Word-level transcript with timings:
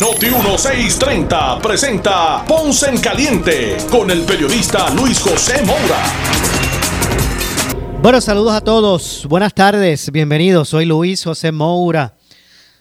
Noti 0.00 0.26
1630 0.26 1.58
presenta 1.60 2.44
Ponce 2.46 2.88
en 2.88 3.00
Caliente 3.00 3.76
con 3.90 4.08
el 4.12 4.22
periodista 4.22 4.94
Luis 4.94 5.18
José 5.18 5.60
Moura. 5.64 6.04
Bueno, 8.00 8.20
saludos 8.20 8.52
a 8.52 8.60
todos. 8.60 9.26
Buenas 9.28 9.54
tardes. 9.54 10.12
Bienvenidos. 10.12 10.68
Soy 10.68 10.84
Luis 10.84 11.24
José 11.24 11.50
Moura. 11.50 12.14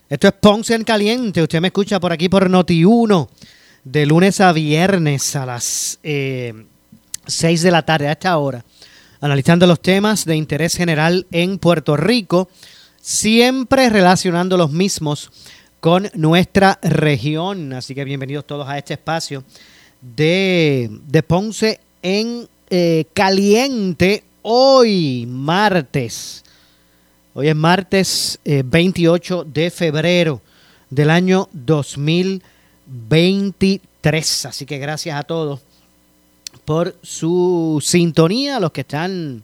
Esto 0.07 0.27
es 0.27 0.33
Ponce 0.33 0.75
en 0.75 0.83
Caliente. 0.83 1.41
Usted 1.41 1.59
me 1.59 1.69
escucha 1.69 1.99
por 1.99 2.11
aquí 2.11 2.29
por 2.29 2.51
Noti 2.51 2.85
1 2.85 3.29
de 3.83 4.05
lunes 4.05 4.39
a 4.39 4.53
viernes 4.53 5.35
a 5.35 5.47
las 5.47 5.99
eh, 6.03 6.53
6 7.25 7.63
de 7.63 7.71
la 7.71 7.81
tarde 7.81 8.09
a 8.09 8.11
esta 8.11 8.37
hora, 8.37 8.63
analizando 9.21 9.65
los 9.65 9.81
temas 9.81 10.23
de 10.23 10.35
interés 10.35 10.75
general 10.75 11.25
en 11.31 11.57
Puerto 11.57 11.97
Rico, 11.97 12.47
siempre 13.01 13.89
relacionando 13.89 14.55
los 14.55 14.71
mismos 14.71 15.31
con 15.79 16.09
nuestra 16.13 16.77
región. 16.81 17.71
Así 17.73 17.93
que 17.95 18.03
bienvenidos 18.03 18.45
todos 18.45 18.67
a 18.67 18.77
este 18.77 18.95
espacio 18.95 19.45
de, 20.01 20.89
de 21.07 21.23
Ponce 21.23 21.79
en 22.01 22.49
eh, 22.69 23.05
Caliente 23.13 24.25
hoy, 24.41 25.25
martes. 25.27 26.43
Hoy 27.33 27.47
es 27.49 27.55
martes 27.55 28.39
eh, 28.45 28.63
28 28.65 29.45
de 29.45 29.69
febrero 29.69 30.41
del 30.89 31.09
año 31.09 31.49
2023. 31.51 34.45
Así 34.45 34.65
que 34.65 34.77
gracias 34.79 35.19
a 35.19 35.23
todos 35.23 35.59
por 36.65 36.95
su 37.01 37.81
sintonía, 37.83 38.59
los 38.59 38.71
que 38.71 38.81
están 38.81 39.43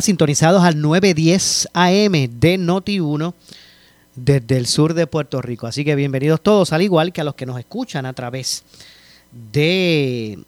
sintonizados 0.00 0.64
al 0.64 0.80
910 0.80 1.68
AM 1.72 2.12
de 2.12 2.58
Noti1 2.58 3.34
desde 4.14 4.56
el 4.56 4.66
sur 4.66 4.94
de 4.94 5.06
Puerto 5.06 5.42
Rico. 5.42 5.66
Así 5.66 5.84
que 5.84 5.94
bienvenidos 5.94 6.40
todos, 6.40 6.72
al 6.72 6.80
igual 6.82 7.12
que 7.12 7.20
a 7.20 7.24
los 7.24 7.34
que 7.34 7.44
nos 7.46 7.58
escuchan 7.58 8.06
a 8.06 8.12
través 8.12 8.64
de 9.52 10.38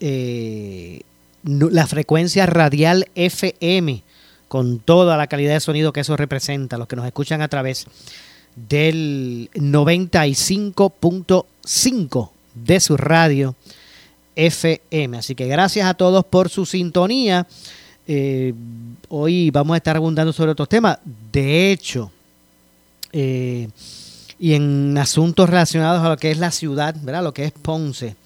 eh, 0.00 1.00
la 1.42 1.86
frecuencia 1.86 2.46
radial 2.46 3.08
FM, 3.14 4.02
con 4.48 4.80
toda 4.80 5.16
la 5.16 5.28
calidad 5.28 5.54
de 5.54 5.60
sonido 5.60 5.92
que 5.92 6.00
eso 6.00 6.16
representa, 6.16 6.78
los 6.78 6.88
que 6.88 6.96
nos 6.96 7.06
escuchan 7.06 7.40
a 7.40 7.46
través 7.48 7.86
del 8.56 9.48
95.5 9.54 12.30
de 12.54 12.80
su 12.80 12.96
radio 12.96 13.54
FM. 14.36 15.18
Así 15.18 15.34
que 15.34 15.46
gracias 15.46 15.86
a 15.86 15.94
todos 15.94 16.24
por 16.24 16.48
su 16.48 16.64
sintonía. 16.66 17.46
Eh, 18.06 18.54
hoy 19.08 19.50
vamos 19.50 19.74
a 19.74 19.78
estar 19.78 19.96
abundando 19.96 20.32
sobre 20.32 20.52
otros 20.52 20.68
temas. 20.68 20.98
De 21.32 21.70
hecho, 21.70 22.10
eh, 23.12 23.68
y 24.38 24.54
en 24.54 24.96
asuntos 24.98 25.48
relacionados 25.48 26.04
a 26.04 26.08
lo 26.08 26.16
que 26.16 26.30
es 26.30 26.38
la 26.38 26.50
ciudad, 26.50 26.94
¿verdad? 27.02 27.22
Lo 27.22 27.34
que 27.34 27.44
es 27.44 27.52
Ponce, 27.52 28.16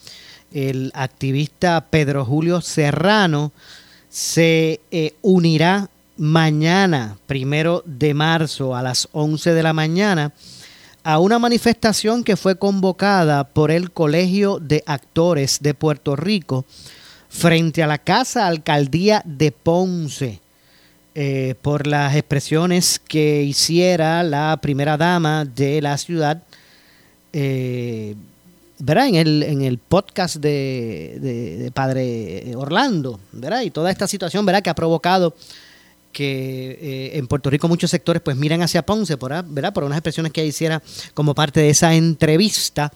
el 0.52 0.92
activista 0.94 1.86
Pedro 1.90 2.24
Julio 2.24 2.60
Serrano 2.60 3.52
se 4.08 4.80
eh, 4.92 5.14
unirá 5.22 5.88
mañana, 6.16 7.18
primero 7.26 7.82
de 7.84 8.14
marzo, 8.14 8.76
a 8.76 8.82
las 8.82 9.08
11 9.10 9.52
de 9.52 9.62
la 9.62 9.72
mañana, 9.72 10.32
a 11.02 11.18
una 11.18 11.38
manifestación 11.38 12.22
que 12.22 12.36
fue 12.36 12.56
convocada 12.56 13.44
por 13.44 13.70
el 13.70 13.90
Colegio 13.90 14.58
de 14.60 14.84
Actores 14.86 15.58
de 15.60 15.74
Puerto 15.74 16.16
Rico 16.16 16.64
frente 17.28 17.82
a 17.82 17.88
la 17.88 17.98
Casa 17.98 18.46
Alcaldía 18.46 19.20
de 19.24 19.50
Ponce. 19.50 20.40
Eh, 21.16 21.54
por 21.62 21.86
las 21.86 22.16
expresiones 22.16 22.98
que 22.98 23.44
hiciera 23.44 24.24
la 24.24 24.58
primera 24.60 24.96
dama 24.96 25.44
de 25.44 25.80
la 25.80 25.96
ciudad, 25.96 26.42
eh, 27.32 28.16
¿verdad? 28.80 29.06
En 29.06 29.62
el, 29.62 29.78
podcast 29.78 30.36
de, 30.36 31.70
Padre 31.72 32.52
Orlando, 32.56 33.20
¿verdad? 33.30 33.62
Y 33.62 33.70
toda 33.70 33.92
esta 33.92 34.08
situación, 34.08 34.44
¿verdad? 34.44 34.60
Que 34.60 34.70
ha 34.70 34.74
provocado 34.74 35.36
que 36.10 36.78
eh, 36.82 37.18
en 37.18 37.28
Puerto 37.28 37.48
Rico 37.48 37.68
muchos 37.68 37.92
sectores 37.92 38.20
pues 38.20 38.36
miran 38.36 38.62
hacia 38.62 38.84
Ponce, 38.84 39.16
por, 39.16 39.30
¿verdad? 39.44 39.72
Por 39.72 39.84
unas 39.84 39.98
expresiones 39.98 40.32
que 40.32 40.44
hiciera 40.44 40.82
como 41.14 41.32
parte 41.32 41.60
de 41.60 41.70
esa 41.70 41.94
entrevista 41.94 42.92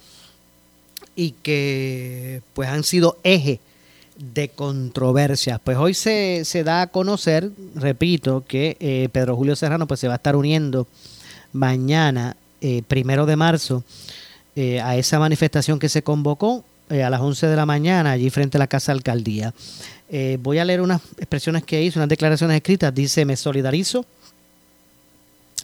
y 1.14 1.32
que 1.40 2.42
pues 2.52 2.68
han 2.68 2.82
sido 2.82 3.18
eje 3.22 3.60
de 4.18 4.48
controversias. 4.48 5.60
Pues 5.62 5.78
hoy 5.78 5.94
se, 5.94 6.44
se, 6.44 6.64
da 6.64 6.82
a 6.82 6.86
conocer, 6.88 7.50
repito, 7.74 8.44
que 8.46 8.76
eh, 8.80 9.08
Pedro 9.12 9.36
Julio 9.36 9.54
Serrano 9.56 9.86
pues 9.86 10.00
se 10.00 10.08
va 10.08 10.14
a 10.14 10.16
estar 10.16 10.34
uniendo 10.36 10.88
mañana, 11.52 12.36
eh, 12.60 12.82
primero 12.86 13.26
de 13.26 13.36
marzo, 13.36 13.84
eh, 14.56 14.80
a 14.80 14.96
esa 14.96 15.20
manifestación 15.20 15.78
que 15.78 15.88
se 15.88 16.02
convocó 16.02 16.64
a 16.90 17.10
las 17.10 17.20
11 17.20 17.46
de 17.46 17.56
la 17.56 17.66
mañana 17.66 18.12
allí 18.12 18.30
frente 18.30 18.56
a 18.56 18.60
la 18.60 18.66
Casa 18.66 18.92
Alcaldía. 18.92 19.52
voy 20.38 20.58
a 20.58 20.64
leer 20.64 20.80
unas 20.80 21.02
expresiones 21.18 21.62
que 21.62 21.82
hizo, 21.82 21.98
unas 21.98 22.08
declaraciones 22.08 22.56
escritas. 22.56 22.94
Dice, 22.94 23.26
me 23.26 23.36
solidarizo 23.36 24.06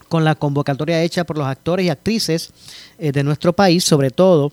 con 0.08 0.22
la 0.22 0.34
convocatoria 0.34 1.02
hecha 1.02 1.24
por 1.24 1.38
los 1.38 1.46
actores 1.46 1.86
y 1.86 1.88
actrices 1.88 2.52
de 2.98 3.22
nuestro 3.24 3.54
país, 3.54 3.84
sobre 3.84 4.10
todo 4.10 4.52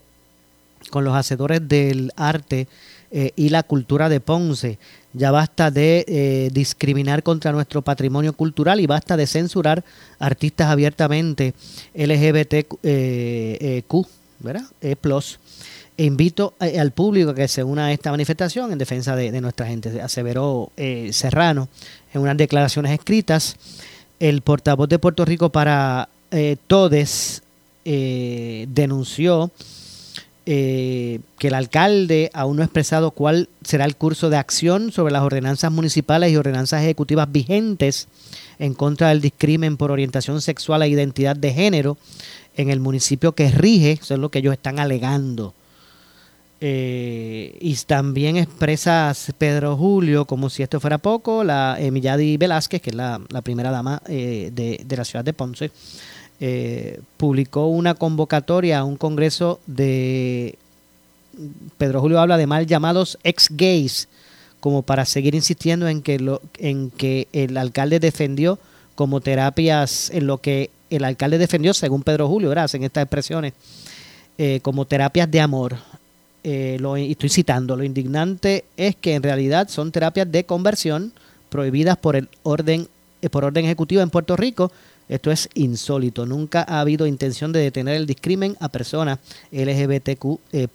con 0.90 1.04
los 1.04 1.16
hacedores 1.16 1.68
del 1.68 2.12
arte 2.16 2.68
eh, 3.14 3.34
y 3.36 3.50
la 3.50 3.64
cultura 3.64 4.08
de 4.08 4.22
Ponce. 4.22 4.80
Ya 5.12 5.32
basta 5.32 5.70
de 5.70 6.06
eh, 6.08 6.50
discriminar 6.54 7.24
contra 7.24 7.52
nuestro 7.52 7.82
patrimonio 7.82 8.32
cultural 8.32 8.80
y 8.80 8.88
basta 8.88 9.18
de 9.18 9.28
censurar 9.28 9.84
artistas 10.18 10.70
abiertamente 10.70 11.54
LGBTQ, 11.94 12.78
eh, 12.84 13.84
¿verdad? 14.40 14.64
E. 14.82 14.96
E 15.98 16.06
invito 16.06 16.54
al 16.58 16.92
público 16.92 17.32
a 17.32 17.36
que 17.36 17.50
se 17.50 17.66
una 17.66 17.88
a 17.88 17.92
esta 17.92 18.12
manifestación 18.12 18.72
en 18.72 18.78
defensa 18.78 19.14
de, 19.14 19.30
de 19.30 19.42
nuestra 19.42 19.68
gente, 19.68 20.02
aseveró 20.02 20.72
Serrano 21.12 21.68
en 22.14 22.22
unas 22.22 22.38
declaraciones 22.38 22.94
escritas. 22.94 23.58
El 24.22 24.42
portavoz 24.42 24.88
de 24.88 25.00
Puerto 25.00 25.26
Rico 25.26 25.50
para 25.50 26.08
Todes 26.68 27.44
denunció 27.84 29.52
eh, 30.46 31.20
que 31.38 31.50
el 31.50 31.54
alcalde 31.54 32.32
aún 32.34 32.58
no 32.58 32.64
ha 32.64 32.66
expresado 32.66 33.12
cuál 33.12 33.48
será 33.64 33.86
el 33.86 33.96
curso 33.96 34.30
de 34.30 34.38
acción 34.38 34.92
sobre 34.92 35.14
las 35.14 35.22
ordenanzas 35.22 35.72
municipales 35.72 36.32
y 36.32 36.38
ordenanzas 36.38 36.82
ejecutivas 36.82 37.32
vigentes 37.32 38.08
en 38.58 38.74
contra 38.74 39.10
del 39.10 39.22
discrimen 39.22 39.78
por 39.78 39.92
orientación 39.92 40.42
sexual 40.42 40.82
e 40.82 40.90
identidad 40.90 41.36
de 41.36 41.54
género 41.54 41.98
en 42.58 42.70
el 42.70 42.80
municipio 42.80 43.34
que 43.34 43.52
rige, 43.52 43.94
eso 43.94 44.16
es 44.16 44.20
lo 44.20 44.30
que 44.30 44.40
ellos 44.40 44.54
están 44.54 44.80
alegando. 44.80 45.54
Eh, 46.64 47.58
y 47.60 47.76
también 47.88 48.38
expresa 48.38 49.14
Pedro 49.38 49.76
Julio, 49.76 50.26
como 50.26 50.50
si 50.50 50.62
esto 50.62 50.80
fuera 50.80 51.00
poco, 51.00 51.44
la 51.44 51.76
Emiliadi 51.80 52.38
Velázquez, 52.38 52.82
que 52.82 52.92
es 52.92 52.96
la, 52.96 53.20
la 53.30 53.42
primera 53.42 53.72
dama 53.72 54.02
eh, 54.08 54.52
de, 54.54 54.82
de 54.86 54.98
la 54.98 55.04
ciudad 55.04 55.26
de 55.26 55.34
Ponce, 55.34 55.72
eh, 56.44 57.00
publicó 57.18 57.68
una 57.68 57.94
convocatoria 57.94 58.80
a 58.80 58.84
un 58.84 58.98
congreso 58.98 59.60
de 59.68 60.58
Pedro 61.78 62.02
Julio 62.02 62.20
habla 62.20 62.36
de 62.36 62.48
mal 62.48 62.66
llamados 62.66 63.20
ex 63.24 63.48
gays 63.52 64.08
como 64.60 64.82
para 64.82 65.06
seguir 65.06 65.36
insistiendo 65.36 65.88
en 65.88 66.02
que 66.02 66.18
lo 66.18 66.42
en 66.58 66.90
que 66.90 67.28
el 67.32 67.56
alcalde 67.58 68.00
defendió 68.00 68.58
como 68.96 69.22
terapias 69.22 70.10
en 70.10 70.26
lo 70.26 70.40
que 70.40 70.72
el 70.90 71.04
alcalde 71.04 71.38
defendió 71.38 71.76
según 71.76 72.02
Pedro 72.02 72.28
Julio 72.28 72.50
¿verdad? 72.50 72.72
en 72.74 72.86
estas 72.86 73.04
expresiones 73.04 73.54
eh, 74.40 74.62
como 74.64 74.86
terapias 74.86 75.30
de 75.30 75.42
amor 75.42 75.76
eh, 76.44 76.78
lo 76.80 76.98
estoy 76.98 77.30
citando 77.30 77.76
lo 77.76 77.84
indignante 77.84 78.66
es 78.78 78.96
que 78.96 79.14
en 79.14 79.22
realidad 79.22 79.70
son 79.70 79.92
terapias 79.92 80.32
de 80.32 80.44
conversión 80.44 81.14
prohibidas 81.50 81.98
por 81.98 82.16
el 82.16 82.30
orden 82.42 82.88
por 83.30 83.46
orden 83.46 83.66
ejecutivo 83.66 84.02
en 84.02 84.10
Puerto 84.10 84.36
Rico 84.36 84.72
esto 85.12 85.30
es 85.30 85.50
insólito. 85.56 86.26
Nunca 86.26 86.66
ha 86.66 86.80
habido 86.80 87.06
intención 87.06 87.52
de 87.52 87.60
detener 87.60 87.98
el 87.98 88.08
discrimen 88.08 88.56
a 88.62 88.70
personas 88.70 89.20
LGBTQ 89.52 90.40
eh, 90.54 90.68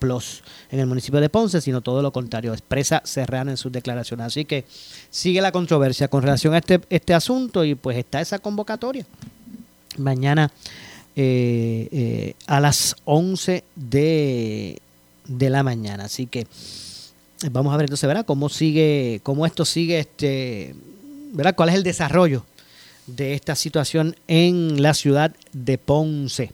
en 0.71 0.79
el 0.79 0.87
municipio 0.87 1.21
de 1.23 1.31
Ponce, 1.31 1.63
sino 1.63 1.81
todo 1.81 2.03
lo 2.03 2.13
contrario. 2.13 2.53
Expresa 2.53 3.01
Serrano 3.03 3.51
en 3.51 3.57
sus 3.57 3.73
declaraciones. 3.73 4.27
Así 4.27 4.45
que 4.45 4.67
sigue 5.09 5.41
la 5.41 5.53
controversia 5.53 6.09
con 6.09 6.23
relación 6.23 6.53
a 6.53 6.59
este, 6.59 6.83
este 6.91 7.15
asunto 7.15 7.65
y 7.65 7.77
pues 7.77 7.97
está 7.97 8.21
esa 8.21 8.39
convocatoria. 8.39 9.07
Mañana 9.97 10.53
eh, 11.17 11.89
eh, 11.91 12.35
a 12.47 12.61
las 12.61 12.95
11 13.07 13.65
de, 13.75 14.83
de 15.27 15.51
la 15.51 15.63
mañana. 15.63 16.05
Así 16.05 16.27
que 16.27 16.47
vamos 17.51 17.73
a 17.73 17.79
ver 17.79 17.87
entonces, 17.87 18.07
¿verdad? 18.07 18.27
Cómo 18.27 18.51
sigue, 18.51 19.21
cómo 19.23 19.47
esto 19.47 19.65
sigue, 19.65 19.99
este, 19.99 20.75
¿verdad? 21.33 21.55
¿Cuál 21.57 21.71
es 21.71 21.77
el 21.77 21.85
desarrollo 21.85 22.45
de 23.07 23.35
esta 23.35 23.55
situación 23.55 24.17
en 24.29 24.83
la 24.83 24.95
ciudad 24.95 25.35
de 25.53 25.79
Ponce? 25.79 26.53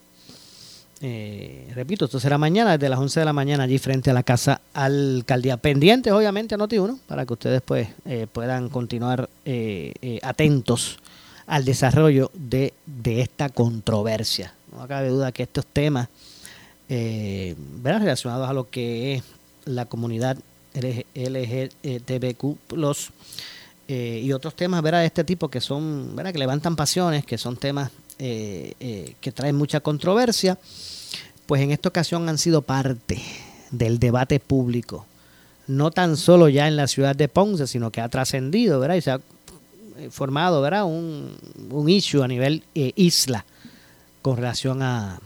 Eh, 1.05 1.69
repito, 1.75 2.05
esto 2.05 2.21
será 2.21 2.39
mañana, 2.39 2.79
desde 2.79 2.89
las 2.89 3.01
11 3.01 3.21
de 3.21 3.27
la 3.27 3.33
mañana, 3.33 3.65
allí 3.65 3.79
frente 3.79 4.11
a 4.11 4.13
la 4.13 4.23
Casa 4.23 4.61
Alcaldía. 4.73 5.57
Pendientes, 5.57 6.13
obviamente, 6.13 6.55
a 6.55 6.59
Noti1, 6.59 7.01
para 7.09 7.27
que 7.27 7.33
ustedes 7.33 7.61
pues, 7.61 7.89
eh, 8.05 8.29
puedan 8.33 8.69
continuar 8.69 9.29
eh, 9.45 10.21
atentos 10.23 11.01
al 11.49 11.65
desarrollo 11.65 12.31
de, 12.35 12.73
esta 13.05 13.49
controversia. 13.49 14.55
No 14.71 14.87
cabe 14.87 15.09
duda 15.09 15.33
que 15.33 15.43
estos 15.43 15.67
temas 15.67 16.09
relacionados 16.89 18.49
a 18.49 18.53
lo 18.53 18.69
que 18.69 19.15
es 19.15 19.25
la 19.65 19.87
comunidad 19.87 20.37
LGTBQ 20.75 22.59
y 24.23 24.33
otros 24.33 24.55
temas 24.55 24.83
de 24.83 25.05
este 25.05 25.25
tipo 25.25 25.49
que 25.49 25.61
son, 25.61 26.15
¿verdad? 26.15 26.33
que 26.33 26.39
levantan 26.39 26.77
pasiones, 26.77 27.25
que 27.25 27.39
son 27.39 27.57
temas 27.57 27.91
que 28.19 29.33
traen 29.35 29.57
mucha 29.57 29.81
controversia 29.81 30.59
pues 31.47 31.61
en 31.61 31.71
esta 31.71 31.89
ocasión 31.89 32.29
han 32.29 32.39
sido 32.39 32.63
parte 32.63 33.21
del 33.71 33.99
debate 33.99 34.41
público, 34.41 35.07
no 35.67 35.91
tan 35.91 36.17
solo 36.17 36.49
ya 36.49 36.69
en 36.69 36.77
la 36.77 36.87
ciudad 36.87 37.17
de 37.17 37.29
Ponce, 37.29 37.67
sino 37.67 37.91
que 37.91 38.01
ha 38.01 38.09
trascendido, 38.09 38.81
¿verdad? 38.81 38.97
Y 38.97 39.01
se 39.01 39.11
ha 39.11 39.21
eh, 39.99 40.09
formado, 40.11 40.61
¿verdad? 40.63 40.85
Un, 40.85 41.37
un 41.71 41.89
issue 41.89 42.23
a 42.23 42.29
nivel 42.29 42.63
eh, 42.75 42.93
isla 42.97 43.45
con 44.23 44.37
relación 44.37 44.83
a, 44.83 45.19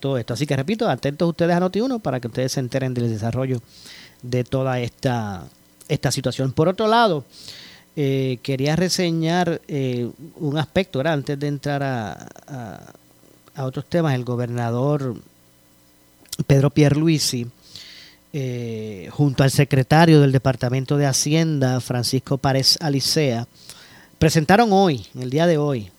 todo 0.00 0.18
esto. 0.18 0.34
Así 0.34 0.46
que 0.46 0.56
repito, 0.56 0.88
atentos 0.88 1.28
ustedes 1.28 1.54
a 1.54 1.60
Noti1 1.60 2.00
para 2.00 2.18
que 2.18 2.26
ustedes 2.26 2.52
se 2.52 2.60
enteren 2.60 2.94
del 2.94 3.08
desarrollo 3.08 3.60
de 4.22 4.42
toda 4.42 4.80
esta, 4.80 5.44
esta 5.88 6.10
situación. 6.10 6.52
Por 6.52 6.68
otro 6.68 6.88
lado, 6.88 7.24
eh, 7.96 8.38
quería 8.42 8.76
reseñar 8.76 9.60
un 10.36 10.58
aspecto. 10.58 11.00
Antes 11.00 11.38
de 11.38 11.46
entrar 11.46 11.82
a, 11.82 12.94
otros 13.56 13.86
temas, 13.86 14.14
el 14.14 14.24
gobernador 14.24 15.16
Pedro 16.46 16.70
Pierluisi, 16.70 17.46
eh, 18.32 19.08
junto 19.12 19.44
al 19.44 19.50
secretario 19.52 20.20
del 20.20 20.32
Departamento 20.32 20.96
de 20.96 21.06
Hacienda, 21.06 21.80
Francisco 21.80 22.36
Párez 22.36 22.76
Alicea, 22.80 23.46
presentaron 24.18 24.72
hoy, 24.72 25.06
en 25.14 25.22
el 25.22 25.30
día 25.30 25.46
de 25.46 25.56
hoy, 25.56 25.90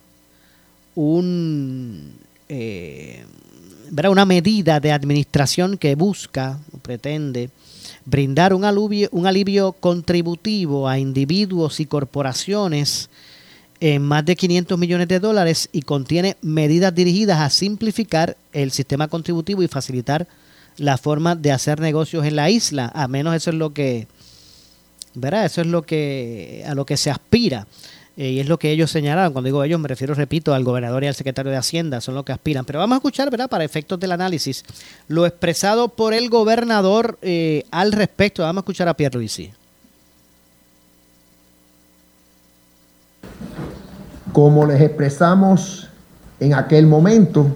un, 0.95 2.13
eh, 2.49 3.25
una 4.09 4.25
medida 4.25 4.81
de 4.81 4.91
administración 4.91 5.77
que 5.77 5.95
busca, 5.95 6.59
pretende, 6.85 7.49
brindar 8.05 8.53
un 8.53 8.63
alivio, 8.63 9.09
un 9.11 9.25
alivio 9.25 9.73
contributivo 9.73 10.87
a 10.87 10.99
individuos 10.99 11.79
y 11.79 11.87
corporaciones 11.87 13.09
en 13.79 14.03
más 14.03 14.23
de 14.23 14.35
500 14.35 14.77
millones 14.77 15.07
de 15.07 15.19
dólares 15.19 15.69
y 15.71 15.81
contiene 15.81 16.37
medidas 16.41 16.93
dirigidas 16.93 17.41
a 17.41 17.49
simplificar 17.49 18.37
el 18.53 18.71
sistema 18.71 19.07
contributivo 19.07 19.63
y 19.63 19.67
facilitar 19.67 20.27
la 20.77 20.97
forma 20.97 21.35
de 21.35 21.51
hacer 21.51 21.79
negocios 21.79 22.25
en 22.25 22.35
la 22.35 22.49
isla, 22.49 22.91
a 22.93 23.07
menos 23.07 23.35
eso 23.35 23.49
es 23.49 23.55
lo 23.55 23.73
que, 23.73 24.07
¿verdad? 25.13 25.45
Eso 25.45 25.61
es 25.61 25.67
lo 25.67 25.83
que, 25.83 26.63
a 26.67 26.75
lo 26.75 26.85
que 26.85 26.97
se 26.97 27.09
aspira. 27.09 27.67
Eh, 28.17 28.31
y 28.31 28.39
es 28.39 28.47
lo 28.47 28.57
que 28.57 28.71
ellos 28.71 28.91
señalaron. 28.91 29.33
Cuando 29.33 29.47
digo 29.47 29.63
ellos, 29.63 29.79
me 29.79 29.87
refiero, 29.87 30.13
repito, 30.13 30.53
al 30.53 30.63
gobernador 30.63 31.03
y 31.03 31.07
al 31.07 31.15
secretario 31.15 31.51
de 31.51 31.57
Hacienda, 31.57 32.01
son 32.01 32.15
lo 32.15 32.23
que 32.23 32.31
aspiran. 32.31 32.65
Pero 32.65 32.79
vamos 32.79 32.95
a 32.95 32.97
escuchar, 32.97 33.29
¿verdad? 33.29 33.49
Para 33.49 33.63
efectos 33.63 33.99
del 33.99 34.11
análisis, 34.11 34.63
lo 35.07 35.25
expresado 35.25 35.89
por 35.89 36.13
el 36.13 36.29
gobernador 36.29 37.17
eh, 37.21 37.63
al 37.71 37.91
respecto. 37.91 38.43
Vamos 38.43 38.61
a 38.61 38.63
escuchar 38.63 38.87
a 38.87 38.93
Pierre 38.95 39.17
Luisi. 39.17 39.51
Como 44.31 44.65
les 44.65 44.81
expresamos 44.81 45.87
en 46.39 46.53
aquel 46.53 46.87
momento, 46.87 47.47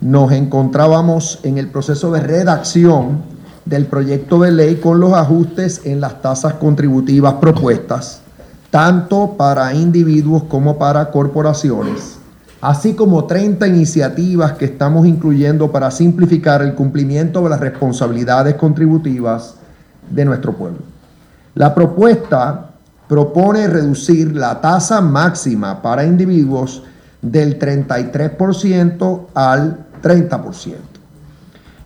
nos 0.00 0.32
encontrábamos 0.32 1.40
en 1.42 1.58
el 1.58 1.68
proceso 1.68 2.10
de 2.10 2.20
redacción 2.20 3.22
del 3.64 3.86
proyecto 3.86 4.40
de 4.40 4.52
ley 4.52 4.76
con 4.76 5.00
los 5.00 5.12
ajustes 5.12 5.82
en 5.84 6.00
las 6.00 6.22
tasas 6.22 6.54
contributivas 6.54 7.34
propuestas, 7.34 8.22
tanto 8.76 9.36
para 9.38 9.72
individuos 9.72 10.42
como 10.42 10.76
para 10.76 11.10
corporaciones, 11.10 12.18
así 12.60 12.92
como 12.92 13.24
30 13.24 13.66
iniciativas 13.68 14.52
que 14.52 14.66
estamos 14.66 15.06
incluyendo 15.06 15.72
para 15.72 15.90
simplificar 15.90 16.60
el 16.60 16.74
cumplimiento 16.74 17.40
de 17.40 17.48
las 17.48 17.60
responsabilidades 17.60 18.56
contributivas 18.56 19.54
de 20.10 20.26
nuestro 20.26 20.52
pueblo. 20.52 20.80
La 21.54 21.74
propuesta 21.74 22.72
propone 23.08 23.66
reducir 23.66 24.36
la 24.36 24.60
tasa 24.60 25.00
máxima 25.00 25.80
para 25.80 26.04
individuos 26.04 26.82
del 27.22 27.58
33% 27.58 29.20
al 29.32 29.86
30%. 30.02 30.74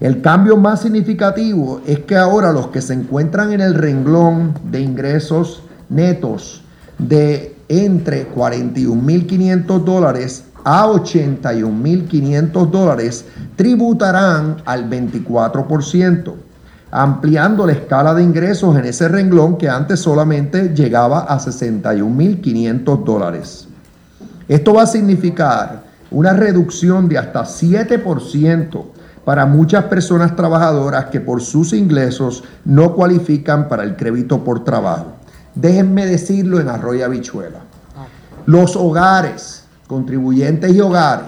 El 0.01 0.21
cambio 0.21 0.57
más 0.57 0.81
significativo 0.81 1.83
es 1.87 2.01
que 2.01 2.17
ahora 2.17 2.51
los 2.51 2.67
que 2.67 2.83
se 2.83 2.95
encuentran 2.95 3.53
en 3.53 3.61
el 3.61 3.75
renglón 3.75 4.55
de 4.73 4.81
ingresos 4.81 5.63
netos 5.89 6.60
de 7.09 7.57
entre 7.69 8.33
41.500 8.33 9.85
dólares 9.85 10.45
a 10.65 10.87
81.500 10.87 12.71
dólares 12.71 13.25
tributarán 13.57 14.57
al 14.65 14.91
24% 14.91 16.35
ampliando 16.91 17.67
la 17.67 17.73
escala 17.73 18.15
de 18.15 18.23
ingresos 18.23 18.77
en 18.77 18.85
ese 18.85 19.09
renglón 19.09 19.57
que 19.57 19.69
antes 19.69 20.01
solamente 20.01 20.75
llegaba 20.75 21.21
a 21.21 21.39
61.500 21.39 23.05
dólares. 23.05 23.69
Esto 24.49 24.75
va 24.75 24.83
a 24.83 24.87
significar 24.87 25.85
una 26.11 26.33
reducción 26.33 27.09
de 27.09 27.19
hasta 27.19 27.45
7% 27.45 28.85
para 29.25 29.47
muchas 29.47 29.85
personas 29.85 30.35
trabajadoras 30.35 31.07
que 31.07 31.21
por 31.21 31.41
sus 31.41 31.73
ingresos 31.73 32.43
no 32.65 32.95
cualifican 32.95 33.69
para 33.69 33.85
el 33.85 33.95
crédito 33.95 34.43
por 34.43 34.65
trabajo. 34.65 35.13
Déjenme 35.55 36.07
decirlo 36.07 36.61
en 36.61 36.69
arroyo 36.69 37.05
habichuela. 37.05 37.61
Los 38.47 38.77
hogares, 38.77 39.65
contribuyentes 39.87 40.75
y 40.75 40.81
hogares, 40.81 41.27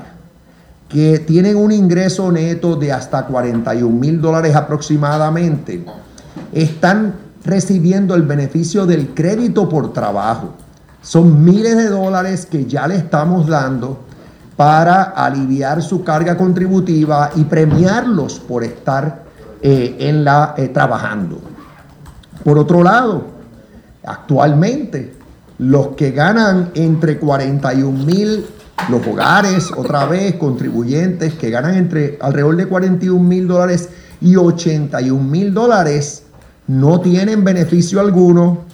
que 0.88 1.18
tienen 1.20 1.56
un 1.56 1.72
ingreso 1.72 2.30
neto 2.30 2.76
de 2.76 2.92
hasta 2.92 3.26
41 3.26 3.88
mil 3.98 4.20
dólares 4.20 4.54
aproximadamente, 4.54 5.84
están 6.52 7.14
recibiendo 7.44 8.14
el 8.14 8.22
beneficio 8.22 8.86
del 8.86 9.14
crédito 9.14 9.68
por 9.68 9.92
trabajo. 9.92 10.54
Son 11.00 11.42
miles 11.44 11.76
de 11.76 11.88
dólares 11.88 12.46
que 12.46 12.66
ya 12.66 12.86
le 12.86 12.96
estamos 12.96 13.46
dando 13.46 14.00
para 14.56 15.02
aliviar 15.02 15.82
su 15.82 16.04
carga 16.04 16.36
contributiva 16.36 17.30
y 17.34 17.44
premiarlos 17.44 18.38
por 18.38 18.62
estar 18.62 19.24
eh, 19.60 19.96
en 19.98 20.24
la, 20.24 20.54
eh, 20.56 20.68
trabajando. 20.68 21.40
Por 22.44 22.58
otro 22.58 22.82
lado, 22.82 23.24
actualmente 24.04 25.14
los 25.58 25.88
que 25.88 26.10
ganan 26.10 26.70
entre 26.74 27.18
41 27.18 28.04
mil 28.04 28.46
los 28.88 29.06
hogares, 29.06 29.70
otra 29.76 30.06
vez, 30.06 30.34
contribuyentes 30.34 31.34
que 31.34 31.50
ganan 31.50 31.76
entre 31.76 32.18
alrededor 32.20 32.56
de 32.56 32.66
41 32.66 33.22
mil 33.22 33.46
dólares 33.46 33.88
y 34.20 34.34
81 34.34 35.22
mil 35.22 35.54
dólares, 35.54 36.24
no 36.66 37.00
tienen 37.00 37.44
beneficio 37.44 38.00
alguno 38.00 38.64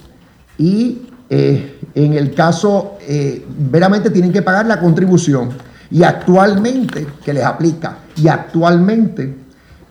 y 0.57 1.09
eh, 1.31 1.79
en 1.95 2.15
el 2.15 2.35
caso, 2.35 2.97
eh, 3.07 3.45
veramente 3.71 4.11
tienen 4.11 4.33
que 4.33 4.43
pagar 4.43 4.67
la 4.67 4.81
contribución. 4.81 5.51
Y 5.91 6.03
actualmente, 6.03 7.07
que 7.25 7.33
les 7.33 7.45
aplica, 7.45 7.99
y 8.17 8.29
actualmente 8.29 9.35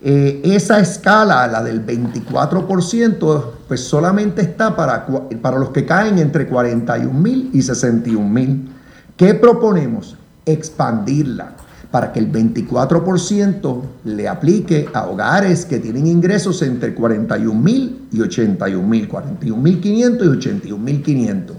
eh, 0.02 0.42
esa 0.44 0.80
escala, 0.80 1.48
la 1.48 1.64
del 1.64 1.86
24%, 1.86 3.52
pues 3.68 3.82
solamente 3.82 4.42
está 4.42 4.76
para, 4.76 5.08
para 5.42 5.58
los 5.58 5.70
que 5.72 5.86
caen 5.86 6.20
entre 6.20 6.48
41 6.48 7.12
mil 7.14 7.50
y 7.54 7.62
61 7.62 8.28
mil. 8.28 8.70
¿Qué 9.16 9.34
proponemos? 9.34 10.16
Expandirla 10.46 11.56
para 11.92 12.12
que 12.12 12.20
el 12.20 12.32
24% 12.32 13.82
le 14.04 14.28
aplique 14.28 14.90
a 14.94 15.08
hogares 15.08 15.66
que 15.66 15.80
tienen 15.80 16.06
ingresos 16.06 16.62
entre 16.62 16.94
41 16.94 17.60
mil 17.60 18.08
y 18.12 18.22
81 18.22 18.88
mil, 18.88 19.08
41 19.08 19.62
mil 19.62 19.80
500 19.80 20.28
y 20.28 20.30
81 20.30 20.84
mil 20.84 21.02
500. 21.02 21.58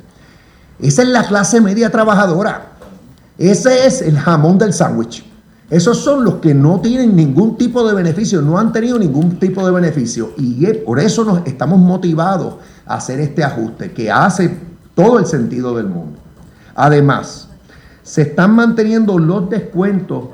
Esa 0.81 1.03
es 1.03 1.09
la 1.09 1.27
clase 1.27 1.61
media 1.61 1.91
trabajadora. 1.91 2.73
Ese 3.37 3.87
es 3.87 4.03
el 4.03 4.17
jamón 4.19 4.59
del 4.59 4.73
sándwich. 4.73 5.28
Esos 5.71 5.99
son 5.99 6.25
los 6.25 6.37
que 6.37 6.55
no 6.55 6.81
tienen 6.81 7.15
ningún 7.15 7.59
tipo 7.59 7.87
de 7.87 7.95
beneficio, 7.95 8.41
no 8.41 8.59
han 8.59 8.73
tenido 8.73 8.99
ningún 8.99 9.39
tipo 9.39 9.65
de 9.67 9.73
beneficio. 9.73 10.33
Y 10.39 10.65
por 10.87 10.99
eso 10.99 11.25
nos 11.25 11.47
estamos 11.47 11.79
motivados 11.79 12.55
a 12.87 12.95
hacer 12.95 13.21
este 13.21 13.45
ajuste 13.45 13.93
que 13.93 14.11
hace 14.11 14.57
todo 14.95 15.19
el 15.19 15.27
sentido 15.27 15.77
del 15.77 15.87
mundo. 15.87 16.19
Además, 16.75 17.49
se 18.03 18.23
están 18.23 18.55
manteniendo 18.55 19.19
los 19.19 19.51
descuentos 19.51 20.31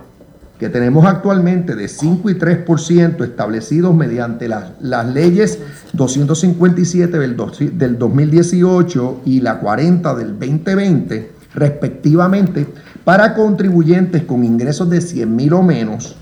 que 0.58 0.68
tenemos 0.68 1.04
actualmente 1.04 1.74
de 1.74 1.88
5 1.88 2.30
y 2.30 2.34
3% 2.34 3.24
establecidos 3.24 3.92
mediante 3.92 4.46
las, 4.46 4.72
leyes 5.12 5.58
257 5.94 7.18
del, 7.18 7.36
del 7.72 7.98
2018 7.98 9.22
y 9.24 9.40
la 9.40 9.58
40 9.58 10.14
del 10.14 10.38
2020, 10.38 11.32
respectivamente, 11.54 12.68
para 13.04 13.34
contribuyentes 13.34 14.24
con 14.24 14.44
ingresos 14.44 14.88
de 14.88 15.00
100 15.00 15.36
mil 15.36 15.52
o 15.52 15.62
menos, 15.62 16.16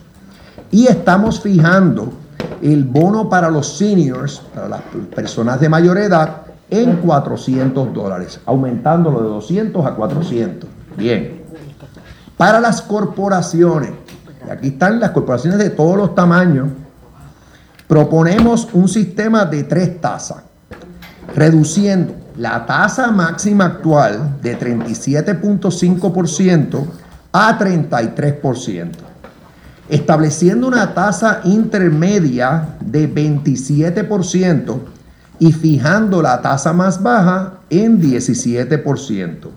y 0.71 0.87
estamos 0.87 1.41
fijando 1.41 2.13
el 2.61 2.85
bono 2.85 3.29
para 3.29 3.51
los 3.51 3.77
seniors, 3.77 4.43
para 4.55 4.69
las 4.69 4.81
personas 5.15 5.61
de 5.61 5.69
mayor 5.69 5.99
edad, 5.99 6.43
en 6.71 6.97
400 6.97 7.93
dólares, 7.93 8.41
aumentándolo 8.47 9.21
de 9.21 9.29
200 9.29 9.85
a 9.85 9.95
400. 9.95 10.69
Bien. 10.97 11.43
Para 12.37 12.61
las 12.61 12.81
corporaciones, 12.83 13.91
aquí 14.51 14.69
están 14.69 14.99
las 14.99 15.11
corporaciones 15.11 15.59
de 15.59 15.71
todos 15.71 15.97
los 15.97 16.15
tamaños, 16.15 16.69
proponemos 17.87 18.69
un 18.73 18.89
sistema 18.89 19.45
de 19.45 19.65
tres 19.65 20.01
tasas, 20.01 20.43
reduciendo 21.37 22.22
la 22.37 22.67
tasa 22.67 23.11
máxima 23.11 23.65
actual 23.67 24.39
de 24.43 24.59
37.5% 24.59 26.87
a 27.33 27.59
33%, 27.59 28.91
estableciendo 29.89 30.69
una 30.69 30.95
tasa 30.95 31.41
intermedia 31.45 32.77
de 32.81 33.13
27% 33.13 34.79
y 35.39 35.53
fijando 35.53 36.23
la 36.23 36.41
tasa 36.41 36.73
más 36.73 37.03
baja 37.03 37.59
en 37.69 38.01
17%. 38.01 39.51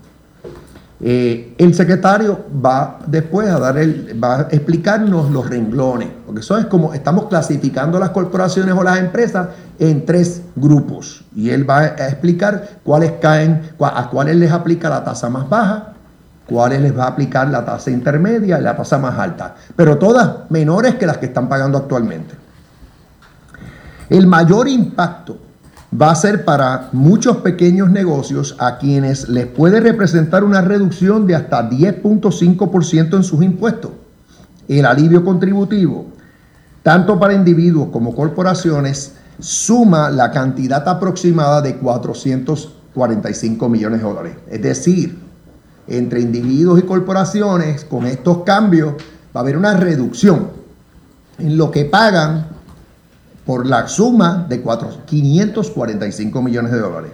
Eh, 0.98 1.54
el 1.58 1.74
secretario 1.74 2.46
va 2.64 3.00
después 3.06 3.48
a 3.50 3.58
dar 3.58 3.76
el, 3.76 4.18
va 4.22 4.40
a 4.40 4.42
explicarnos 4.42 5.30
los 5.30 5.48
renglones, 5.48 6.08
porque 6.24 6.40
eso 6.40 6.56
es 6.56 6.64
como 6.66 6.94
estamos 6.94 7.26
clasificando 7.26 7.98
las 7.98 8.10
corporaciones 8.10 8.74
o 8.74 8.82
las 8.82 8.98
empresas 8.98 9.48
en 9.78 10.06
tres 10.06 10.40
grupos 10.54 11.22
y 11.34 11.50
él 11.50 11.68
va 11.68 11.80
a 11.80 12.08
explicar 12.08 12.78
cuáles 12.82 13.12
caen, 13.20 13.72
a 13.78 14.08
cuáles 14.08 14.36
les 14.36 14.50
aplica 14.50 14.88
la 14.88 15.04
tasa 15.04 15.28
más 15.28 15.46
baja, 15.50 15.92
cuáles 16.46 16.80
les 16.80 16.96
va 16.96 17.04
a 17.04 17.08
aplicar 17.08 17.48
la 17.50 17.62
tasa 17.62 17.90
intermedia 17.90 18.58
y 18.58 18.62
la 18.62 18.74
tasa 18.74 18.96
más 18.96 19.18
alta, 19.18 19.54
pero 19.74 19.98
todas 19.98 20.50
menores 20.50 20.94
que 20.94 21.04
las 21.04 21.18
que 21.18 21.26
están 21.26 21.46
pagando 21.46 21.76
actualmente. 21.76 22.34
El 24.08 24.26
mayor 24.26 24.66
impacto 24.66 25.45
va 26.00 26.10
a 26.10 26.14
ser 26.14 26.44
para 26.44 26.88
muchos 26.92 27.38
pequeños 27.38 27.90
negocios 27.90 28.56
a 28.58 28.78
quienes 28.78 29.28
les 29.28 29.46
puede 29.46 29.80
representar 29.80 30.44
una 30.44 30.60
reducción 30.60 31.26
de 31.26 31.34
hasta 31.34 31.70
10.5% 31.70 33.16
en 33.16 33.22
sus 33.22 33.42
impuestos. 33.42 33.92
El 34.68 34.84
alivio 34.84 35.24
contributivo, 35.24 36.06
tanto 36.82 37.18
para 37.18 37.34
individuos 37.34 37.88
como 37.92 38.14
corporaciones, 38.14 39.14
suma 39.38 40.10
la 40.10 40.30
cantidad 40.30 40.86
aproximada 40.88 41.62
de 41.62 41.76
445 41.76 43.68
millones 43.68 44.00
de 44.00 44.06
dólares. 44.06 44.36
Es 44.50 44.62
decir, 44.62 45.18
entre 45.86 46.20
individuos 46.20 46.80
y 46.80 46.82
corporaciones, 46.82 47.84
con 47.84 48.06
estos 48.06 48.38
cambios, 48.38 48.94
va 49.34 49.40
a 49.40 49.42
haber 49.42 49.56
una 49.56 49.74
reducción 49.74 50.48
en 51.38 51.56
lo 51.56 51.70
que 51.70 51.84
pagan 51.84 52.55
por 53.46 53.64
la 53.64 53.86
suma 53.86 54.44
de 54.48 54.60
545 55.06 56.42
millones 56.42 56.72
de 56.72 56.78
dólares. 56.80 57.12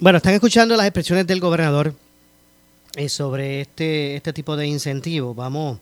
Bueno, 0.00 0.16
están 0.16 0.34
escuchando 0.34 0.76
las 0.76 0.86
expresiones 0.86 1.28
del 1.28 1.38
gobernador 1.38 1.94
eh, 2.96 3.08
sobre 3.08 3.60
este, 3.60 4.16
este 4.16 4.32
tipo 4.32 4.56
de 4.56 4.66
incentivos. 4.66 5.36
Vamos 5.36 5.78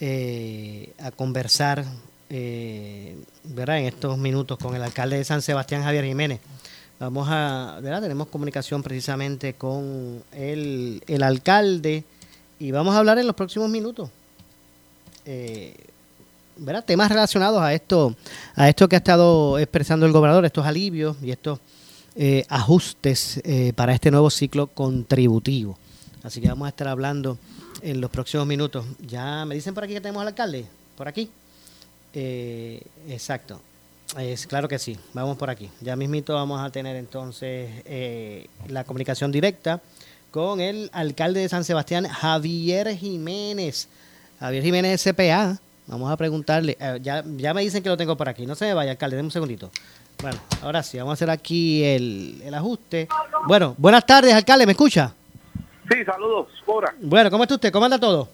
eh, 0.00 0.92
a 0.98 1.12
conversar 1.12 1.84
eh, 2.28 3.16
¿verdad? 3.44 3.78
en 3.78 3.84
estos 3.84 4.18
minutos 4.18 4.58
con 4.58 4.74
el 4.74 4.82
alcalde 4.82 5.16
de 5.16 5.24
San 5.24 5.40
Sebastián, 5.40 5.84
Javier 5.84 6.04
Jiménez. 6.04 6.40
Vamos 6.98 7.28
a, 7.30 7.78
¿verdad? 7.80 8.02
Tenemos 8.02 8.26
comunicación 8.26 8.82
precisamente 8.82 9.54
con 9.54 10.24
el, 10.32 11.02
el 11.06 11.22
alcalde 11.22 12.02
y 12.58 12.72
vamos 12.72 12.96
a 12.96 12.98
hablar 12.98 13.18
en 13.18 13.28
los 13.28 13.36
próximos 13.36 13.70
minutos. 13.70 14.10
¿Verdad? 16.56 16.84
temas 16.84 17.08
relacionados 17.08 17.60
a 17.60 17.72
esto, 17.74 18.14
a 18.54 18.68
esto 18.68 18.88
que 18.88 18.96
ha 18.96 18.98
estado 18.98 19.58
expresando 19.58 20.06
el 20.06 20.12
gobernador, 20.12 20.44
estos 20.44 20.66
alivios 20.66 21.16
y 21.22 21.30
estos 21.30 21.60
eh, 22.16 22.44
ajustes 22.48 23.40
eh, 23.44 23.72
para 23.74 23.92
este 23.92 24.10
nuevo 24.10 24.30
ciclo 24.30 24.68
contributivo. 24.68 25.76
Así 26.22 26.40
que 26.40 26.48
vamos 26.48 26.66
a 26.66 26.68
estar 26.68 26.88
hablando 26.88 27.38
en 27.82 28.00
los 28.00 28.10
próximos 28.10 28.46
minutos. 28.46 28.86
Ya 29.06 29.44
me 29.44 29.54
dicen 29.54 29.74
por 29.74 29.84
aquí 29.84 29.94
que 29.94 30.00
tenemos 30.00 30.22
al 30.22 30.28
alcalde, 30.28 30.66
por 30.96 31.08
aquí. 31.08 31.28
Eh, 32.12 32.80
exacto. 33.08 33.60
Es 34.16 34.46
claro 34.46 34.68
que 34.68 34.78
sí. 34.78 34.96
Vamos 35.12 35.36
por 35.36 35.50
aquí. 35.50 35.68
Ya 35.80 35.96
mismito 35.96 36.34
vamos 36.34 36.60
a 36.60 36.70
tener 36.70 36.94
entonces 36.94 37.68
la 38.68 38.84
comunicación 38.84 39.32
directa 39.32 39.80
con 40.30 40.60
el 40.60 40.90
alcalde 40.92 41.40
de 41.40 41.48
San 41.48 41.64
Sebastián, 41.64 42.06
Javier 42.06 42.96
Jiménez. 42.96 43.88
Javier 44.38 44.62
Jiménez 44.62 45.02
CPA 45.02 45.58
Vamos 45.86 46.10
a 46.10 46.16
preguntarle. 46.16 46.76
Eh, 46.80 46.98
ya, 47.02 47.22
ya 47.36 47.52
me 47.52 47.62
dicen 47.62 47.82
que 47.82 47.88
lo 47.88 47.96
tengo 47.96 48.16
por 48.16 48.28
aquí. 48.28 48.46
No 48.46 48.54
se 48.54 48.66
me 48.66 48.74
vaya, 48.74 48.92
alcalde. 48.92 49.16
Deme 49.16 49.26
un 49.26 49.30
segundito. 49.30 49.70
Bueno, 50.22 50.38
ahora 50.62 50.82
sí, 50.82 50.96
vamos 50.96 51.12
a 51.12 51.14
hacer 51.14 51.30
aquí 51.30 51.84
el, 51.84 52.40
el 52.42 52.54
ajuste. 52.54 53.08
Bueno, 53.46 53.74
buenas 53.76 54.06
tardes, 54.06 54.32
alcalde. 54.32 54.64
¿Me 54.64 54.72
escucha? 54.72 55.12
Sí, 55.90 56.04
saludos, 56.04 56.48
Mora. 56.66 56.94
Bueno, 56.98 57.30
¿cómo 57.30 57.44
está 57.44 57.56
usted? 57.56 57.72
¿Cómo 57.72 57.84
anda 57.84 57.98
todo? 57.98 58.28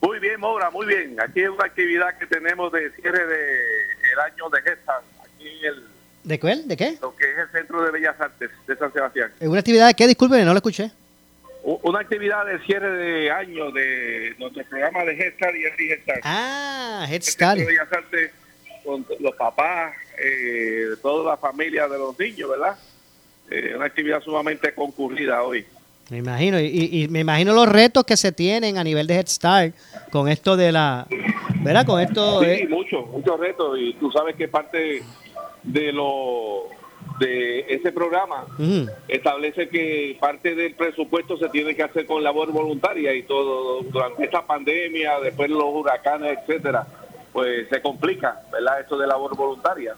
Muy 0.00 0.18
bien, 0.20 0.40
Mora, 0.40 0.70
muy 0.70 0.86
bien. 0.86 1.20
Aquí 1.20 1.40
es 1.40 1.50
una 1.50 1.64
actividad 1.66 2.16
que 2.18 2.26
tenemos 2.26 2.72
de 2.72 2.90
cierre 2.92 3.26
de 3.26 3.44
el 4.12 4.18
año 4.32 4.48
de 4.48 4.62
Gesta. 4.62 5.02
Aquí 5.22 5.48
en 5.48 5.64
el... 5.66 5.84
¿De 6.24 6.40
cuál? 6.40 6.66
¿De 6.66 6.76
qué? 6.76 6.98
Lo 7.02 7.14
que 7.14 7.30
es 7.30 7.38
el 7.38 7.48
Centro 7.50 7.82
de 7.82 7.90
Bellas 7.90 8.18
Artes 8.18 8.50
de 8.66 8.76
San 8.76 8.92
Sebastián. 8.92 9.32
¿Es 9.38 9.48
una 9.48 9.58
actividad 9.58 9.88
de 9.88 9.94
qué? 9.94 10.06
Disculpen, 10.06 10.44
no 10.44 10.52
lo 10.52 10.58
escuché 10.58 10.90
una 11.82 12.00
actividad 12.00 12.46
de 12.46 12.58
cierre 12.60 12.90
de 12.90 13.30
año 13.30 13.70
de 13.70 14.34
nuestro 14.38 14.64
programa 14.64 15.04
de 15.04 15.12
Head 15.12 15.34
Start 15.34 15.54
y 15.54 15.64
el 15.64 15.90
Head 15.90 16.02
Start. 16.02 16.20
Ah, 16.24 17.06
Head 17.10 17.22
Start. 17.22 17.60
con 18.84 19.04
los 19.20 19.34
papás, 19.34 19.94
eh, 20.18 20.86
toda 21.02 21.32
la 21.32 21.36
familia 21.36 21.86
de 21.86 21.98
los 21.98 22.18
niños, 22.18 22.48
¿verdad? 22.48 22.78
Eh, 23.50 23.74
una 23.76 23.84
actividad 23.84 24.22
sumamente 24.22 24.72
concurrida 24.74 25.42
hoy. 25.42 25.66
Me 26.08 26.18
imagino, 26.18 26.58
y, 26.58 27.06
me 27.10 27.20
imagino 27.20 27.52
los 27.52 27.68
retos 27.68 28.04
que 28.04 28.16
se 28.16 28.32
tienen 28.32 28.78
a 28.78 28.84
nivel 28.84 29.06
de 29.06 29.16
Head 29.16 29.26
Start 29.26 29.74
con 30.10 30.26
esto 30.28 30.56
de 30.56 30.72
la, 30.72 31.06
¿verdad? 31.62 31.84
Con 31.84 32.00
esto. 32.00 32.42
Sí, 32.42 32.66
muchos, 32.66 33.06
muchos 33.08 33.38
retos, 33.38 33.78
y 33.78 33.92
tú 33.94 34.10
sabes 34.10 34.34
que 34.36 34.48
parte 34.48 35.02
de 35.64 35.92
lo 35.92 36.77
de 37.18 37.66
ese 37.68 37.92
programa 37.92 38.44
establece 39.08 39.68
que 39.68 40.16
parte 40.20 40.54
del 40.54 40.74
presupuesto 40.74 41.36
se 41.36 41.48
tiene 41.48 41.74
que 41.74 41.82
hacer 41.82 42.06
con 42.06 42.22
labor 42.22 42.52
voluntaria 42.52 43.14
y 43.14 43.22
todo 43.22 43.82
durante 43.82 44.24
esta 44.24 44.46
pandemia, 44.46 45.20
después 45.20 45.50
los 45.50 45.64
huracanes, 45.64 46.38
etcétera, 46.38 46.86
pues 47.32 47.68
se 47.68 47.80
complica, 47.82 48.40
¿verdad? 48.52 48.80
Esto 48.80 48.98
de 48.98 49.06
labor 49.06 49.36
voluntaria. 49.36 49.94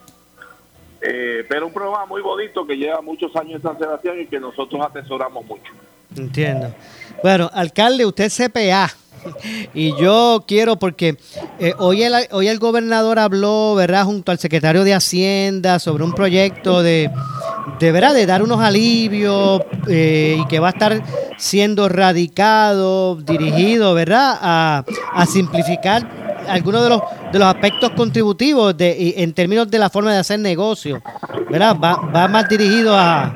Eh, 1.03 1.45
pero 1.49 1.67
un 1.67 1.73
programa 1.73 2.07
muy 2.07 2.21
bonito 2.21 2.67
que 2.67 2.77
lleva 2.77 3.01
muchos 3.01 3.35
años 3.37 3.55
en 3.55 3.63
San 3.63 3.79
Sebastián 3.79 4.21
y 4.21 4.27
que 4.27 4.39
nosotros 4.39 4.81
atesoramos 4.85 5.45
mucho. 5.47 5.73
Entiendo. 6.17 6.75
Bueno, 7.23 7.51
alcalde, 7.53 8.05
usted 8.05 8.25
es 8.25 8.37
CPA. 8.37 8.91
Y 9.75 9.95
yo 9.97 10.45
quiero, 10.47 10.79
porque 10.79 11.17
eh, 11.59 11.75
hoy, 11.79 12.03
el, 12.03 12.15
hoy 12.31 12.49
el 12.49 12.59
gobernador 12.59 13.19
habló, 13.19 13.75
¿verdad?, 13.75 14.05
junto 14.05 14.33
al 14.33 14.39
secretario 14.39 14.85
de 14.85 14.95
Hacienda 14.95 15.79
sobre 15.79 16.05
un 16.05 16.13
proyecto 16.13 16.83
de, 16.83 17.11
de 17.79 17.93
¿verdad?, 17.93 18.15
de 18.15 18.27
dar 18.27 18.43
unos 18.43 18.61
alivios 18.61 19.63
eh, 19.89 20.37
y 20.41 20.47
que 20.47 20.61
va 20.61 20.69
a 20.69 20.73
estar 20.73 21.03
siendo 21.39 21.89
radicado, 21.89 23.17
dirigido, 23.17 23.95
¿verdad?, 23.95 24.39
a, 24.41 24.85
a 25.13 25.27
simplificar 25.27 26.30
algunos 26.51 26.83
de 26.83 26.89
los, 26.89 27.03
de 27.33 27.39
los 27.39 27.49
aspectos 27.49 27.91
contributivos 27.91 28.77
de, 28.77 29.15
en 29.17 29.33
términos 29.33 29.71
de 29.71 29.79
la 29.79 29.91
forma 29.91 30.13
de 30.13 30.19
hacer 30.19 30.41
negocio, 30.41 31.03
¿verdad? 31.49 31.77
Va, 31.83 31.97
va 31.97 32.29
más 32.29 32.49
dirigido 32.49 32.97
a, 32.97 33.33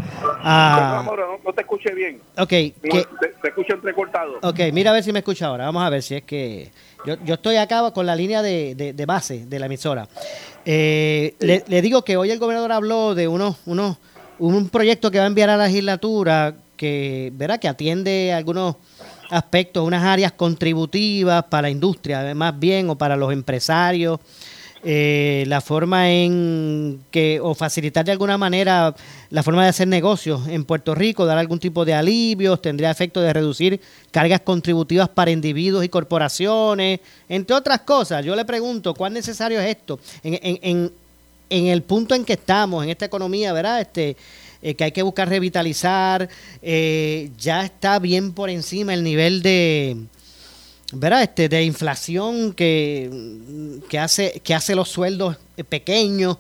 Ah. 0.46 1.02
No, 1.42 1.52
te 1.54 1.62
escuché 1.62 1.94
bien. 1.94 2.20
Ok. 2.36 2.48
te, 2.48 3.06
escucho 3.44 3.74
entrecortado. 3.74 4.38
Ok, 4.42 4.60
mira 4.72 4.90
a 4.90 4.94
ver 4.94 5.02
si 5.02 5.10
me 5.10 5.20
escucha 5.20 5.46
ahora. 5.46 5.64
Vamos 5.64 5.82
a 5.82 5.90
ver 5.90 6.02
si 6.02 6.16
es 6.16 6.22
que... 6.24 6.70
Yo, 7.06 7.16
yo 7.24 7.34
estoy 7.34 7.56
acá 7.56 7.90
con 7.92 8.04
la 8.04 8.14
línea 8.14 8.42
de, 8.42 9.04
base 9.06 9.46
de 9.46 9.58
la 9.58 9.66
emisora. 9.66 10.06
Eh, 10.66 11.34
le, 11.38 11.82
digo 11.82 12.02
que 12.02 12.16
hoy 12.18 12.30
el 12.30 12.38
gobernador 12.38 12.72
habló 12.72 13.14
de 13.14 13.26
unos, 13.26 13.56
unos, 13.64 13.96
un 14.38 14.68
proyecto 14.68 15.10
que 15.10 15.18
va 15.18 15.24
a 15.24 15.28
enviar 15.28 15.48
a 15.50 15.56
la 15.56 15.66
legislatura 15.66 16.54
que, 16.76 17.30
¿verdad? 17.34 17.58
que 17.58 17.68
atiende 17.68 18.32
algunos 18.32 18.76
aspectos, 19.34 19.86
unas 19.86 20.02
áreas 20.02 20.32
contributivas 20.32 21.44
para 21.44 21.62
la 21.62 21.70
industria, 21.70 22.34
más 22.34 22.58
bien, 22.58 22.90
o 22.90 22.96
para 22.96 23.16
los 23.16 23.32
empresarios 23.32 24.20
eh, 24.86 25.44
la 25.46 25.62
forma 25.62 26.10
en 26.10 27.00
que, 27.10 27.40
o 27.40 27.54
facilitar 27.54 28.04
de 28.04 28.12
alguna 28.12 28.36
manera 28.36 28.94
la 29.30 29.42
forma 29.42 29.62
de 29.62 29.70
hacer 29.70 29.88
negocios 29.88 30.46
en 30.46 30.66
Puerto 30.66 30.94
Rico, 30.94 31.24
dar 31.24 31.38
algún 31.38 31.58
tipo 31.58 31.86
de 31.86 31.94
alivios, 31.94 32.60
tendría 32.60 32.90
efecto 32.90 33.22
de 33.22 33.32
reducir 33.32 33.80
cargas 34.10 34.42
contributivas 34.42 35.08
para 35.08 35.30
individuos 35.30 35.86
y 35.86 35.88
corporaciones, 35.88 37.00
entre 37.30 37.56
otras 37.56 37.80
cosas. 37.80 38.22
Yo 38.26 38.36
le 38.36 38.44
pregunto, 38.44 38.92
¿cuán 38.92 39.14
necesario 39.14 39.58
es 39.58 39.70
esto? 39.70 39.98
En, 40.22 40.38
en, 40.42 40.92
en, 41.48 41.66
el 41.66 41.82
punto 41.82 42.14
en 42.14 42.26
que 42.26 42.34
estamos, 42.34 42.84
en 42.84 42.90
esta 42.90 43.06
economía, 43.06 43.54
¿verdad? 43.54 43.80
Este, 43.80 44.18
eh, 44.64 44.74
que 44.76 44.84
hay 44.84 44.92
que 44.92 45.02
buscar 45.02 45.28
revitalizar, 45.28 46.26
eh, 46.62 47.30
ya 47.36 47.64
está 47.64 47.98
bien 47.98 48.32
por 48.32 48.48
encima 48.48 48.94
el 48.94 49.04
nivel 49.04 49.42
de 49.42 49.98
¿verdad? 50.94 51.22
Este, 51.22 51.50
de 51.50 51.62
inflación 51.64 52.54
que, 52.54 53.10
que, 53.90 53.98
hace, 53.98 54.40
que 54.42 54.54
hace 54.54 54.74
los 54.74 54.88
sueldos 54.88 55.36
pequeños. 55.68 56.38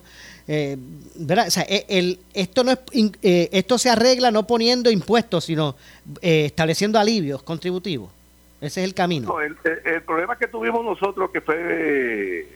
Eh, 0.48 0.78
¿verdad? 1.16 1.48
O 1.48 1.50
sea, 1.50 1.64
e, 1.68 1.84
el, 1.86 2.18
esto, 2.32 2.64
no 2.64 2.72
es, 2.72 2.78
esto 3.20 3.76
se 3.76 3.90
arregla 3.90 4.30
no 4.30 4.46
poniendo 4.46 4.90
impuestos, 4.90 5.44
sino 5.44 5.76
eh, 6.22 6.46
estableciendo 6.46 6.98
alivios 6.98 7.42
contributivos. 7.42 8.10
Ese 8.58 8.80
es 8.80 8.88
el 8.88 8.94
camino. 8.94 9.38
el, 9.42 9.54
problema 10.02 10.38
que 10.38 10.46
tuvimos 10.46 10.82
nosotros, 10.82 11.30
que 11.30 11.42
fue, 11.42 12.48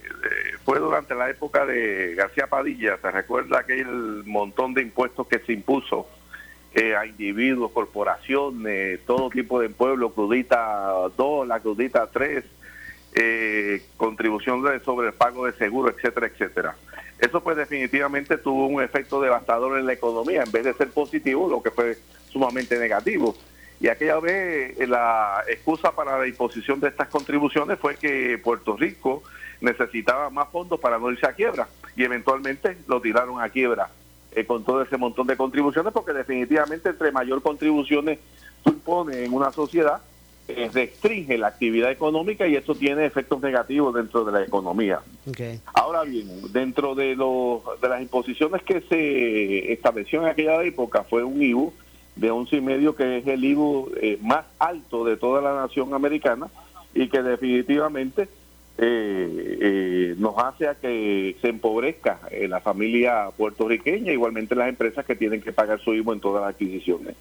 fue 0.64 0.78
durante 0.78 1.14
la 1.14 1.30
época 1.30 1.66
de 1.66 2.14
García 2.14 2.47
Padilla, 2.47 2.99
¿se 3.00 3.11
recuerda 3.11 3.61
aquel 3.61 4.23
montón 4.25 4.75
de 4.75 4.82
impuestos 4.82 5.26
que 5.26 5.38
se 5.40 5.52
impuso? 5.52 6.06
Eh, 6.75 6.94
a 6.94 7.06
individuos, 7.06 7.73
corporaciones, 7.73 9.00
todo 9.06 9.30
tipo 9.30 9.58
de 9.58 9.70
pueblo, 9.70 10.12
crudita 10.12 11.08
2, 11.16 11.49
la 11.49 11.61
crudita 11.61 12.06
3, 12.06 12.44
eh, 13.14 13.82
contribución 13.97 14.62
sobre 14.85 15.08
el 15.08 15.14
pago 15.14 15.47
de 15.47 15.52
seguro, 15.52 15.88
etcétera, 15.88 16.26
etcétera. 16.26 16.76
Eso 17.18 17.42
pues 17.42 17.56
definitivamente 17.56 18.37
tuvo 18.37 18.66
un 18.66 18.82
efecto 18.82 19.20
devastador 19.20 19.78
en 19.78 19.87
la 19.87 19.94
economía, 19.94 20.42
en 20.42 20.52
vez 20.52 20.64
de 20.64 20.75
ser 20.75 20.90
positivo, 20.90 21.49
lo 21.49 21.62
que 21.62 21.70
fue 21.70 21.97
sumamente 22.30 22.78
negativo. 22.78 23.35
Y 23.80 23.88
aquella 23.88 24.20
vez 24.20 24.78
eh, 24.78 24.87
la 24.87 25.42
excusa 25.49 25.92
para 25.92 26.18
la 26.18 26.26
imposición 26.26 26.80
de 26.80 26.88
estas 26.88 27.08
contribuciones 27.08 27.78
fue 27.78 27.97
que 27.97 28.38
Puerto 28.38 28.76
Rico 28.76 29.23
necesitaba 29.60 30.30
más 30.30 30.48
fondos 30.48 30.78
para 30.80 30.98
no 30.98 31.10
irse 31.10 31.26
a 31.26 31.32
quiebra 31.32 31.68
y 31.96 32.04
eventualmente 32.04 32.78
lo 32.86 33.00
tiraron 33.00 33.40
a 33.40 33.48
quiebra 33.48 33.90
eh, 34.32 34.44
con 34.44 34.64
todo 34.64 34.82
ese 34.82 34.96
montón 34.96 35.26
de 35.26 35.36
contribuciones, 35.36 35.92
porque 35.92 36.12
definitivamente 36.12 36.90
entre 36.90 37.10
mayor 37.12 37.42
contribuciones 37.42 38.18
supone 38.62 39.24
en 39.24 39.32
una 39.32 39.50
sociedad, 39.52 40.00
eh, 40.48 40.70
restringe 40.72 41.36
la 41.36 41.48
actividad 41.48 41.90
económica 41.90 42.46
y 42.46 42.56
eso 42.56 42.74
tiene 42.74 43.04
efectos 43.04 43.40
negativos 43.40 43.94
dentro 43.94 44.24
de 44.24 44.32
la 44.32 44.42
economía. 44.42 45.00
Ahora 45.74 46.04
bien, 46.04 46.26
dentro 46.52 46.94
de, 46.94 47.16
los, 47.16 47.62
de 47.80 47.88
las 47.88 48.00
imposiciones 48.00 48.62
que 48.62 48.80
se 48.82 49.72
estableció 49.72 50.22
en 50.22 50.28
aquella 50.28 50.62
época 50.62 51.04
fue 51.04 51.22
un 51.22 51.42
IBU 51.42 51.72
de 52.16 52.30
once 52.30 52.56
y 52.56 52.60
medio 52.60 52.96
que 52.96 53.18
es 53.18 53.26
el 53.26 53.44
IBU 53.44 53.92
eh, 54.00 54.18
más 54.22 54.44
alto 54.58 55.04
de 55.04 55.16
toda 55.16 55.40
la 55.40 55.54
nación 55.54 55.92
americana 55.94 56.48
y 56.94 57.08
que 57.08 57.22
definitivamente 57.22 58.28
eh, 58.80 59.58
eh, 59.61 60.14
nos 60.18 60.38
hace 60.38 60.68
a 60.68 60.76
que 60.76 61.37
se 61.40 61.49
empobrezca 61.49 62.20
eh, 62.30 62.47
la 62.47 62.61
familia 62.61 63.28
puertorriqueña, 63.37 64.12
igualmente 64.12 64.54
las 64.54 64.68
empresas 64.68 65.04
que 65.04 65.16
tienen 65.16 65.40
que 65.40 65.52
pagar 65.52 65.80
su 65.80 65.94
IVA 65.94 66.12
en 66.12 66.20
todas 66.20 66.42
las 66.42 66.54
adquisiciones. 66.54 67.16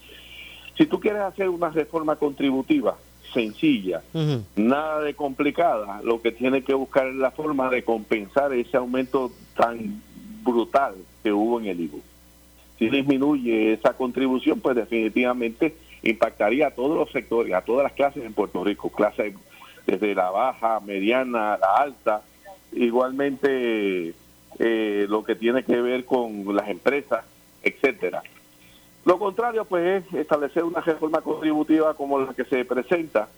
Si 0.78 0.86
tú 0.86 1.00
quieres 1.00 1.24
hacer 1.24 1.50
una 1.50 1.72
reforma 1.72 2.16
contributiva 2.16 2.98
sencilla, 3.34 4.04
nada 4.56 5.02
de 5.02 5.16
complicada, 5.16 6.02
lo 6.04 6.22
que 6.22 6.32
tiene 6.32 6.62
que 6.62 6.76
buscar 6.76 7.08
es 7.08 7.16
la 7.16 7.32
forma 7.32 7.72
de 7.72 7.84
compensar 7.84 8.54
ese 8.54 8.78
aumento 8.78 9.32
tan 9.56 10.02
brutal 10.44 10.94
que 11.24 11.32
hubo 11.32 11.60
en 11.60 11.66
el 11.66 11.80
IVA. 11.82 11.98
Si 12.78 12.90
disminuye 12.90 13.74
esa 13.74 13.94
contribución, 13.94 14.60
pues 14.60 14.76
definitivamente 14.76 15.76
impactaría 16.04 16.68
a 16.68 16.72
todos 16.72 16.96
los 16.96 17.12
sectores, 17.12 17.54
a 17.56 17.62
todas 17.62 17.84
las 17.84 17.94
clases 17.94 18.24
en 18.24 18.34
Puerto 18.34 18.64
Rico, 18.64 18.92
clases 18.92 19.34
desde 19.88 20.14
la 20.14 20.30
baja, 20.30 20.80
mediana, 20.82 21.58
la 21.58 21.76
alta, 21.78 22.22
igualmente 22.74 24.14
eh, 24.60 25.06
lo 25.10 25.24
que 25.24 25.36
tiene 25.36 25.64
que 25.64 25.82
ver 25.82 26.06
con 26.06 26.56
las 26.56 26.68
empresas, 26.68 27.26
etcétera. 27.64 28.22
Lo 29.06 29.18
contrario, 29.18 29.64
pues, 29.64 30.04
es 30.04 30.14
establecer 30.14 30.66
una 30.66 30.82
reforma 30.82 31.22
contributiva 31.22 31.94
como 31.94 32.20
la 32.20 32.34
que 32.34 32.44
se 32.44 32.66
presenta 32.66 33.30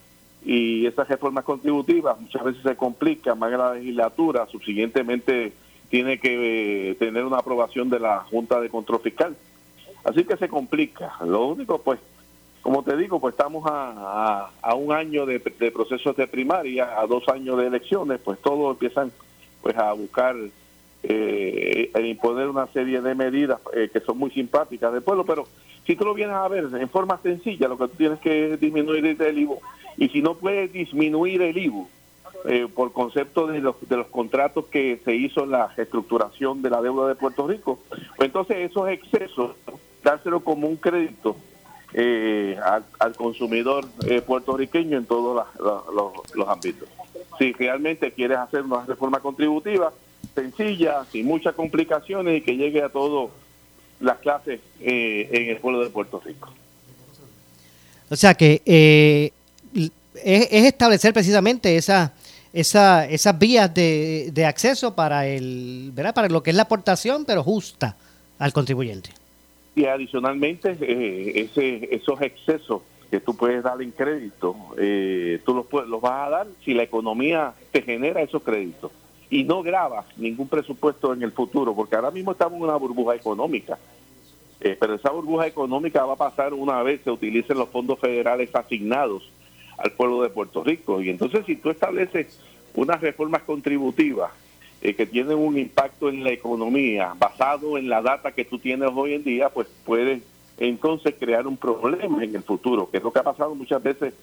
y 0.43 0.85
esas 0.87 1.07
reformas 1.07 1.43
contributivas 1.43 2.19
muchas 2.19 2.43
veces 2.43 2.63
se 2.63 2.75
complican 2.75 3.37
más 3.37 3.51
en 3.51 3.57
la 3.59 3.73
legislatura, 3.75 4.47
subsiguientemente 4.47 5.53
tiene 5.89 6.19
que 6.19 6.91
eh, 6.91 6.95
tener 6.95 7.25
una 7.25 7.37
aprobación 7.37 7.89
de 7.89 7.99
la 7.99 8.21
Junta 8.21 8.59
de 8.59 8.69
Control 8.69 9.01
Fiscal. 9.01 9.35
Así 10.03 10.23
que 10.23 10.37
se 10.37 10.47
complica. 10.47 11.13
Lo 11.25 11.45
único, 11.47 11.79
pues, 11.79 11.99
como 12.61 12.83
te 12.83 12.95
digo, 12.97 13.19
pues 13.19 13.33
estamos 13.33 13.63
a, 13.65 14.49
a, 14.61 14.75
un 14.75 14.91
año 14.91 15.25
de, 15.25 15.39
procesos 15.39 16.15
de 16.15 16.27
primaria, 16.27 16.99
a 16.99 17.07
dos 17.07 17.27
años 17.29 17.57
de 17.57 17.67
elecciones, 17.67 18.19
pues 18.23 18.39
todos 18.39 18.71
empiezan 18.71 19.11
pues 19.61 19.77
a 19.77 19.93
buscar 19.93 20.35
eh, 21.03 21.91
imponer 22.03 22.47
una 22.47 22.67
serie 22.67 23.01
de 23.01 23.15
medidas 23.15 23.59
eh, 23.73 23.89
que 23.91 23.99
son 24.01 24.17
muy 24.17 24.31
simpáticas 24.31 24.91
del 24.91 25.01
pueblo, 25.01 25.25
pero 25.25 25.47
si 25.85 25.95
tú 25.95 26.05
lo 26.05 26.13
vienes 26.13 26.35
a 26.35 26.47
ver 26.47 26.67
en 26.73 26.89
forma 26.89 27.17
sencilla, 27.21 27.67
lo 27.67 27.77
que 27.77 27.87
tú 27.87 27.95
tienes 27.95 28.19
que 28.19 28.57
disminuir 28.57 29.05
es 29.05 29.19
el 29.19 29.39
IVU, 29.39 29.59
y 29.97 30.09
si 30.09 30.21
no 30.21 30.35
puedes 30.35 30.71
disminuir 30.71 31.41
el 31.41 31.57
IVU 31.57 31.87
eh, 32.45 32.67
por 32.73 32.91
concepto 32.91 33.47
de 33.47 33.59
los, 33.59 33.75
de 33.87 33.97
los 33.97 34.07
contratos 34.07 34.65
que 34.65 35.01
se 35.03 35.15
hizo 35.15 35.43
en 35.43 35.51
la 35.51 35.67
reestructuración 35.67 36.61
de 36.61 36.69
la 36.69 36.81
deuda 36.81 37.07
de 37.07 37.15
Puerto 37.15 37.47
Rico, 37.47 37.79
pues 37.89 38.27
entonces 38.27 38.69
esos 38.69 38.89
excesos, 38.89 39.55
dárselo 40.03 40.41
como 40.41 40.67
un 40.67 40.75
crédito 40.75 41.35
eh, 41.93 42.55
al, 42.99 43.15
consumidor 43.15 43.87
eh, 44.05 44.21
puertorriqueño 44.21 44.97
en 44.97 45.05
todos 45.05 45.43
los, 45.59 46.47
ámbitos. 46.47 46.87
Si 47.39 47.51
realmente 47.53 48.11
quieres 48.11 48.37
hacer 48.37 48.61
una 48.61 48.85
reforma 48.85 49.19
contributiva 49.19 49.91
sencilla, 50.35 51.03
sin 51.11 51.25
muchas 51.25 51.55
complicaciones 51.55 52.37
y 52.37 52.41
que 52.41 52.55
llegue 52.55 52.83
a 52.83 52.89
todas 52.89 53.31
las 53.99 54.19
clases 54.19 54.59
eh, 54.79 55.29
en 55.31 55.49
el 55.49 55.57
pueblo 55.57 55.83
de 55.83 55.89
Puerto 55.89 56.21
Rico. 56.23 56.53
O 58.09 58.15
sea 58.15 58.35
que 58.35 58.61
es, 58.65 59.31
establecer 60.65 61.11
precisamente 61.13 61.75
esa, 61.75 62.13
esa, 62.53 63.07
esas 63.07 63.39
vías 63.39 63.73
de, 63.73 64.29
de 64.31 64.45
acceso 64.45 64.93
para 64.93 65.25
el, 65.25 65.91
¿verdad? 65.93 66.13
para 66.13 66.29
lo 66.29 66.43
que 66.43 66.51
es 66.51 66.55
la 66.55 66.63
aportación, 66.63 67.25
pero 67.25 67.43
justa 67.43 67.97
al 68.37 68.53
contribuyente 68.53 69.18
y 69.79 69.85
adicionalmente 69.85 70.75
eh, 70.81 71.31
ese, 71.35 71.95
esos 71.95 72.21
excesos 72.21 72.81
que 73.09 73.21
tú 73.21 73.37
puedes 73.37 73.63
dar 73.63 73.81
en 73.81 73.91
crédito, 73.91 74.53
eh, 74.77 75.39
tú 75.45 75.53
los, 75.53 75.87
los 75.87 76.01
vas 76.01 76.27
a 76.27 76.29
dar 76.29 76.47
si 76.65 76.73
la 76.73 76.83
economía 76.83 77.53
te 77.71 77.81
genera 77.81 78.21
esos 78.21 78.43
créditos 78.43 78.91
y 79.29 79.45
no 79.45 79.63
grabas 79.63 80.05
ningún 80.17 80.49
presupuesto 80.49 81.13
en 81.13 81.23
el 81.23 81.31
futuro, 81.31 81.73
porque 81.73 81.95
ahora 81.95 82.11
mismo 82.11 82.33
estamos 82.33 82.57
en 82.57 82.63
una 82.63 82.75
burbuja 82.75 83.15
económica. 83.15 83.79
Eh, 84.59 84.75
pero 84.77 84.95
esa 84.95 85.11
burbuja 85.11 85.47
económica 85.47 86.03
va 86.03 86.15
a 86.15 86.17
pasar 86.17 86.53
una 86.53 86.83
vez 86.83 86.99
se 87.05 87.11
utilicen 87.11 87.57
los 87.57 87.69
fondos 87.69 87.99
federales 87.99 88.53
asignados 88.53 89.31
al 89.77 89.93
pueblo 89.93 90.23
de 90.23 90.29
Puerto 90.29 90.61
Rico. 90.61 91.01
Y 91.01 91.09
entonces 91.09 91.45
si 91.45 91.55
tú 91.55 91.69
estableces 91.69 92.37
unas 92.75 92.99
reformas 92.99 93.43
contributivas 93.43 94.31
eh, 94.81 94.93
que 94.93 95.05
tienen 95.05 95.37
un 95.37 95.57
impacto 95.57 96.09
en 96.09 96.23
la 96.23 96.31
economía 96.31 97.13
basado 97.17 97.77
en 97.77 97.89
la 97.89 98.01
data 98.01 98.31
que 98.31 98.45
tú 98.45 98.59
tienes 98.59 98.89
hoy 98.93 99.13
en 99.13 99.23
día, 99.23 99.49
pues 99.49 99.67
puede 99.85 100.21
entonces 100.57 101.15
crear 101.19 101.47
un 101.47 101.57
problema 101.57 102.23
en 102.23 102.35
el 102.35 102.43
futuro, 102.43 102.89
que 102.89 102.97
es 102.97 103.03
lo 103.03 103.11
que 103.11 103.19
ha 103.19 103.23
pasado 103.23 103.55
muchas 103.55 103.81
veces 103.81 104.13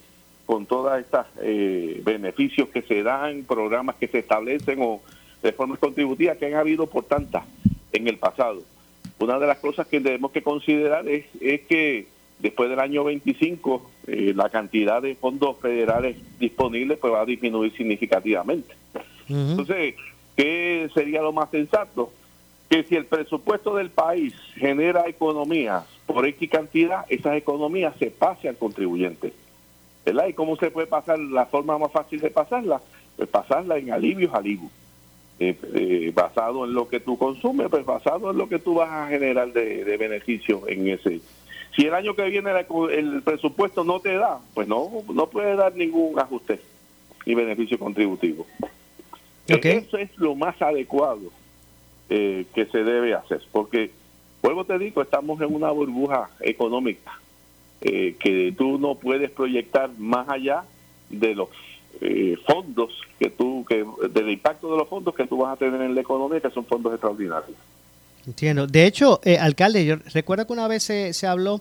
con 0.46 0.64
todos 0.64 0.98
estos 0.98 1.26
eh, 1.42 2.00
beneficios 2.04 2.68
que 2.68 2.82
se 2.82 3.02
dan, 3.02 3.44
programas 3.44 3.96
que 3.96 4.08
se 4.08 4.20
establecen 4.20 4.78
o 4.80 5.00
reformas 5.42 5.78
contributivas 5.78 6.38
que 6.38 6.46
han 6.46 6.54
habido 6.54 6.86
por 6.86 7.04
tantas 7.04 7.44
en 7.92 8.08
el 8.08 8.16
pasado. 8.16 8.62
Una 9.18 9.38
de 9.38 9.46
las 9.46 9.58
cosas 9.58 9.86
que 9.86 10.00
debemos 10.00 10.30
que 10.30 10.42
considerar 10.42 11.08
es, 11.08 11.24
es 11.40 11.62
que 11.62 12.06
después 12.38 12.68
del 12.68 12.80
año 12.80 13.04
25 13.04 13.90
eh, 14.06 14.32
la 14.36 14.50
cantidad 14.50 15.02
de 15.02 15.16
fondos 15.16 15.58
federales 15.58 16.16
disponibles 16.38 16.98
pues 16.98 17.12
va 17.12 17.22
a 17.22 17.26
disminuir 17.26 17.72
significativamente. 17.76 18.74
Entonces, 19.28 19.96
¿Qué 20.36 20.88
sería 20.94 21.22
lo 21.22 21.32
más 21.32 21.50
sensato? 21.50 22.12
Que 22.68 22.82
si 22.82 22.96
el 22.96 23.06
presupuesto 23.06 23.74
del 23.74 23.90
país 23.90 24.34
genera 24.56 25.08
economías 25.08 25.84
por 26.06 26.26
X 26.26 26.50
cantidad, 26.50 27.04
esas 27.08 27.36
economías 27.36 27.94
se 27.98 28.10
pase 28.10 28.48
al 28.48 28.56
contribuyente. 28.56 29.32
¿Verdad? 30.04 30.28
¿Y 30.28 30.34
cómo 30.34 30.56
se 30.56 30.70
puede 30.70 30.86
pasar? 30.86 31.18
La 31.18 31.46
forma 31.46 31.78
más 31.78 31.90
fácil 31.90 32.20
de 32.20 32.30
pasarla, 32.30 32.80
pues 33.16 33.28
pasarla 33.28 33.78
en 33.78 33.90
alivios 33.90 34.32
al 34.34 34.46
eh, 34.46 34.58
eh, 35.38 36.12
basado 36.14 36.64
en 36.64 36.74
lo 36.74 36.88
que 36.88 37.00
tú 37.00 37.18
consumes, 37.18 37.68
pues 37.68 37.84
basado 37.84 38.30
en 38.30 38.38
lo 38.38 38.48
que 38.48 38.58
tú 38.58 38.74
vas 38.74 38.90
a 38.90 39.08
generar 39.08 39.52
de, 39.52 39.84
de 39.84 39.96
beneficio 39.96 40.62
en 40.68 40.88
ese. 40.88 41.20
Si 41.74 41.84
el 41.84 41.94
año 41.94 42.14
que 42.14 42.24
viene 42.28 42.50
el 42.92 43.22
presupuesto 43.22 43.84
no 43.84 44.00
te 44.00 44.14
da, 44.14 44.40
pues 44.54 44.66
no, 44.66 44.90
no 45.12 45.26
puede 45.26 45.56
dar 45.56 45.74
ningún 45.74 46.18
ajuste 46.18 46.58
ni 47.26 47.34
beneficio 47.34 47.78
contributivo. 47.78 48.46
Eso 49.46 49.98
es 49.98 50.10
lo 50.16 50.34
más 50.34 50.60
adecuado 50.60 51.30
eh, 52.08 52.46
que 52.54 52.66
se 52.66 52.84
debe 52.84 53.14
hacer, 53.14 53.42
porque, 53.52 53.90
vuelvo 54.42 54.64
te 54.64 54.78
digo, 54.78 55.02
estamos 55.02 55.40
en 55.40 55.54
una 55.54 55.70
burbuja 55.70 56.30
económica 56.40 57.20
eh, 57.80 58.16
que 58.18 58.54
tú 58.56 58.78
no 58.78 58.94
puedes 58.94 59.30
proyectar 59.30 59.90
más 59.98 60.28
allá 60.28 60.64
de 61.10 61.34
los 61.34 61.48
eh, 62.00 62.36
fondos 62.46 62.92
que 63.18 63.30
tú, 63.30 63.64
que 63.68 63.84
del 64.10 64.30
impacto 64.30 64.70
de 64.70 64.78
los 64.78 64.88
fondos 64.88 65.14
que 65.14 65.26
tú 65.26 65.38
vas 65.38 65.54
a 65.54 65.56
tener 65.56 65.80
en 65.80 65.94
la 65.94 66.00
economía, 66.00 66.40
que 66.40 66.50
son 66.50 66.64
fondos 66.64 66.92
extraordinarios. 66.92 67.56
Entiendo. 68.26 68.66
De 68.66 68.86
hecho, 68.86 69.20
alcalde, 69.40 69.84
yo 69.84 69.96
recuerdo 70.12 70.46
que 70.46 70.52
una 70.52 70.66
vez 70.66 70.82
se, 70.82 71.12
se 71.12 71.26
habló 71.28 71.60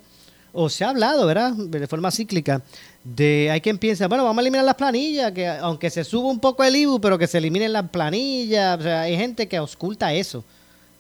o 0.52 0.69
se 0.69 0.84
ha 0.84 0.89
hablado, 0.89 1.28
¿verdad? 1.28 1.54
De 1.54 1.86
forma 1.86 2.10
cíclica, 2.12 2.62
de 3.06 3.52
hay 3.52 3.62
quien 3.62 3.78
piensa, 3.78 4.08
bueno, 4.08 4.24
vamos 4.24 4.39
a 4.39 4.41
eliminar 4.41 4.65
las 4.65 4.76
planillas, 4.76 5.32
que 5.32 5.48
aunque 5.48 5.91
se 5.91 6.04
suba 6.04 6.28
un 6.28 6.39
poco 6.39 6.63
el 6.63 6.76
IBU, 6.76 7.00
pero 7.00 7.20
que 7.20 7.28
se 7.28 7.38
eliminen 7.38 7.72
las 7.72 7.88
planillas, 7.89 8.80
o 8.80 8.82
sea, 8.82 9.02
hay 9.02 9.15
gente 9.15 9.48
que 9.48 9.60
oculta 9.60 10.12
eso, 10.12 10.44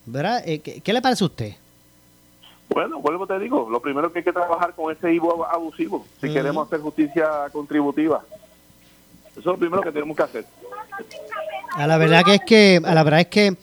¿verdad? 0.05 0.43
Eh, 0.45 0.59
¿qué, 0.59 0.93
le 0.93 1.01
parece 1.01 1.23
a 1.23 1.27
usted? 1.27 1.53
Bueno, 2.69 2.99
vuelvo 2.99 3.25
te 3.25 3.39
digo, 3.39 3.67
lo 3.69 3.79
primero 3.79 4.13
que 4.13 4.19
hay 4.19 4.25
que 4.25 4.31
trabajar 4.31 4.73
con 4.75 4.95
ese 4.95 5.11
IBU 5.13 5.43
abusivo, 5.45 6.05
si 6.21 6.31
queremos 6.31 6.67
hacer 6.67 6.79
justicia 6.79 7.27
contributiva. 7.51 8.23
Eso 9.31 9.39
es 9.39 9.45
lo 9.45 9.57
primero 9.57 9.81
que 9.81 9.91
tenemos 9.91 10.15
que 10.15 10.23
hacer. 10.23 10.45
A 11.73 11.87
la 11.87 11.97
verdad 11.97 12.23
que 12.23 12.35
es 12.35 12.41
que, 12.45 12.81
a 12.85 12.93
la 12.93 13.03
verdad 13.03 13.21
es 13.21 13.27
que 13.27 13.57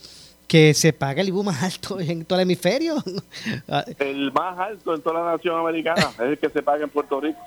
que 0.48 0.74
se 0.74 0.92
paga 0.92 1.22
el 1.22 1.28
IBU 1.28 1.44
más 1.44 1.62
alto 1.62 1.98
en 1.98 2.26
todo 2.26 2.38
el 2.38 2.42
hemisferio. 2.42 2.96
el 3.98 4.31
más 4.33 4.59
alto 4.59 4.94
en 4.94 5.00
toda 5.00 5.22
la 5.22 5.33
nación 5.33 5.59
americana 5.59 6.11
es 6.12 6.20
el 6.20 6.38
que 6.38 6.50
se 6.50 6.62
paga 6.62 6.85
en 6.85 6.90
Puerto 6.90 7.18
Rico. 7.22 7.38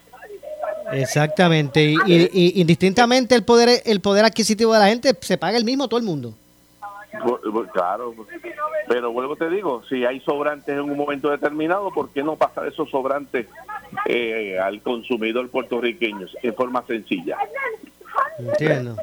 Exactamente, 0.92 1.84
y, 2.06 2.62
indistintamente 2.62 3.36
el 3.36 3.44
poder 3.44 3.82
el 3.86 4.02
poder 4.02 4.26
adquisitivo 4.26 4.74
de 4.74 4.80
la 4.80 4.88
gente 4.88 5.16
se 5.20 5.38
paga 5.38 5.58
el 5.58 5.66
mismo 5.66 5.88
todo 5.88 6.00
el 6.00 6.06
mundo. 6.06 6.34
Claro, 7.74 8.14
pero 8.88 9.12
vuelvo 9.12 9.36
te 9.36 9.50
digo, 9.50 9.84
si 9.88 10.06
hay 10.06 10.20
sobrantes 10.20 10.76
en 10.76 10.82
un 10.82 10.98
momento 10.98 11.30
determinado, 11.30 11.92
¿por 11.92 12.10
qué 12.10 12.24
no 12.24 12.36
pasar 12.36 12.68
esos 12.68 12.90
sobrantes 12.90 13.48
eh, 14.06 14.60
al 14.60 14.82
consumidor 14.82 15.50
puertorriqueño 15.50 16.28
en 16.44 16.54
forma 16.54 16.84
sencilla? 16.86 17.38
Entiendo. 18.38 18.98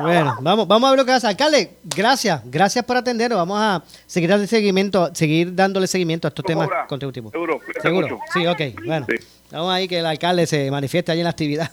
Bueno, 0.00 0.36
vamos, 0.40 0.66
vamos 0.66 0.88
a 0.88 0.90
ver 0.90 0.98
lo 0.98 1.04
que 1.04 1.12
hace. 1.12 1.26
Alcalde, 1.26 1.76
gracias, 1.84 2.42
gracias 2.44 2.84
por 2.84 2.96
atendernos. 2.96 3.38
Vamos 3.38 3.58
a 3.60 3.82
seguir 4.06 4.28
dándole 4.28 4.48
seguimiento, 4.48 5.14
seguir 5.14 5.54
dándole 5.54 5.86
seguimiento 5.86 6.26
a 6.26 6.30
estos 6.30 6.44
temas 6.44 6.68
contributivos. 6.88 7.32
Seguro, 7.32 7.60
seguro. 7.80 8.18
Sí, 8.32 8.46
ok, 8.46 8.60
bueno. 8.84 9.06
Vamos 9.54 9.72
ahí 9.72 9.86
que 9.86 10.00
el 10.00 10.06
alcalde 10.06 10.48
se 10.48 10.68
manifieste 10.68 11.12
allí 11.12 11.20
en 11.20 11.24
la 11.24 11.30
actividad. 11.30 11.70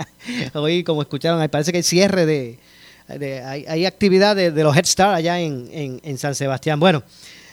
Hoy, 0.52 0.84
como 0.84 1.00
escucharon, 1.00 1.48
parece 1.48 1.72
que 1.72 1.78
hay 1.78 1.82
cierre 1.82 2.26
de, 2.26 2.58
hay, 3.42 3.86
actividad 3.86 4.36
de, 4.36 4.50
los 4.50 4.76
Head 4.76 4.84
Start 4.84 5.14
allá 5.14 5.40
en, 5.40 5.98
en, 6.04 6.18
San 6.18 6.34
Sebastián. 6.34 6.78
Bueno, 6.78 7.02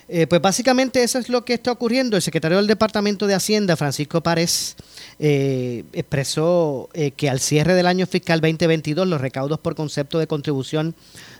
eh, 0.09 0.27
pues 0.27 0.41
básicamente 0.41 1.01
eso 1.01 1.17
es 1.17 1.29
lo 1.29 1.45
que 1.45 1.53
está 1.53 1.71
ocurriendo. 1.71 2.17
El 2.17 2.21
secretario 2.21 2.57
del 2.57 2.67
Departamento 2.67 3.25
de 3.25 3.35
Hacienda, 3.35 3.77
Francisco 3.77 4.19
Párez, 4.19 4.75
eh, 5.17 5.85
expresó 5.93 6.89
eh, 6.93 7.11
que 7.11 7.29
al 7.29 7.39
cierre 7.39 7.73
del 7.73 7.87
año 7.87 8.05
fiscal 8.05 8.41
2022 8.41 9.07
los 9.07 9.21
recaudos 9.21 9.59
por 9.59 9.75
concepto 9.75 10.19
de 10.19 10.27
contribución 10.27 10.93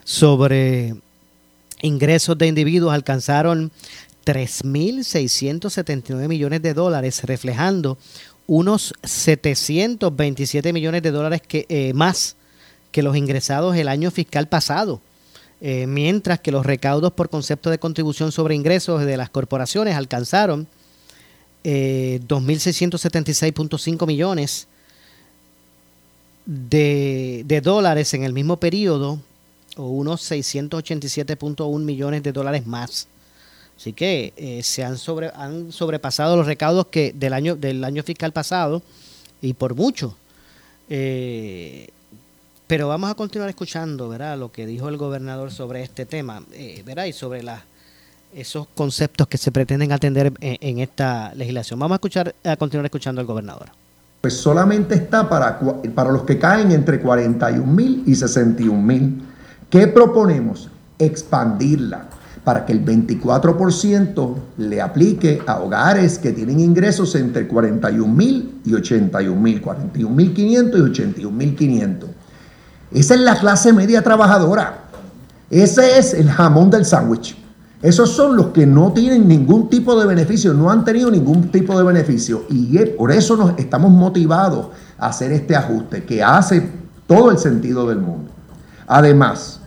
sobre 0.06 0.96
ingresos 1.82 2.38
de 2.38 2.48
individuos 2.48 2.94
alcanzaron 2.94 3.74
3.679 4.26 6.28
millones 6.28 6.62
de 6.62 6.76
dólares, 6.76 7.24
reflejando 7.24 7.98
unos 8.50 8.94
727 9.04 10.74
millones 10.74 11.02
de 11.04 11.12
dólares 11.12 11.42
eh, 11.52 11.94
más 11.94 12.36
que 12.92 13.04
los 13.04 13.16
ingresados 13.16 13.78
el 13.78 13.88
año 13.88 14.12
fiscal 14.12 14.48
pasado. 14.48 15.02
mientras 15.62 16.40
que 16.40 16.52
los 16.52 16.66
recaudos 16.66 17.12
por 17.12 17.30
concepto 17.30 17.70
de 17.70 17.80
contribución 17.80 18.32
sobre 18.32 18.56
ingresos 18.56 19.06
de 19.06 19.18
las 19.18 19.30
corporaciones 19.30 19.96
alcanzaron 19.96 20.68
eh, 21.64 22.22
2.676.5 22.28 24.08
millones 24.08 24.68
de, 26.46 27.62
dólares 27.62 28.14
en 28.14 28.24
el 28.24 28.32
mismo 28.32 28.58
periodo, 28.58 29.20
o 29.76 29.88
unos 29.88 30.32
687.1 30.32 31.80
millones 31.80 32.24
de 32.24 32.32
dólares 32.32 32.66
más. 32.66 33.08
Así 33.80 33.94
que 33.94 34.34
eh, 34.36 34.62
se 34.62 34.84
han, 34.84 34.98
sobre, 34.98 35.32
han 35.34 35.72
sobrepasado 35.72 36.36
los 36.36 36.46
recaudos 36.46 36.88
que 36.88 37.14
del 37.16 37.32
año, 37.32 37.56
del 37.56 37.82
año 37.86 38.04
fiscal 38.04 38.34
pasado 38.34 38.82
y 39.42 39.54
por 39.54 39.74
mucho. 39.74 40.18
Eh, 40.90 41.88
pero 42.68 42.90
vamos 42.90 43.10
a 43.10 43.16
continuar 43.16 43.48
escuchando 43.50 44.10
¿verdad? 44.10 44.38
lo 44.38 44.52
que 44.52 44.66
dijo 44.66 44.90
el 44.90 44.98
gobernador 44.98 45.50
sobre 45.52 45.82
este 45.82 46.06
tema 46.06 46.44
eh, 46.52 46.84
¿verdad? 46.86 47.06
y 47.06 47.14
sobre 47.14 47.42
las 47.42 47.62
esos 48.36 48.68
conceptos 48.76 49.28
que 49.28 49.38
se 49.38 49.50
pretenden 49.50 49.94
atender 49.94 50.34
en, 50.42 50.80
esta 50.80 51.34
legislación. 51.34 51.80
Vamos 51.80 51.96
a 51.96 51.98
escuchar 51.98 52.36
a 52.44 52.58
continuar 52.58 52.86
escuchando 52.86 53.22
al 53.22 53.28
gobernador. 53.28 53.70
Pues 54.22 54.36
solamente 54.36 54.94
está 54.94 55.28
para, 55.28 55.58
para 55.96 56.12
los 56.12 56.24
que 56.24 56.38
caen 56.38 56.72
entre 56.72 57.00
41 57.00 57.66
mil 57.66 58.04
y 58.06 58.14
61 58.14 58.80
mil. 58.80 59.24
¿Qué 59.70 59.88
proponemos? 59.88 60.70
Expandirla 61.00 62.19
para 62.44 62.66
que 62.66 62.74
el 62.74 62.84
24% 62.84 64.36
le 64.58 64.82
aplique 64.82 65.42
a 65.46 65.60
hogares 65.60 66.18
que 66.18 66.32
tienen 66.32 66.60
ingresos 66.60 67.14
entre 67.16 67.48
41 67.48 68.14
mil 68.14 68.62
y 68.66 68.74
81 68.74 69.40
mil, 69.40 69.62
41 69.62 70.16
mil 70.16 70.34
500 70.34 70.80
y 70.80 70.84
81 70.84 71.38
mil 71.38 71.56
500. 71.56 72.10
Esa 72.92 73.14
es 73.14 73.20
la 73.20 73.40
clase 73.40 73.74
media 73.74 74.02
trabajadora. 74.02 74.86
Ese 75.50 75.98
es 75.98 76.14
el 76.14 76.30
jamón 76.30 76.70
del 76.70 76.86
sándwich. 76.86 77.36
Esos 77.82 78.10
son 78.12 78.36
los 78.36 78.48
que 78.48 78.66
no 78.66 78.92
tienen 78.92 79.28
ningún 79.28 79.70
tipo 79.70 79.98
de 79.98 80.06
beneficio, 80.06 80.54
no 80.54 80.70
han 80.70 80.84
tenido 80.84 81.10
ningún 81.10 81.50
tipo 81.50 81.78
de 81.78 81.84
beneficio. 81.84 82.44
Y 82.50 82.78
por 82.98 83.12
eso 83.12 83.38
nos 83.38 83.58
estamos 83.58 83.92
motivados 83.92 84.68
a 84.98 85.08
hacer 85.08 85.32
este 85.32 85.56
ajuste 85.56 86.04
que 86.04 86.22
hace 86.22 86.70
todo 87.08 87.32
el 87.32 87.38
sentido 87.38 87.88
del 87.88 88.00
mundo. 88.00 88.32
Además, 88.86 89.59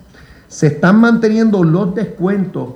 se 0.53 0.67
están 0.67 1.01
manteniendo 1.01 1.65
los 1.65 1.95
descuentos 1.95 2.75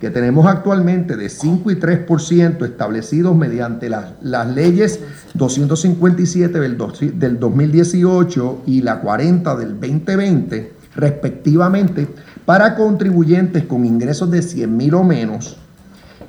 que 0.00 0.10
tenemos 0.10 0.46
actualmente 0.46 1.16
de 1.16 1.28
5 1.28 1.70
y 1.70 1.76
3% 1.76 2.64
establecidos 2.64 3.36
mediante 3.36 3.88
las, 3.88 4.48
leyes 4.52 4.98
257 5.34 6.58
del, 6.58 6.76
del 7.14 7.38
2018 7.38 8.62
y 8.66 8.82
la 8.82 9.00
40 9.00 9.54
del 9.54 9.80
2020, 9.80 10.72
respectivamente, 10.96 12.08
para 12.44 12.74
contribuyentes 12.74 13.64
con 13.64 13.86
ingresos 13.86 14.28
de 14.32 14.42
100 14.42 14.76
mil 14.76 14.94
o 14.94 15.04
menos 15.04 15.56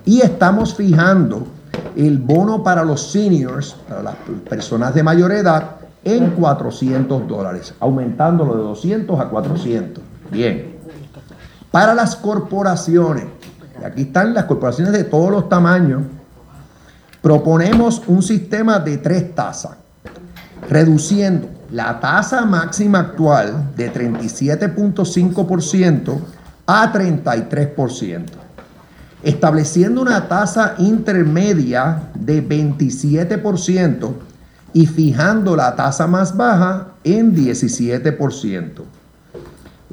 y 0.06 0.22
estamos 0.22 0.76
fijando 0.76 1.48
el 1.96 2.20
bono 2.20 2.64
para 2.64 2.86
los 2.86 3.12
seniors, 3.12 3.76
para 3.90 4.04
las 4.04 4.16
personas 4.48 4.94
de 4.94 5.02
mayor 5.02 5.32
edad, 5.32 5.78
en 6.04 6.30
400 6.30 7.28
dólares, 7.28 7.74
aumentándolo 7.80 8.56
de 8.56 8.62
200 8.62 9.20
a 9.20 9.30
400. 9.30 10.04
Bien. 10.32 10.75
Para 11.76 11.92
las 11.94 12.16
corporaciones, 12.16 13.26
y 13.82 13.84
aquí 13.84 14.04
están 14.04 14.34
las 14.34 14.46
corporaciones 14.46 14.94
de 14.94 15.04
todos 15.04 15.30
los 15.30 15.50
tamaños, 15.50 16.04
proponemos 17.22 18.02
un 18.08 18.24
sistema 18.24 18.80
de 18.80 18.98
tres 18.98 19.36
tasas, 19.36 19.76
reduciendo 20.70 21.50
la 21.72 22.00
tasa 22.00 22.46
máxima 22.46 23.00
actual 23.00 23.74
de 23.76 23.94
37.5% 23.94 26.18
a 26.66 26.94
33%, 26.94 28.24
estableciendo 29.22 30.02
una 30.02 30.30
tasa 30.30 30.76
intermedia 30.78 32.04
de 32.14 32.42
27% 32.42 34.14
y 34.72 34.86
fijando 34.86 35.58
la 35.58 35.76
tasa 35.76 36.08
más 36.08 36.38
baja 36.38 36.92
en 37.04 37.36
17%. 37.36 38.95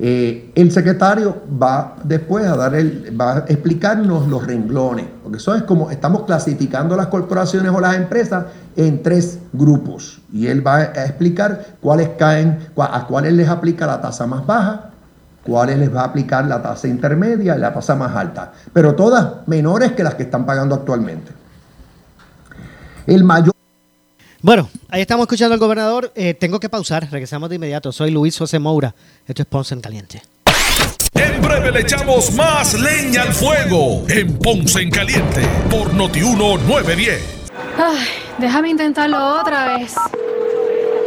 Eh, 0.05 0.51
el 0.57 0.73
secretario 0.73 1.43
va 1.63 1.95
después 2.03 2.45
a 2.45 2.57
dar 2.57 2.75
el, 2.75 3.17
va 3.19 3.35
a 3.35 3.39
explicarnos 3.47 4.27
los 4.27 4.45
renglones, 4.45 5.07
porque 5.23 5.39
eso 5.39 5.55
es 5.55 5.63
como 5.63 5.93
estamos 5.93 6.25
clasificando 6.25 6.97
las 6.97 7.07
corporaciones 7.07 7.71
o 7.71 7.79
las 7.79 7.95
empresas 7.95 8.47
en 8.75 9.01
tres 9.05 9.39
grupos 9.53 10.21
y 10.33 10.49
él 10.49 10.67
va 10.67 10.79
a 10.79 11.05
explicar 11.07 11.77
cuáles 11.81 12.09
caen, 12.19 12.59
a 12.77 13.07
cuáles 13.07 13.33
les 13.35 13.49
aplica 13.49 13.87
la 13.87 14.01
tasa 14.01 14.27
más 14.27 14.45
baja, 14.45 14.91
cuáles 15.45 15.79
les 15.79 15.95
va 15.95 16.01
a 16.01 16.07
aplicar 16.07 16.47
la 16.47 16.61
tasa 16.61 16.89
intermedia 16.89 17.55
y 17.55 17.61
la 17.61 17.73
tasa 17.73 17.95
más 17.95 18.17
alta, 18.17 18.51
pero 18.73 18.97
todas 18.97 19.47
menores 19.47 19.93
que 19.93 20.03
las 20.03 20.17
que 20.17 20.25
están 20.25 20.45
pagando 20.45 20.75
actualmente. 20.75 21.31
El 23.07 23.23
mayor 23.23 23.52
bueno, 24.43 24.69
ahí 24.89 25.01
estamos 25.01 25.25
escuchando 25.25 25.55
al 25.55 25.61
gobernador. 25.61 26.13
Eh, 26.15 26.35
tengo 26.35 26.59
que 26.61 26.69
pausar, 26.69 27.09
regresamos 27.11 27.49
de 27.49 27.57
inmediato. 27.57 27.93
Soy 27.93 28.11
Luis 28.11 28.37
José 28.37 28.59
Moura. 28.59 28.95
Esto 29.27 29.43
es 29.43 29.49
Ponce 29.49 29.75
en 29.75 29.81
Caliente. 29.81 30.23
En 31.15 31.41
breve 31.41 31.71
le 31.71 31.81
echamos 31.81 32.33
más 32.33 32.75
leña 32.75 33.23
al 33.23 33.33
fuego 33.33 34.05
en 34.09 34.39
Ponce 34.39 34.81
en 34.81 34.91
Caliente 34.91 35.43
por 35.71 35.95
Notiuno 35.95 36.57
910. 36.59 37.23
Ay, 37.79 38.07
déjame 38.39 38.71
intentarlo 38.71 39.41
otra 39.41 39.77
vez. 39.77 39.95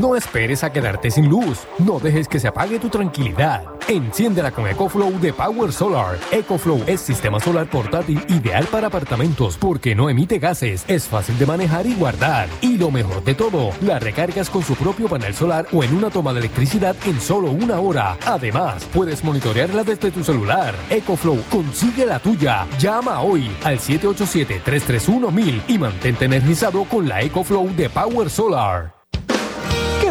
No 0.00 0.16
esperes 0.16 0.62
a 0.64 0.72
quedarte 0.72 1.10
sin 1.10 1.28
luz. 1.28 1.60
No 1.78 1.98
dejes 1.98 2.28
que 2.28 2.40
se 2.40 2.48
apague 2.48 2.78
tu 2.78 2.88
tranquilidad. 2.88 3.62
Enciéndela 3.88 4.50
con 4.50 4.66
EcoFlow 4.66 5.18
de 5.20 5.32
Power 5.32 5.72
Solar. 5.72 6.18
EcoFlow 6.30 6.82
es 6.86 7.00
sistema 7.00 7.38
solar 7.38 7.70
portátil 7.70 8.20
ideal 8.28 8.66
para 8.70 8.88
apartamentos 8.88 9.56
porque 9.56 9.94
no 9.94 10.10
emite 10.10 10.38
gases, 10.38 10.84
es 10.88 11.06
fácil 11.06 11.38
de 11.38 11.46
manejar 11.46 11.86
y 11.86 11.94
guardar. 11.94 12.48
Y 12.60 12.76
lo 12.76 12.90
mejor 12.90 13.22
de 13.24 13.34
todo, 13.34 13.70
la 13.82 13.98
recargas 13.98 14.50
con 14.50 14.62
su 14.62 14.74
propio 14.74 15.08
panel 15.08 15.34
solar 15.34 15.66
o 15.72 15.84
en 15.84 15.94
una 15.94 16.10
toma 16.10 16.32
de 16.32 16.40
electricidad 16.40 16.96
en 17.06 17.20
solo 17.20 17.50
una 17.50 17.78
hora. 17.78 18.18
Además, 18.26 18.84
puedes 18.92 19.22
monitorearla 19.22 19.84
desde 19.84 20.10
tu 20.10 20.24
celular. 20.24 20.74
EcoFlow, 20.90 21.42
consigue 21.50 22.04
la 22.04 22.18
tuya. 22.18 22.66
Llama 22.78 23.20
hoy 23.20 23.50
al 23.64 23.78
787-331-1000 23.78 25.62
y 25.68 25.78
mantente 25.78 26.24
energizado 26.24 26.84
con 26.84 27.08
la 27.08 27.22
EcoFlow 27.22 27.68
de 27.74 27.88
Power 27.90 28.28
Solar. 28.28 29.03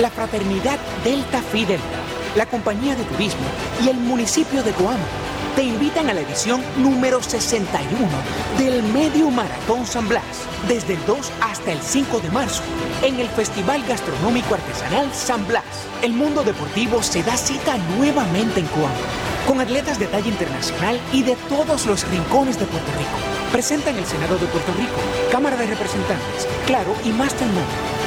La 0.00 0.10
fraternidad 0.10 0.78
Delta 1.04 1.40
Phi 1.52 1.64
Delta, 1.64 1.98
la 2.36 2.46
compañía 2.46 2.96
de 2.96 3.04
turismo 3.04 3.46
y 3.84 3.88
el 3.88 3.96
municipio 3.96 4.62
de 4.62 4.72
Coamo 4.72 5.04
te 5.54 5.62
invitan 5.62 6.10
a 6.10 6.14
la 6.14 6.20
edición 6.20 6.64
número 6.78 7.22
61 7.22 8.08
del 8.58 8.82
Medio 8.82 9.30
Maratón 9.30 9.86
San 9.86 10.08
Blas, 10.08 10.24
desde 10.66 10.94
el 10.94 11.06
2 11.06 11.32
hasta 11.42 11.70
el 11.70 11.80
5 11.80 12.18
de 12.20 12.30
marzo, 12.30 12.62
en 13.02 13.20
el 13.20 13.28
Festival 13.28 13.84
Gastronómico 13.86 14.54
Artesanal 14.54 15.12
San 15.14 15.46
Blas. 15.46 15.64
El 16.02 16.12
mundo 16.12 16.42
deportivo 16.42 17.04
se 17.04 17.22
da 17.22 17.36
cita 17.36 17.76
nuevamente 17.96 18.60
en 18.60 18.66
Coamo, 18.66 18.94
con 19.46 19.60
atletas 19.60 20.00
de 20.00 20.06
talla 20.08 20.28
internacional 20.28 20.98
y 21.12 21.22
de 21.22 21.36
todos 21.48 21.86
los 21.86 22.04
rincones 22.08 22.58
de 22.58 22.66
Puerto 22.66 22.90
Rico. 22.98 23.52
Presentan 23.52 23.96
el 23.96 24.06
Senado 24.06 24.36
de 24.38 24.46
Puerto 24.46 24.72
Rico, 24.72 24.96
Cámara 25.30 25.56
de 25.56 25.66
Representantes, 25.66 26.48
Claro 26.66 26.92
y 27.04 27.10
Master 27.10 27.46
Mundo. 27.46 28.03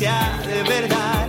De 0.00 0.62
verdad. 0.62 1.28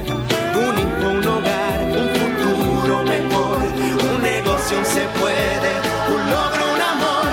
Un 0.55 0.79
hijo, 0.79 1.09
un 1.11 1.27
hogar, 1.27 1.81
un 1.91 2.07
futuro 2.15 3.03
mejor. 3.03 3.57
Un 3.57 4.21
negocio 4.21 4.77
se 4.85 5.01
puede, 5.19 5.71
un 6.07 6.31
logro, 6.31 6.73
un 6.75 6.81
amor. 6.81 7.27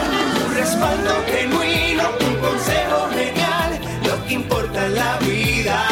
Un 0.49 0.55
respaldo 0.57 1.11
genuino, 1.29 2.09
un 2.27 2.37
consejo 2.41 3.09
genial. 3.13 3.79
Lo 4.05 4.27
que 4.27 4.35
importa 4.35 4.87
en 4.87 4.95
la 4.97 5.19
vida 5.19 5.85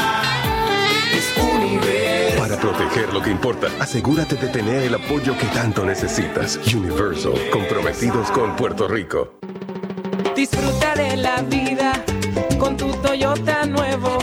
es 1.14 1.32
universo. 1.38 2.38
Para 2.42 2.56
proteger 2.56 3.12
lo 3.14 3.22
que 3.22 3.30
importa, 3.30 3.68
asegúrate 3.78 4.35
de 4.35 4.48
tener 4.48 4.82
el 4.82 4.96
apoyo 4.96 5.38
que 5.38 5.46
tanto 5.46 5.85
necesitas. 5.85 6.59
Universal, 6.74 7.35
comprometidos 7.52 8.32
con 8.32 8.56
Puerto 8.56 8.88
Rico. 8.88 9.38
Disfruta 10.35 10.96
de 10.96 11.16
la 11.16 11.40
vida 11.42 11.92
con 12.59 12.76
tu 12.76 12.90
Toyota 12.96 13.64
nuevo, 13.66 14.18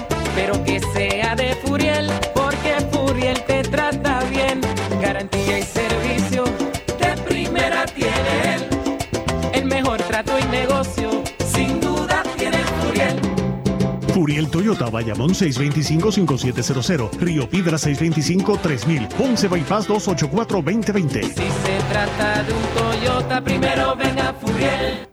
Toyota, 14.64 14.90
Bayamón 14.90 15.32
625-5700, 15.32 17.20
Río 17.20 17.50
Piedra 17.50 17.76
625-3000, 17.76 19.10
Ponce 19.10 19.50
Bypass 19.50 19.90
284-2020. 19.90 21.22
Si 21.22 21.34
se 21.34 21.84
trata 21.90 22.44
de 22.44 22.54
un 22.54 22.64
Toyota, 22.74 23.44
primero 23.44 23.94
venga 23.98 24.34
Furiel. 24.40 25.10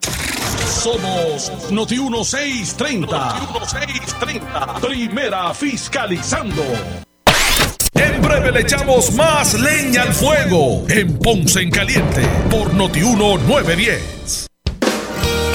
Somos 0.00 1.70
Noti 1.70 1.98
1630. 1.98 3.34
Noti 3.34 3.40
1630. 3.52 4.74
Primera 4.80 5.52
fiscalizando. 5.52 6.62
En 7.92 8.22
breve 8.22 8.50
le 8.50 8.60
echamos 8.62 9.12
más 9.12 9.60
leña 9.60 10.04
al 10.04 10.14
fuego 10.14 10.86
en 10.88 11.18
Ponce 11.18 11.60
en 11.60 11.70
Caliente 11.70 12.26
por 12.50 12.72
Noti 12.72 13.00
1910. 13.00 14.49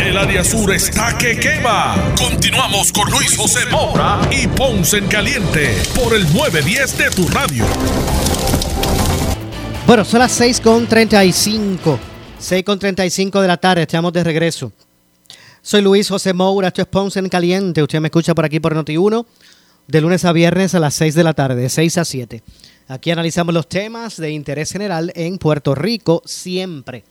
El 0.00 0.16
área 0.16 0.44
sur 0.44 0.72
está 0.72 1.18
que 1.18 1.38
quema. 1.40 1.96
Continuamos 2.16 2.92
con 2.92 3.10
Luis 3.10 3.36
José 3.36 3.66
Moura 3.66 4.20
y 4.30 4.46
Ponce 4.46 4.98
en 4.98 5.08
Caliente 5.08 5.76
por 5.94 6.14
el 6.14 6.22
910 6.32 6.98
de 6.98 7.10
tu 7.10 7.28
radio. 7.28 7.64
Bueno, 9.86 10.04
son 10.04 10.20
las 10.20 10.40
6.35. 10.40 11.98
6.35 12.40 13.40
de 13.40 13.48
la 13.48 13.56
tarde, 13.56 13.82
estamos 13.82 14.12
de 14.12 14.22
regreso. 14.22 14.70
Soy 15.62 15.82
Luis 15.82 16.08
José 16.08 16.32
Moura, 16.32 16.68
esto 16.68 16.82
es 16.82 16.86
Ponce 16.86 17.18
en 17.18 17.28
Caliente. 17.28 17.82
Usted 17.82 18.00
me 18.00 18.06
escucha 18.06 18.36
por 18.36 18.44
aquí 18.44 18.60
por 18.60 18.76
Noti1, 18.76 19.26
de 19.88 20.00
lunes 20.00 20.24
a 20.24 20.32
viernes 20.32 20.76
a 20.76 20.80
las 20.80 20.94
6 20.94 21.16
de 21.16 21.24
la 21.24 21.34
tarde, 21.34 21.56
de 21.56 21.68
6 21.68 21.98
a 21.98 22.04
7. 22.04 22.42
Aquí 22.86 23.10
analizamos 23.10 23.52
los 23.52 23.68
temas 23.68 24.16
de 24.16 24.30
interés 24.30 24.70
general 24.70 25.12
en 25.16 25.38
Puerto 25.38 25.74
Rico, 25.74 26.22
siempre 26.24 27.02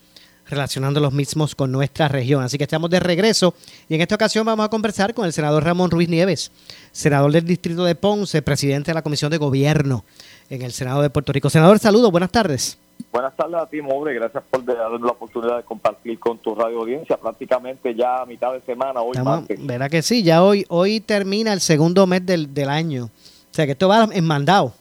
relacionando 0.49 0.99
los 0.99 1.13
mismos 1.13 1.55
con 1.55 1.71
nuestra 1.71 2.07
región. 2.07 2.43
Así 2.43 2.57
que 2.57 2.63
estamos 2.63 2.89
de 2.89 2.99
regreso 2.99 3.53
y 3.89 3.95
en 3.95 4.01
esta 4.01 4.15
ocasión 4.15 4.45
vamos 4.45 4.65
a 4.65 4.69
conversar 4.69 5.13
con 5.13 5.25
el 5.25 5.33
senador 5.33 5.63
Ramón 5.63 5.91
Ruiz 5.91 6.10
Nieves, 6.10 6.51
senador 6.91 7.31
del 7.31 7.45
Distrito 7.45 7.83
de 7.86 7.95
Ponce, 7.95 8.41
presidente 8.41 8.91
de 8.91 8.95
la 8.95 9.01
Comisión 9.01 9.31
de 9.31 9.38
Gobierno 9.38 10.03
en 10.49 10.62
el 10.62 10.71
Senado 10.71 11.01
de 11.01 11.10
Puerto 11.10 11.33
Rico. 11.33 11.49
Senador, 11.49 11.79
saludos, 11.79 12.12
buenas 12.12 12.31
tardes. 12.31 12.77
Buenas 13.12 13.36
tardes 13.36 13.55
a 13.62 13.65
ti, 13.67 13.81
Mobre. 13.81 14.13
Gracias 14.15 14.43
por 14.49 14.65
darme 14.65 14.99
la 15.05 15.12
oportunidad 15.12 15.57
de 15.57 15.63
compartir 15.63 16.17
con 16.19 16.39
tu 16.39 16.55
radio 16.55 16.79
audiencia. 16.79 17.15
Prácticamente 17.17 17.93
ya 17.93 18.21
a 18.21 18.25
mitad 18.25 18.53
de 18.53 18.62
semana, 18.62 19.01
hoy 19.01 19.12
Estamos- 19.12 19.39
martes. 19.41 19.65
Verá 19.65 19.88
que 19.89 20.01
sí, 20.01 20.23
ya 20.23 20.41
hoy, 20.43 20.65
hoy 20.69 20.99
termina 20.99 21.53
el 21.53 21.62
segundo 21.62 22.07
mes 22.07 22.25
del, 22.25 22.53
del 22.53 22.69
año. 22.69 23.05
O 23.05 23.53
sea 23.57 23.65
que 23.65 23.73
esto 23.73 23.88
va 23.88 24.07
en 24.12 24.25
mandado. 24.25 24.73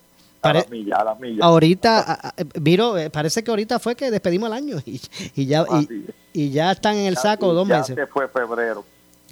A 0.50 0.54
las 0.54 0.70
millas, 0.70 0.98
a 1.00 1.04
las 1.04 1.20
millas. 1.20 1.42
ahorita, 1.42 2.00
a- 2.12 2.34
Viro, 2.60 2.96
eh, 2.98 3.10
parece 3.10 3.42
que 3.42 3.50
ahorita 3.50 3.78
fue 3.78 3.94
que 3.94 4.10
despedimos 4.10 4.48
el 4.48 4.52
año 4.54 4.76
y, 4.86 5.00
y 5.34 5.46
ya, 5.46 5.64
y, 6.32 6.42
y 6.44 6.50
ya 6.50 6.72
están 6.72 6.96
en 6.96 7.06
el 7.06 7.16
saco 7.16 7.52
dos 7.52 7.66
ya 7.68 7.78
meses. 7.78 7.94
se 7.96 8.06
fue 8.06 8.28
febrero. 8.28 8.84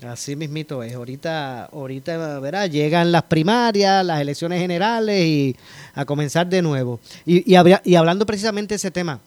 Así 0.08 0.34
mismito 0.36 0.82
es. 0.82 0.92
Ahorita, 0.94 1.66
ahorita, 1.66 2.40
verá, 2.40 2.66
llegan 2.66 3.12
las 3.12 3.22
primarias, 3.22 4.04
las 4.04 4.20
elecciones 4.20 4.60
generales 4.60 5.24
y 5.24 5.56
a 5.94 6.04
comenzar 6.04 6.46
de 6.48 6.60
nuevo. 6.62 6.98
Y, 7.24 7.50
y, 7.50 7.54
habría- 7.54 7.80
y 7.84 7.94
hablando 7.94 8.26
precisamente 8.26 8.74
de 8.74 8.76
ese 8.76 8.90
tema, 8.90 9.20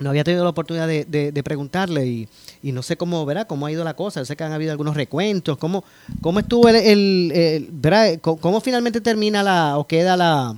no 0.00 0.10
había 0.10 0.22
tenido 0.24 0.44
la 0.44 0.50
oportunidad 0.50 0.86
de, 0.88 1.04
de- 1.06 1.32
de 1.32 1.42
preguntarle 1.42 2.04
y, 2.06 2.28
y 2.62 2.72
no 2.72 2.82
sé 2.82 2.96
cómo, 2.96 3.24
verá, 3.24 3.46
cómo 3.46 3.64
ha 3.66 3.72
ido 3.72 3.82
la 3.82 3.94
cosa. 3.94 4.20
Yo 4.20 4.24
sé 4.26 4.36
que 4.36 4.44
han 4.44 4.52
habido 4.52 4.72
algunos 4.72 4.94
recuentos. 4.94 5.56
¿Cómo, 5.56 5.84
cómo 6.20 6.38
estuvo 6.40 6.68
el, 6.68 6.76
el- 6.76 7.32
el- 7.34 7.68
verá, 7.72 8.18
cómo, 8.18 8.36
cómo 8.40 8.60
finalmente 8.60 9.00
termina 9.00 9.42
la 9.42 9.78
o 9.78 9.86
queda 9.86 10.16
la, 10.16 10.54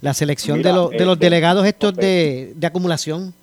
la 0.00 0.14
selección 0.14 0.58
Mira, 0.58 0.70
de, 0.70 0.76
los 0.76 0.90
de 0.90 1.04
los 1.04 1.14
este, 1.14 1.26
delegados 1.26 1.66
estos 1.66 1.94
de, 1.94 2.52
de 2.54 2.66
acumulación? 2.66 3.34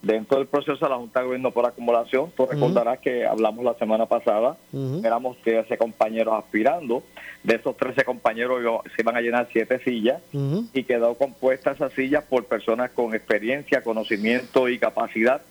Dentro 0.00 0.38
del 0.38 0.46
proceso 0.46 0.84
de 0.84 0.88
la 0.88 0.96
Junta 0.96 1.20
de 1.20 1.26
Gobierno 1.26 1.50
por 1.50 1.66
acumulación, 1.66 2.30
tú 2.36 2.46
recordarás 2.46 3.00
que 3.00 3.26
hablamos 3.26 3.64
la 3.64 3.74
semana 3.74 4.06
pasada, 4.06 4.56
Ujú. 4.72 5.02
éramos 5.04 5.36
13 5.42 5.76
compañeros 5.76 6.34
aspirando. 6.38 7.02
De 7.42 7.56
esos 7.56 7.76
13 7.76 8.04
compañeros 8.04 8.60
se 8.94 9.02
iban 9.02 9.16
a 9.16 9.20
llenar 9.20 9.48
7 9.52 9.80
sillas 9.84 10.22
y 10.72 10.84
quedó 10.84 11.14
compuesta 11.14 11.72
esa 11.72 11.90
silla 11.90 12.20
por 12.20 12.44
personas 12.44 12.92
con 12.92 13.12
experiencia, 13.14 13.82
conocimiento 13.82 14.68
y 14.68 14.78
capacidad 14.78 15.42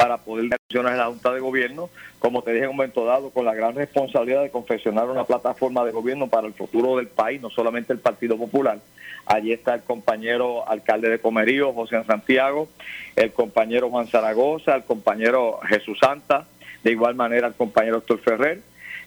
para 0.00 0.16
poder 0.16 0.48
dar 0.48 0.58
en 0.70 0.96
la 0.96 1.06
Junta 1.06 1.30
de 1.32 1.40
Gobierno, 1.40 1.90
como 2.18 2.42
te 2.42 2.52
dije 2.52 2.64
en 2.64 2.70
un 2.70 2.76
momento 2.76 3.04
dado, 3.04 3.28
con 3.30 3.44
la 3.44 3.54
gran 3.54 3.74
responsabilidad 3.74 4.42
de 4.42 4.50
confeccionar 4.50 5.10
una 5.10 5.24
plataforma 5.24 5.84
de 5.84 5.92
gobierno 5.92 6.26
para 6.28 6.46
el 6.46 6.54
futuro 6.54 6.96
del 6.96 7.08
país, 7.08 7.40
no 7.42 7.50
solamente 7.50 7.92
el 7.92 7.98
Partido 7.98 8.38
Popular. 8.38 8.78
Allí 9.26 9.52
está 9.52 9.74
el 9.74 9.82
compañero 9.82 10.66
alcalde 10.66 11.10
de 11.10 11.18
Comerío, 11.18 11.74
José 11.74 12.02
Santiago, 12.04 12.68
el 13.14 13.32
compañero 13.32 13.90
Juan 13.90 14.06
Zaragoza, 14.06 14.74
el 14.74 14.84
compañero 14.84 15.60
Jesús 15.68 15.98
Santa, 16.00 16.46
de 16.82 16.92
igual 16.92 17.14
manera 17.14 17.48
el 17.48 17.54
compañero 17.54 17.98
Héctor 17.98 18.20
Ferrer, 18.20 18.60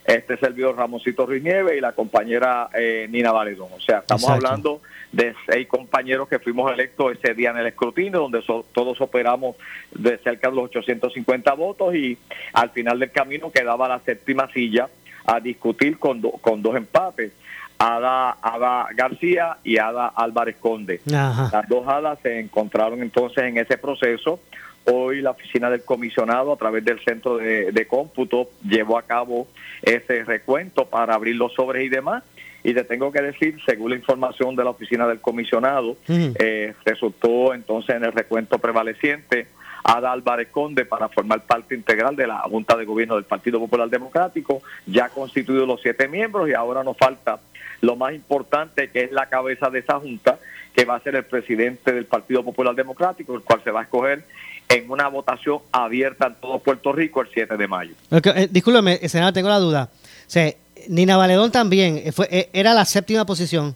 este 0.05 0.37
servidor 0.37 0.77
Ramoncito 0.77 1.25
Ruiz 1.25 1.41
Nieves 1.41 1.75
y 1.75 1.81
la 1.81 1.93
compañera 1.93 2.69
eh, 2.75 3.07
Nina 3.09 3.31
Valedón. 3.31 3.69
O 3.75 3.79
sea, 3.79 3.99
estamos 3.99 4.23
Exacto. 4.23 4.47
hablando 4.47 4.81
de 5.13 5.33
seis 5.47 5.67
compañeros 5.67 6.27
que 6.27 6.39
fuimos 6.39 6.69
electos 6.71 7.13
ese 7.17 7.33
día 7.33 7.51
en 7.51 7.57
el 7.57 7.67
escrutinio, 7.67 8.19
donde 8.19 8.41
so- 8.41 8.65
todos 8.73 8.99
operamos 8.99 9.55
de 9.91 10.17
cerca 10.17 10.49
de 10.49 10.55
los 10.55 10.65
850 10.65 11.53
votos 11.53 11.95
y 11.95 12.17
al 12.51 12.71
final 12.71 12.99
del 12.99 13.11
camino 13.11 13.51
quedaba 13.51 13.87
la 13.87 13.99
séptima 13.99 14.51
silla 14.51 14.89
a 15.25 15.39
discutir 15.39 15.97
con, 15.99 16.19
do- 16.19 16.31
con 16.31 16.61
dos 16.61 16.75
empates. 16.75 17.31
Ada, 17.77 18.37
Ada 18.41 18.87
García 18.95 19.57
y 19.63 19.77
Ada 19.77 20.07
Álvarez 20.07 20.55
Conde. 20.59 21.01
Ajá. 21.13 21.49
Las 21.51 21.67
dos 21.69 21.87
hadas 21.87 22.19
se 22.21 22.39
encontraron 22.39 23.01
entonces 23.01 23.43
en 23.43 23.57
ese 23.57 23.77
proceso. 23.77 24.39
Hoy 24.85 25.21
la 25.21 25.31
oficina 25.31 25.69
del 25.69 25.83
comisionado, 25.83 26.51
a 26.53 26.57
través 26.57 26.83
del 26.83 26.99
centro 27.03 27.37
de, 27.37 27.71
de 27.71 27.87
cómputo, 27.87 28.49
llevó 28.67 28.97
a 28.97 29.03
cabo 29.03 29.47
ese 29.81 30.23
recuento 30.25 30.85
para 30.85 31.13
abrir 31.15 31.35
los 31.35 31.53
sobres 31.53 31.85
y 31.85 31.89
demás. 31.89 32.23
Y 32.63 32.73
te 32.73 32.83
tengo 32.83 33.11
que 33.11 33.21
decir, 33.21 33.57
según 33.65 33.91
la 33.91 33.97
información 33.97 34.55
de 34.55 34.63
la 34.63 34.69
oficina 34.69 35.07
del 35.07 35.19
comisionado, 35.19 35.97
eh, 36.07 36.73
resultó 36.85 37.53
entonces 37.53 37.95
en 37.95 38.05
el 38.05 38.13
recuento 38.13 38.57
prevaleciente 38.57 39.47
Ada 39.83 40.13
Álvarez 40.13 40.47
Conde 40.49 40.85
para 40.85 41.09
formar 41.09 41.41
parte 41.41 41.75
integral 41.75 42.15
de 42.15 42.27
la 42.27 42.39
Junta 42.39 42.77
de 42.77 42.85
Gobierno 42.85 43.15
del 43.15 43.25
Partido 43.25 43.59
Popular 43.59 43.89
Democrático, 43.89 44.61
ya 44.85 45.09
constituidos 45.09 45.67
los 45.67 45.81
siete 45.81 46.07
miembros 46.07 46.49
y 46.49 46.53
ahora 46.53 46.83
nos 46.83 46.97
falta 46.97 47.39
lo 47.81 47.97
más 47.97 48.13
importante 48.13 48.89
que 48.89 49.03
es 49.03 49.11
la 49.11 49.27
cabeza 49.27 49.69
de 49.69 49.79
esa 49.79 49.99
Junta, 49.99 50.39
que 50.73 50.85
va 50.85 50.95
a 50.95 50.99
ser 51.01 51.15
el 51.15 51.25
presidente 51.25 51.91
del 51.91 52.05
Partido 52.05 52.43
Popular 52.43 52.73
Democrático, 52.73 53.35
el 53.35 53.41
cual 53.41 53.61
se 53.63 53.71
va 53.71 53.81
a 53.81 53.83
escoger 53.83 54.23
en 54.69 54.89
una 54.89 55.09
votación 55.09 55.59
abierta 55.71 56.27
en 56.27 56.35
todo 56.35 56.59
Puerto 56.59 56.93
Rico 56.93 57.21
el 57.21 57.27
7 57.33 57.57
de 57.57 57.67
mayo. 57.67 57.93
Ok, 58.09 58.27
eh, 58.27 58.47
discúlpeme, 58.49 58.97
senador, 59.09 59.33
tengo 59.33 59.49
la 59.49 59.59
duda. 59.59 59.89
O 59.91 60.29
sea, 60.29 60.51
Nina 60.89 61.17
Valedón 61.17 61.51
también 61.51 62.01
eh, 62.03 62.11
fue, 62.11 62.27
eh, 62.31 62.49
era 62.53 62.73
la 62.73 62.85
séptima 62.85 63.25
posición. 63.25 63.75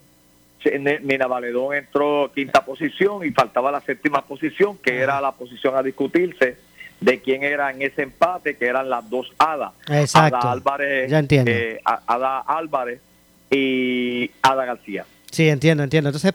Nina 1.04 1.28
Valedón 1.28 1.76
entró 1.76 2.30
quinta 2.36 2.66
posición 2.66 3.26
y 3.26 3.32
faltaba 3.32 3.72
la 3.72 3.80
séptima 3.82 4.26
posición, 4.26 4.78
que 4.78 4.98
era 4.98 5.22
la 5.22 5.32
posición 5.32 5.76
a 5.78 5.84
discutirse 5.84 6.58
de 7.00 7.22
quién 7.22 7.44
era 7.44 7.72
en 7.72 7.82
ese 7.84 8.02
empate, 8.02 8.58
que 8.58 8.66
eran 8.66 8.90
las 8.90 9.10
dos 9.10 9.32
hadas. 9.38 9.72
Exacto. 9.88 10.38
Ada 10.38 10.52
Álvarez, 10.52 11.10
Ya 11.12 11.20
entiendo. 11.20 11.52
eh, 11.52 11.80
Ada 11.86 12.40
Álvarez 12.40 13.00
y 13.50 14.30
Ada 14.42 14.66
García. 14.66 15.06
Sí, 15.32 15.48
entiendo, 15.48 15.84
entiendo. 15.84 16.10
Entonces, 16.10 16.34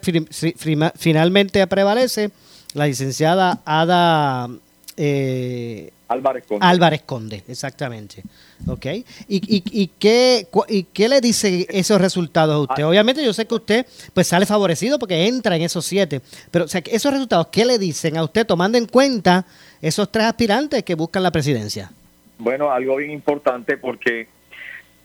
finalmente 0.95 1.65
prevalece 1.67 2.31
la 2.73 2.85
licenciada 2.87 3.59
Ada 3.65 4.49
eh, 4.97 5.91
Álvarez 6.07 6.43
Conde. 6.47 6.65
Álvarez 6.65 7.01
Conde, 7.03 7.43
exactamente. 7.47 8.23
¿Ok? 8.67 8.85
¿Y, 8.85 9.03
y, 9.27 9.63
y 9.71 9.87
qué, 9.99 10.47
¿Y 10.69 10.83
qué 10.83 11.09
le 11.09 11.19
dice 11.21 11.65
esos 11.69 11.99
resultados 11.99 12.53
a 12.53 12.57
Ah. 12.57 12.61
usted? 12.61 12.85
Obviamente 12.85 13.23
yo 13.25 13.33
sé 13.33 13.45
que 13.47 13.55
usted 13.55 13.85
pues 14.13 14.27
sale 14.27 14.45
favorecido 14.45 14.99
porque 14.99 15.27
entra 15.27 15.55
en 15.55 15.63
esos 15.63 15.85
siete, 15.85 16.21
pero 16.51 16.65
o 16.65 16.67
sea, 16.67 16.81
esos 16.85 17.11
resultados, 17.11 17.47
¿qué 17.47 17.65
le 17.65 17.79
dicen 17.79 18.17
a 18.17 18.23
usted 18.23 18.45
tomando 18.45 18.77
en 18.77 18.85
cuenta 18.85 19.45
esos 19.81 20.11
tres 20.11 20.25
aspirantes 20.25 20.83
que 20.83 20.95
buscan 20.95 21.23
la 21.23 21.31
presidencia? 21.31 21.91
Bueno, 22.37 22.71
algo 22.71 22.97
bien 22.97 23.11
importante 23.11 23.77
porque 23.77 24.27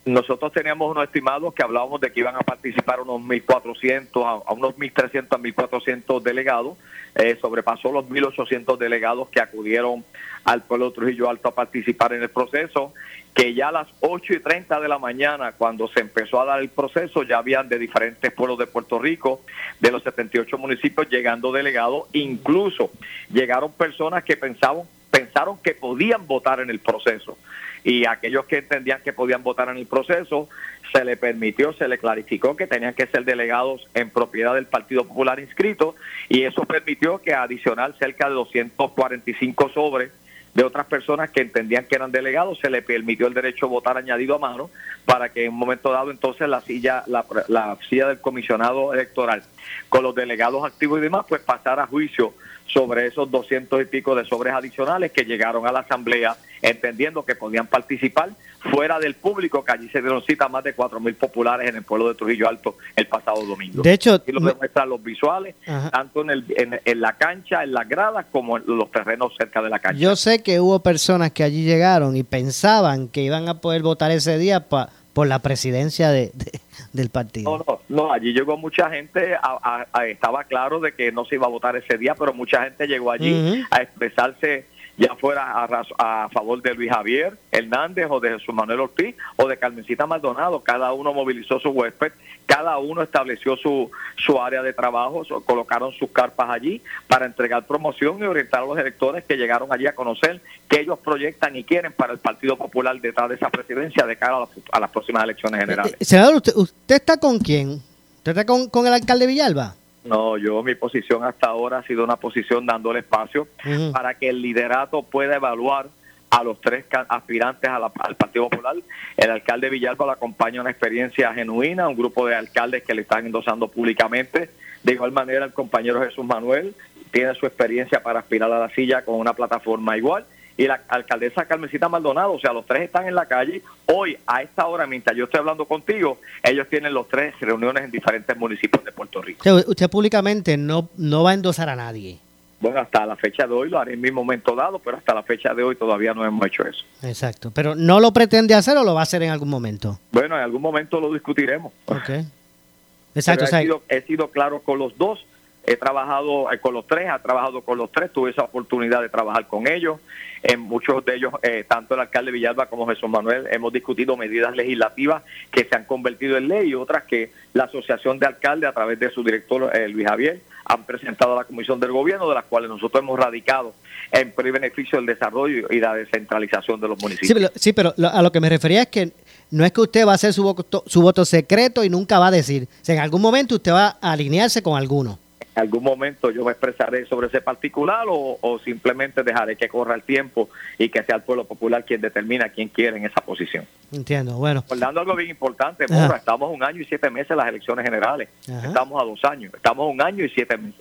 nosotros 0.04 0.52
teníamos 0.52 0.90
unos 0.90 1.04
estimados 1.04 1.52
que 1.54 1.62
hablábamos 1.62 2.00
de 2.00 2.10
que 2.10 2.20
iban 2.20 2.36
a 2.36 2.40
participar 2.40 3.00
unos 3.00 3.20
1.400, 3.20 4.44
a, 4.46 4.52
unos 4.52 4.74
1.300 4.76 5.26
a 5.30 5.38
1.400 5.38 6.22
delegados. 6.22 6.76
Eh, 7.14 7.36
sobrepasó 7.40 7.90
los 7.92 8.06
1.800 8.06 8.78
delegados 8.78 9.28
que 9.28 9.40
acudieron 9.40 10.04
al 10.44 10.62
pueblo 10.62 10.92
Trujillo 10.92 11.28
Alto 11.28 11.48
a 11.48 11.54
participar 11.54 12.12
en 12.12 12.22
el 12.22 12.30
proceso, 12.30 12.94
que 13.34 13.54
ya 13.54 13.68
a 13.68 13.72
las 13.72 13.88
8 14.00 14.34
y 14.34 14.40
30 14.40 14.80
de 14.80 14.88
la 14.88 14.98
mañana, 14.98 15.52
cuando 15.52 15.88
se 15.88 16.00
empezó 16.00 16.40
a 16.40 16.44
dar 16.44 16.60
el 16.60 16.68
proceso, 16.68 17.22
ya 17.24 17.38
habían 17.38 17.68
de 17.68 17.78
diferentes 17.78 18.32
pueblos 18.32 18.58
de 18.58 18.66
Puerto 18.66 18.98
Rico, 18.98 19.40
de 19.80 19.90
los 19.90 20.02
78 20.02 20.56
municipios, 20.58 21.08
llegando 21.10 21.52
delegados, 21.52 22.04
incluso 22.12 22.90
llegaron 23.30 23.72
personas 23.72 24.24
que 24.24 24.36
pensaban 24.36 24.84
pensaron 25.10 25.58
que 25.62 25.72
podían 25.72 26.26
votar 26.26 26.60
en 26.60 26.68
el 26.68 26.80
proceso 26.80 27.38
y 27.88 28.04
aquellos 28.04 28.44
que 28.44 28.58
entendían 28.58 29.00
que 29.02 29.14
podían 29.14 29.42
votar 29.42 29.70
en 29.70 29.78
el 29.78 29.86
proceso 29.86 30.46
se 30.92 31.06
le 31.06 31.16
permitió, 31.16 31.72
se 31.72 31.88
le 31.88 31.96
clarificó 31.96 32.54
que 32.54 32.66
tenían 32.66 32.92
que 32.92 33.06
ser 33.06 33.24
delegados 33.24 33.88
en 33.94 34.10
propiedad 34.10 34.54
del 34.54 34.66
Partido 34.66 35.08
Popular 35.08 35.40
inscritos 35.40 35.94
y 36.28 36.42
eso 36.42 36.66
permitió 36.66 37.22
que 37.22 37.32
adicional 37.32 37.94
cerca 37.98 38.28
de 38.28 38.34
245 38.34 39.70
sobres 39.70 40.10
de 40.52 40.64
otras 40.64 40.84
personas 40.84 41.30
que 41.30 41.40
entendían 41.40 41.86
que 41.86 41.94
eran 41.94 42.12
delegados, 42.12 42.58
se 42.58 42.68
le 42.68 42.82
permitió 42.82 43.26
el 43.26 43.32
derecho 43.32 43.64
a 43.64 43.68
votar 43.70 43.96
añadido 43.96 44.34
a 44.34 44.38
mano 44.38 44.68
para 45.06 45.30
que 45.30 45.46
en 45.46 45.52
un 45.52 45.58
momento 45.58 45.90
dado 45.90 46.10
entonces 46.10 46.46
la 46.46 46.60
silla, 46.60 47.04
la, 47.06 47.24
la 47.48 47.78
silla 47.88 48.08
del 48.08 48.20
comisionado 48.20 48.92
electoral 48.92 49.44
con 49.88 50.02
los 50.02 50.14
delegados 50.14 50.62
activos 50.62 50.98
y 50.98 51.02
demás, 51.02 51.24
pues 51.26 51.40
pasara 51.40 51.84
a 51.84 51.86
juicio 51.86 52.34
sobre 52.66 53.06
esos 53.06 53.30
doscientos 53.30 53.80
y 53.80 53.86
pico 53.86 54.14
de 54.14 54.26
sobres 54.26 54.52
adicionales 54.52 55.10
que 55.10 55.24
llegaron 55.24 55.66
a 55.66 55.72
la 55.72 55.80
asamblea 55.80 56.36
entendiendo 56.62 57.24
que 57.24 57.34
podían 57.34 57.66
participar 57.66 58.30
fuera 58.70 58.98
del 58.98 59.14
público, 59.14 59.64
que 59.64 59.72
allí 59.72 59.88
se 59.90 60.00
dieron 60.00 60.22
cita 60.24 60.48
más 60.48 60.64
de 60.64 60.74
cuatro 60.74 60.98
mil 61.00 61.14
populares 61.14 61.68
en 61.68 61.76
el 61.76 61.82
pueblo 61.84 62.08
de 62.08 62.14
Trujillo 62.14 62.48
Alto 62.48 62.76
el 62.96 63.06
pasado 63.06 63.44
domingo. 63.44 63.82
De 63.82 63.92
hecho, 63.92 64.22
y 64.26 64.32
lo 64.32 64.40
demuestran 64.40 64.88
los 64.88 65.02
visuales, 65.02 65.54
Ajá. 65.66 65.90
tanto 65.90 66.22
en, 66.22 66.30
el, 66.30 66.44
en, 66.56 66.80
en 66.84 67.00
la 67.00 67.12
cancha, 67.14 67.62
en 67.62 67.72
las 67.72 67.88
gradas, 67.88 68.26
como 68.32 68.56
en 68.56 68.64
los 68.66 68.90
terrenos 68.90 69.32
cerca 69.38 69.62
de 69.62 69.70
la 69.70 69.78
cancha. 69.78 70.00
Yo 70.00 70.16
sé 70.16 70.42
que 70.42 70.58
hubo 70.60 70.82
personas 70.82 71.30
que 71.32 71.44
allí 71.44 71.64
llegaron 71.64 72.16
y 72.16 72.24
pensaban 72.24 73.08
que 73.08 73.22
iban 73.22 73.48
a 73.48 73.60
poder 73.60 73.82
votar 73.82 74.10
ese 74.10 74.38
día 74.38 74.68
pa- 74.68 74.90
por 75.12 75.26
la 75.28 75.38
presidencia 75.40 76.10
de, 76.10 76.30
de- 76.34 76.60
del 76.92 77.10
partido. 77.10 77.58
No, 77.58 77.64
no, 77.66 77.80
no, 77.88 78.12
allí 78.12 78.32
llegó 78.32 78.56
mucha 78.56 78.88
gente, 78.90 79.34
a- 79.34 79.40
a- 79.62 79.86
a- 79.92 80.06
estaba 80.06 80.44
claro 80.44 80.80
de 80.80 80.92
que 80.92 81.12
no 81.12 81.24
se 81.24 81.36
iba 81.36 81.46
a 81.46 81.50
votar 81.50 81.76
ese 81.76 81.96
día, 81.98 82.14
pero 82.16 82.32
mucha 82.34 82.64
gente 82.64 82.86
llegó 82.86 83.10
allí 83.12 83.64
a 83.70 83.82
expresarse 83.82 84.66
ya 84.98 85.14
fuera 85.14 85.52
a, 85.52 86.24
a 86.24 86.28
favor 86.28 86.60
de 86.60 86.74
Luis 86.74 86.90
Javier 86.90 87.38
Hernández 87.52 88.06
o 88.10 88.20
de 88.20 88.30
Jesús 88.38 88.54
Manuel 88.54 88.80
Ortiz 88.80 89.14
o 89.36 89.46
de 89.48 89.56
Carmencita 89.56 90.06
Maldonado. 90.06 90.60
Cada 90.60 90.92
uno 90.92 91.14
movilizó 91.14 91.58
su 91.60 91.70
huésped, 91.70 92.12
cada 92.46 92.76
uno 92.78 93.02
estableció 93.02 93.56
su, 93.56 93.90
su 94.16 94.40
área 94.42 94.62
de 94.62 94.72
trabajo, 94.72 95.22
colocaron 95.44 95.92
sus 95.92 96.10
carpas 96.10 96.50
allí 96.50 96.82
para 97.06 97.26
entregar 97.26 97.64
promoción 97.66 98.18
y 98.18 98.24
orientar 98.24 98.62
a 98.62 98.66
los 98.66 98.76
electores 98.78 99.24
que 99.24 99.36
llegaron 99.36 99.72
allí 99.72 99.86
a 99.86 99.94
conocer 99.94 100.40
que 100.68 100.80
ellos 100.80 100.98
proyectan 100.98 101.54
y 101.56 101.64
quieren 101.64 101.92
para 101.92 102.12
el 102.12 102.18
Partido 102.18 102.56
Popular 102.56 103.00
detrás 103.00 103.28
de 103.28 103.36
esa 103.36 103.50
presidencia 103.50 104.04
de 104.04 104.16
cara 104.16 104.36
a, 104.36 104.40
la- 104.40 104.80
las 104.80 104.90
próximas 104.90 105.22
elecciones 105.24 105.60
generales. 105.60 105.94
Eh, 106.00 106.04
Senador, 106.04 106.34
¿usted, 106.36 106.52
usted 106.56 106.96
está 106.96 107.16
con 107.18 107.38
quién? 107.38 107.82
¿Usted 108.16 108.32
está 108.32 108.44
con, 108.44 108.68
con 108.68 108.86
el 108.86 108.92
alcalde 108.92 109.26
Villalba? 109.26 109.74
No, 110.08 110.36
yo 110.38 110.62
mi 110.62 110.74
posición 110.74 111.22
hasta 111.24 111.48
ahora 111.48 111.78
ha 111.78 111.82
sido 111.84 112.02
una 112.04 112.16
posición 112.16 112.66
dándole 112.66 113.00
espacio 113.00 113.46
para 113.92 114.14
que 114.14 114.28
el 114.30 114.40
liderato 114.42 115.02
pueda 115.02 115.36
evaluar 115.36 115.88
a 116.30 116.44
los 116.44 116.60
tres 116.60 116.84
aspirantes 117.08 117.70
a 117.70 117.78
la- 117.78 117.92
al 118.00 118.16
Partido 118.16 118.48
Popular. 118.50 118.76
El 119.16 119.30
alcalde 119.30 119.70
Villalba 119.70 120.06
le 120.06 120.12
acompaña 120.12 120.60
una 120.60 120.70
experiencia 120.70 121.32
genuina, 121.32 121.88
un 121.88 121.96
grupo 121.96 122.26
de 122.26 122.34
alcaldes 122.34 122.82
que 122.82 122.94
le 122.94 123.02
están 123.02 123.24
endosando 123.26 123.68
públicamente. 123.68 124.50
De 124.82 124.92
igual 124.92 125.12
manera, 125.12 125.44
el 125.46 125.52
compañero 125.52 126.02
Jesús 126.02 126.24
Manuel 126.24 126.74
tiene 127.10 127.34
su 127.34 127.46
experiencia 127.46 128.02
para 128.02 128.20
aspirar 128.20 128.52
a 128.52 128.58
la 128.58 128.68
silla 128.70 129.04
con 129.04 129.14
una 129.16 129.32
plataforma 129.32 129.96
igual. 129.96 130.24
Y 130.58 130.66
la 130.66 130.82
alcaldesa 130.88 131.46
Carmencita 131.46 131.88
Maldonado, 131.88 132.32
o 132.32 132.40
sea, 132.40 132.52
los 132.52 132.66
tres 132.66 132.82
están 132.82 133.06
en 133.06 133.14
la 133.14 133.26
calle. 133.26 133.62
Hoy, 133.86 134.18
a 134.26 134.42
esta 134.42 134.66
hora, 134.66 134.88
mientras 134.88 135.16
yo 135.16 135.24
estoy 135.24 135.38
hablando 135.38 135.64
contigo, 135.64 136.18
ellos 136.42 136.66
tienen 136.68 136.92
los 136.92 137.08
tres 137.08 137.32
reuniones 137.40 137.84
en 137.84 137.92
diferentes 137.92 138.36
municipios 138.36 138.84
de 138.84 138.90
Puerto 138.90 139.22
Rico. 139.22 139.48
Usted 139.66 139.88
públicamente 139.88 140.56
no, 140.56 140.90
no 140.96 141.22
va 141.22 141.30
a 141.30 141.34
endosar 141.34 141.68
a 141.68 141.76
nadie. 141.76 142.18
Bueno, 142.60 142.80
hasta 142.80 143.06
la 143.06 143.14
fecha 143.14 143.46
de 143.46 143.54
hoy 143.54 143.70
lo 143.70 143.78
haré 143.78 143.94
en 143.94 144.00
mi 144.00 144.10
momento 144.10 144.56
dado, 144.56 144.80
pero 144.80 144.96
hasta 144.96 145.14
la 145.14 145.22
fecha 145.22 145.54
de 145.54 145.62
hoy 145.62 145.76
todavía 145.76 146.12
no 146.12 146.24
hemos 146.24 146.44
hecho 146.44 146.66
eso. 146.66 146.84
Exacto. 147.02 147.52
Pero 147.52 147.76
¿no 147.76 148.00
lo 148.00 148.12
pretende 148.12 148.54
hacer 148.54 148.76
o 148.76 148.82
lo 148.82 148.94
va 148.94 149.00
a 149.00 149.02
hacer 149.04 149.22
en 149.22 149.30
algún 149.30 149.48
momento? 149.48 150.00
Bueno, 150.10 150.36
en 150.36 150.42
algún 150.42 150.60
momento 150.60 151.00
lo 151.00 151.12
discutiremos. 151.12 151.72
Ok. 151.86 152.10
Exacto. 153.14 153.44
O 153.44 153.46
sea, 153.46 153.60
he, 153.60 153.62
sido, 153.62 153.82
he 153.88 154.02
sido 154.02 154.30
claro 154.30 154.60
con 154.60 154.78
los 154.78 154.96
dos, 154.98 155.24
he 155.68 155.76
trabajado 155.76 156.50
eh, 156.50 156.58
con 156.58 156.72
los 156.72 156.86
tres, 156.86 157.08
he 157.14 157.22
trabajado 157.22 157.60
con 157.60 157.76
los 157.76 157.92
tres, 157.92 158.10
tuve 158.10 158.30
esa 158.30 158.44
oportunidad 158.44 159.02
de 159.02 159.08
trabajar 159.08 159.46
con 159.46 159.68
ellos. 159.68 160.00
En 160.42 160.60
muchos 160.60 161.04
de 161.04 161.16
ellos, 161.16 161.34
eh, 161.42 161.64
tanto 161.68 161.94
el 161.94 162.00
alcalde 162.00 162.30
Villalba 162.30 162.66
como 162.66 162.86
Jesús 162.86 163.10
Manuel, 163.10 163.48
hemos 163.50 163.72
discutido 163.72 164.16
medidas 164.16 164.54
legislativas 164.56 165.24
que 165.50 165.64
se 165.64 165.76
han 165.76 165.84
convertido 165.84 166.36
en 166.36 166.48
ley 166.48 166.70
y 166.70 166.74
otras 166.74 167.04
que 167.04 167.32
la 167.52 167.64
Asociación 167.64 168.18
de 168.18 168.26
Alcaldes, 168.26 168.70
a 168.70 168.72
través 168.72 168.98
de 168.98 169.10
su 169.10 169.22
director 169.22 169.70
eh, 169.76 169.88
Luis 169.88 170.06
Javier, 170.06 170.40
han 170.64 170.84
presentado 170.84 171.32
a 171.32 171.36
la 171.38 171.44
Comisión 171.44 171.80
del 171.80 171.92
Gobierno, 171.92 172.28
de 172.28 172.36
las 172.36 172.44
cuales 172.44 172.70
nosotros 172.70 173.02
hemos 173.02 173.18
radicado 173.18 173.74
en 174.12 174.32
pro 174.32 174.46
y 174.46 174.52
beneficio 174.52 174.98
del 174.98 175.06
desarrollo 175.06 175.66
y 175.70 175.80
la 175.80 175.94
descentralización 175.94 176.80
de 176.80 176.88
los 176.88 177.02
municipios. 177.02 177.50
sí, 177.56 177.72
pero, 177.72 177.92
sí, 177.96 178.04
a 178.04 178.22
lo 178.22 178.32
que 178.32 178.40
me 178.40 178.48
refería 178.48 178.82
es 178.82 178.88
que 178.88 179.12
no 179.50 179.64
es 179.64 179.72
que 179.72 179.80
usted 179.80 180.06
va 180.06 180.12
a 180.12 180.14
hacer 180.14 180.32
su 180.32 180.42
voto, 180.44 180.84
su 180.86 181.02
voto 181.02 181.24
secreto 181.24 181.82
y 181.84 181.90
nunca 181.90 182.18
va 182.18 182.28
a 182.28 182.30
decir. 182.30 182.68
O 182.86 182.92
en 182.92 183.00
algún 183.00 183.20
momento 183.20 183.56
usted 183.56 183.72
va 183.72 183.98
a 184.00 184.12
alinearse 184.12 184.62
con 184.62 184.78
alguno. 184.78 185.18
Algún 185.58 185.82
momento 185.82 186.30
yo 186.30 186.44
me 186.44 186.52
expresaré 186.52 187.06
sobre 187.06 187.26
ese 187.26 187.40
particular 187.40 188.06
o, 188.08 188.38
o 188.40 188.58
simplemente 188.60 189.22
dejaré 189.22 189.56
que 189.56 189.68
corra 189.68 189.94
el 189.94 190.02
tiempo 190.02 190.48
y 190.78 190.88
que 190.88 191.02
sea 191.02 191.16
el 191.16 191.22
pueblo 191.22 191.44
popular 191.44 191.84
quien 191.84 192.00
determina 192.00 192.48
quién 192.48 192.68
quiere 192.68 192.96
en 192.96 193.06
esa 193.06 193.20
posición. 193.20 193.66
Entiendo. 193.92 194.36
Bueno. 194.36 194.62
Recordando 194.62 195.00
algo 195.00 195.14
bien 195.16 195.30
importante. 195.30 195.86
Mora, 195.88 196.16
estamos 196.16 196.52
un 196.52 196.62
año 196.62 196.80
y 196.80 196.84
siete 196.84 197.10
meses 197.10 197.32
en 197.32 197.36
las 197.38 197.48
elecciones 197.48 197.84
generales. 197.84 198.28
Ajá. 198.48 198.68
Estamos 198.68 199.02
a 199.02 199.04
dos 199.04 199.24
años, 199.24 199.52
estamos 199.54 199.84
a 199.84 199.90
un 199.90 200.02
año 200.02 200.24
y 200.24 200.28
siete 200.30 200.56
meses. 200.56 200.80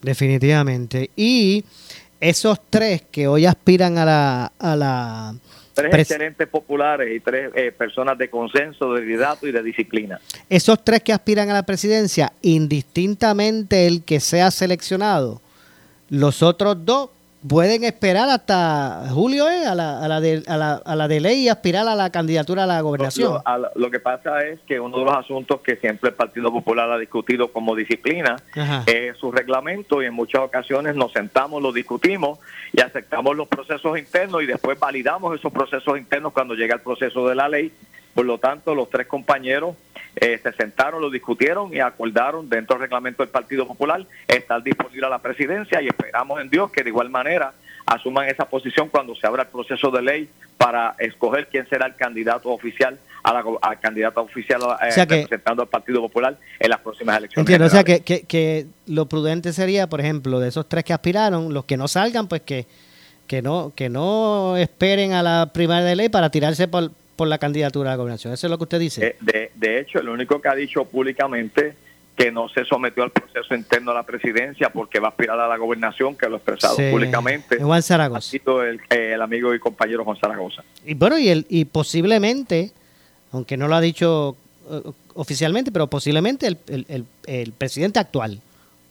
Definitivamente. 0.00 1.10
Y 1.16 1.64
esos 2.20 2.60
tres 2.70 3.02
que 3.10 3.26
hoy 3.28 3.46
aspiran 3.46 3.98
a 3.98 4.04
la... 4.04 4.52
A 4.58 4.76
la 4.76 5.34
Tres 5.74 5.90
pres- 5.90 6.00
excelentes 6.00 6.48
populares 6.48 7.14
y 7.16 7.20
tres 7.20 7.50
eh, 7.54 7.72
personas 7.72 8.18
de 8.18 8.28
consenso, 8.28 8.92
de 8.92 9.02
liderato 9.06 9.46
y 9.46 9.52
de 9.52 9.62
disciplina. 9.62 10.20
esos 10.50 10.84
tres 10.84 11.02
que 11.02 11.12
aspiran 11.12 11.48
a 11.50 11.54
la 11.54 11.62
presidencia, 11.62 12.32
indistintamente 12.42 13.86
el 13.86 14.02
que 14.04 14.20
sea 14.20 14.50
seleccionado, 14.50 15.40
los 16.08 16.42
otros 16.42 16.84
dos 16.84 17.10
pueden 17.48 17.82
esperar 17.84 18.28
hasta 18.28 19.06
julio 19.10 19.48
eh, 19.48 19.66
a, 19.66 19.74
la, 19.74 20.00
a, 20.04 20.08
la 20.08 20.20
de, 20.20 20.42
a, 20.46 20.56
la, 20.56 20.74
a 20.74 20.96
la 20.96 21.08
de 21.08 21.20
ley 21.20 21.40
y 21.44 21.48
aspirar 21.48 21.88
a 21.88 21.94
la 21.94 22.10
candidatura 22.10 22.64
a 22.64 22.66
la 22.66 22.80
gobernación. 22.80 23.32
Lo, 23.34 23.42
a- 23.44 23.70
lo 23.74 23.90
que 23.90 24.00
pasa 24.00 24.44
es 24.46 24.60
que 24.60 24.78
uno 24.78 24.98
de 24.98 25.04
los 25.04 25.14
asuntos 25.16 25.60
que 25.60 25.76
siempre 25.76 26.10
el 26.10 26.14
Partido 26.16 26.52
Popular 26.52 26.90
ha 26.90 26.98
discutido 26.98 27.52
como 27.52 27.74
disciplina 27.74 28.36
Ajá. 28.54 28.84
es 28.86 29.16
su 29.18 29.32
reglamento 29.32 30.02
y 30.02 30.06
en 30.06 30.14
muchas 30.14 30.42
ocasiones 30.42 30.94
nos 30.94 31.12
sentamos, 31.12 31.60
lo 31.62 31.72
discutimos 31.72 32.38
y 32.72 32.80
aceptamos 32.80 33.36
los 33.36 33.48
procesos 33.48 33.98
internos 33.98 34.42
y 34.42 34.46
después 34.46 34.78
validamos 34.78 35.36
esos 35.38 35.52
procesos 35.52 35.98
internos 35.98 36.32
cuando 36.32 36.54
llega 36.54 36.74
el 36.76 36.80
proceso 36.80 37.28
de 37.28 37.34
la 37.34 37.48
ley. 37.48 37.72
Por 38.14 38.26
lo 38.26 38.38
tanto, 38.38 38.74
los 38.74 38.90
tres 38.90 39.06
compañeros 39.06 39.74
eh, 40.16 40.38
se 40.42 40.52
sentaron, 40.52 41.00
lo 41.00 41.10
discutieron 41.10 41.74
y 41.74 41.80
acordaron 41.80 42.48
dentro 42.48 42.74
del 42.76 42.82
reglamento 42.82 43.22
del 43.22 43.30
Partido 43.30 43.66
Popular 43.66 44.04
estar 44.28 44.62
disponible 44.62 45.06
a 45.06 45.10
la 45.10 45.18
presidencia 45.20 45.80
y 45.80 45.88
esperamos 45.88 46.40
en 46.40 46.50
Dios 46.50 46.70
que 46.70 46.82
de 46.82 46.90
igual 46.90 47.08
manera 47.10 47.52
asuman 47.86 48.28
esa 48.28 48.44
posición 48.44 48.88
cuando 48.88 49.14
se 49.14 49.26
abra 49.26 49.42
el 49.42 49.48
proceso 49.48 49.90
de 49.90 50.02
ley 50.02 50.28
para 50.56 50.94
escoger 50.98 51.48
quién 51.48 51.66
será 51.68 51.86
el 51.86 51.96
candidato 51.96 52.50
oficial 52.50 52.98
a 53.24 53.32
la 53.32 53.44
al 53.62 53.80
candidato 53.80 54.20
oficial 54.20 54.60
eh, 54.82 54.88
O 54.88 54.92
sea 54.92 55.06
que- 55.06 55.22
representando 55.22 55.62
al 55.62 55.68
Partido 55.68 56.00
Popular 56.00 56.36
en 56.60 56.70
las 56.70 56.80
próximas 56.80 57.16
elecciones. 57.18 57.42
Entiendo, 57.48 57.66
o 57.66 57.70
sea 57.70 57.82
que, 57.82 58.02
que 58.02 58.66
lo 58.86 59.06
prudente 59.06 59.52
sería, 59.52 59.88
por 59.88 60.00
ejemplo, 60.00 60.38
de 60.40 60.48
esos 60.48 60.68
tres 60.68 60.84
que 60.84 60.92
aspiraron, 60.92 61.52
los 61.52 61.64
que 61.64 61.76
no 61.76 61.88
salgan, 61.88 62.28
pues 62.28 62.42
que, 62.42 62.66
que 63.26 63.42
no 63.42 63.72
que 63.74 63.88
no 63.88 64.56
esperen 64.56 65.12
a 65.14 65.22
la 65.22 65.50
primaria 65.52 65.84
de 65.84 65.96
ley 65.96 66.08
para 66.08 66.30
tirarse 66.30 66.68
por, 66.68 66.90
por 67.22 67.28
la 67.28 67.38
candidatura 67.38 67.90
a 67.90 67.92
la 67.92 67.96
gobernación. 67.98 68.32
Eso 68.32 68.48
es 68.48 68.50
lo 68.50 68.58
que 68.58 68.64
usted 68.64 68.80
dice. 68.80 69.06
Eh, 69.06 69.16
de, 69.20 69.52
de 69.54 69.78
hecho, 69.78 70.00
el 70.00 70.08
único 70.08 70.40
que 70.42 70.48
ha 70.48 70.56
dicho 70.56 70.84
públicamente 70.86 71.76
que 72.16 72.32
no 72.32 72.48
se 72.48 72.64
sometió 72.64 73.04
al 73.04 73.12
proceso 73.12 73.54
interno 73.54 73.92
a 73.92 73.94
la 73.94 74.02
presidencia 74.02 74.70
porque 74.70 74.98
va 74.98 75.06
a 75.06 75.10
aspirar 75.12 75.38
a 75.38 75.46
la 75.46 75.56
gobernación, 75.56 76.16
que 76.16 76.26
lo 76.28 76.34
ha 76.34 76.38
expresado 76.38 76.74
Sí, 76.74 76.90
públicamente, 76.90 77.58
Juan 77.62 77.78
ha 77.78 77.82
Zaragoza. 77.82 78.28
sido 78.28 78.64
el, 78.64 78.80
eh, 78.90 79.12
el 79.14 79.22
amigo 79.22 79.54
y 79.54 79.60
compañero 79.60 80.04
Juan 80.04 80.16
Zaragoza. 80.16 80.64
Y 80.84 80.94
bueno, 80.94 81.16
y, 81.16 81.28
el, 81.28 81.46
y 81.48 81.64
posiblemente, 81.64 82.72
aunque 83.30 83.56
no 83.56 83.68
lo 83.68 83.76
ha 83.76 83.80
dicho 83.80 84.36
eh, 84.68 84.82
oficialmente, 85.14 85.70
pero 85.70 85.86
posiblemente 85.86 86.48
el, 86.48 86.58
el, 86.66 87.04
el- 87.26 87.52
presidente 87.52 88.00
actual. 88.00 88.40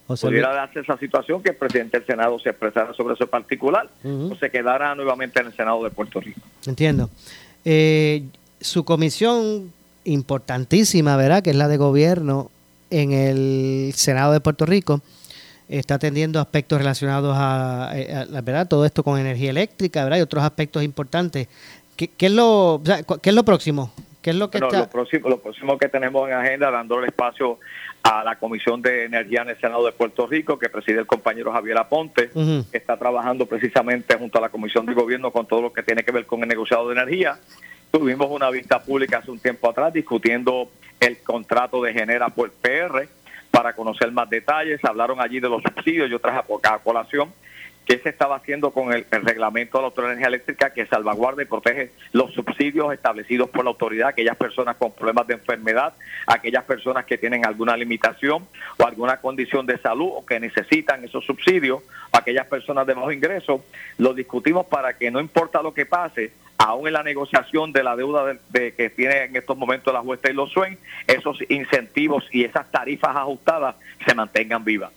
José 0.08 0.28
Luis- 0.28 0.42
Pudiera 0.42 0.54
darse 0.56 0.80
esa 0.80 0.98
situación 0.98 1.44
que 1.44 1.50
el 1.50 1.56
presidente 1.58 1.98
del 2.00 2.08
Senado 2.08 2.40
se 2.40 2.50
expresara 2.50 2.94
sobre 2.94 3.14
eso 3.16 3.26
en 3.26 3.30
particular 3.30 3.90
o 4.04 4.36
se 4.36 4.50
quedara 4.50 4.96
nuevamente 4.96 5.42
en 5.42 5.48
el 5.48 5.54
Senado 5.54 5.84
de 5.84 5.90
Puerto 5.92 6.20
Rico. 6.22 6.40
Entiendo. 6.66 7.10
Eh, 7.66 8.24
su 8.59 8.84
comisión 8.84 9.72
importantísima, 10.03 11.16
¿verdad? 11.16 11.43
Que 11.43 11.51
es 11.51 11.55
la 11.55 11.68
de 11.68 11.78
gobierno 11.78 12.49
en 12.89 13.12
el 13.12 13.93
Senado 13.95 14.34
de 14.34 14.39
Puerto 14.39 14.66
Rico. 14.66 15.01
Está 15.70 15.95
atendiendo 15.95 16.39
aspectos 16.39 16.80
relacionados 16.80 17.36
a, 17.38 17.91
eh, 17.93 18.26
¿verdad? 18.43 18.68
Todo 18.68 18.86
esto 18.86 19.03
con 19.03 19.20
energía 19.20 19.51
eléctrica, 19.51 20.03
¿verdad? 20.03 20.18
Y 20.18 20.22
otros 20.22 20.43
aspectos 20.43 20.84
importantes. 20.84 21.47
¿Qué, 21.95 22.09
es, 22.20 22.32
lo, 22.32 22.82
¿qué 23.22 23.30
es 23.30 23.36
lo 23.36 23.45
próximo? 23.45 23.91
¿Qué 24.22 24.30
es 24.32 24.36
lo 24.36 24.49
que 24.49 24.59
Bueno, 24.59 24.67
está...? 24.67 24.80
lo, 24.80 24.89
próximo, 24.89 25.30
lo 25.30 25.39
próximo 25.39 25.78
que 25.78 25.89
tenemos 25.89 26.28
en 26.30 26.36
agenda, 26.36 26.69
dándole 26.69 27.07
espacio 27.07 27.59
a 28.03 28.24
la 28.24 28.38
Comisión 28.38 28.82
de 28.82 29.05
Energía 29.05 29.41
en 29.41 29.49
el 29.49 29.59
Senado 29.59 29.86
de 29.86 29.91
Puerto 29.91 30.28
Rico, 30.28 30.59
que 30.59 30.69
preside 30.69 30.99
el 30.99 31.07
compañero 31.07 31.51
Javier 31.51 31.78
Aponte, 31.78 32.30
que 32.30 32.78
está 32.78 32.97
trabajando 32.97 33.45
precisamente 33.45 34.15
junto 34.17 34.38
a 34.38 34.41
la 34.41 34.49
Comisión 34.49 34.86
de 34.86 34.93
Gobierno 34.93 35.32
con 35.32 35.47
todo 35.47 35.61
lo 35.61 35.74
que 35.74 35.84
tiene 35.84 36.03
que 36.03 36.11
ver 36.11 36.26
con 36.26 36.41
el 36.41 36.47
negociado 36.49 36.88
de 36.88 36.93
energía. 36.93 37.39
Tuvimos 37.91 38.28
una 38.30 38.49
vista 38.49 38.82
pública 38.82 39.17
hace 39.17 39.32
un 39.32 39.39
tiempo 39.39 39.69
atrás 39.69 39.91
discutiendo 39.93 40.69
el 40.99 41.17
contrato 41.24 41.82
de 41.82 41.93
Genera 41.93 42.30
por 42.30 42.51
PR 42.51 43.07
para 43.49 43.74
conocer 43.74 44.11
más 44.11 44.30
detalles. 44.30 44.84
Hablaron 44.86 45.19
allí 45.19 45.39
de 45.39 45.49
los 45.49 45.61
subsidios. 45.61 46.09
Yo 46.09 46.19
traje 46.19 46.39
a, 46.39 46.74
a 46.74 46.80
colación 46.80 47.34
qué 47.92 48.00
se 48.00 48.08
estaba 48.08 48.38
haciendo 48.38 48.72
con 48.72 48.94
el, 48.94 49.06
reglamento 49.12 49.78
de 49.78 49.82
la 49.82 49.88
Autoridad 49.88 50.12
de 50.12 50.14
Energía 50.14 50.28
Eléctrica 50.30 50.70
que 50.70 50.86
salvaguarda 50.86 51.44
y 51.44 51.46
protege 51.46 51.92
los 52.14 52.32
subsidios 52.32 52.94
establecidos 52.94 53.50
por 53.50 53.66
la 53.66 53.72
autoridad, 53.72 54.08
aquellas 54.08 54.38
personas 54.38 54.78
con 54.78 54.94
problemas 54.94 55.28
de 55.28 55.34
enfermedad, 55.34 55.94
aquellas 56.26 56.64
personas 56.64 57.04
que 57.04 57.18
tienen 57.18 57.46
alguna 57.46 57.76
limitación 57.76 58.48
o 58.78 58.88
alguna 58.88 59.18
condición 59.18 59.66
de 59.66 59.78
salud 59.78 60.10
o 60.16 60.26
que 60.26 60.39
necesitan 60.39 61.04
esos 61.04 61.26
subsidios, 61.26 61.84
aquellas 62.14 62.48
personas 62.48 62.88
de 62.88 62.94
bajo 62.94 63.12
ingreso, 63.12 63.66
lo 63.98 64.14
discutimos 64.14 64.68
para 64.68 64.94
que 64.98 65.12
no 65.12 65.20
importa 65.20 65.62
lo 65.62 65.74
que 65.74 65.86
pase, 65.86 66.32
aún 66.58 66.88
en 66.88 66.94
la 66.94 67.04
negociación 67.04 67.74
de 67.74 67.84
la 67.84 67.98
deuda 67.98 68.26
de, 68.26 68.39
de 68.52 68.74
que 68.74 68.89
tiene 68.89 69.26
en 69.26 69.36
estos 69.36 69.58
momentos 69.58 69.94
la 69.94 70.00
Juesta 70.00 70.32
y 70.32 70.34
los 70.34 70.50
SUEN, 70.50 70.78
esos 71.08 71.39
incentivos 71.50 72.24
y 72.32 72.46
esas 72.46 72.72
tarifas 72.72 73.18
ajustadas 73.18 73.76
se 74.06 74.16
mantengan 74.16 74.64
vivas 74.64 74.94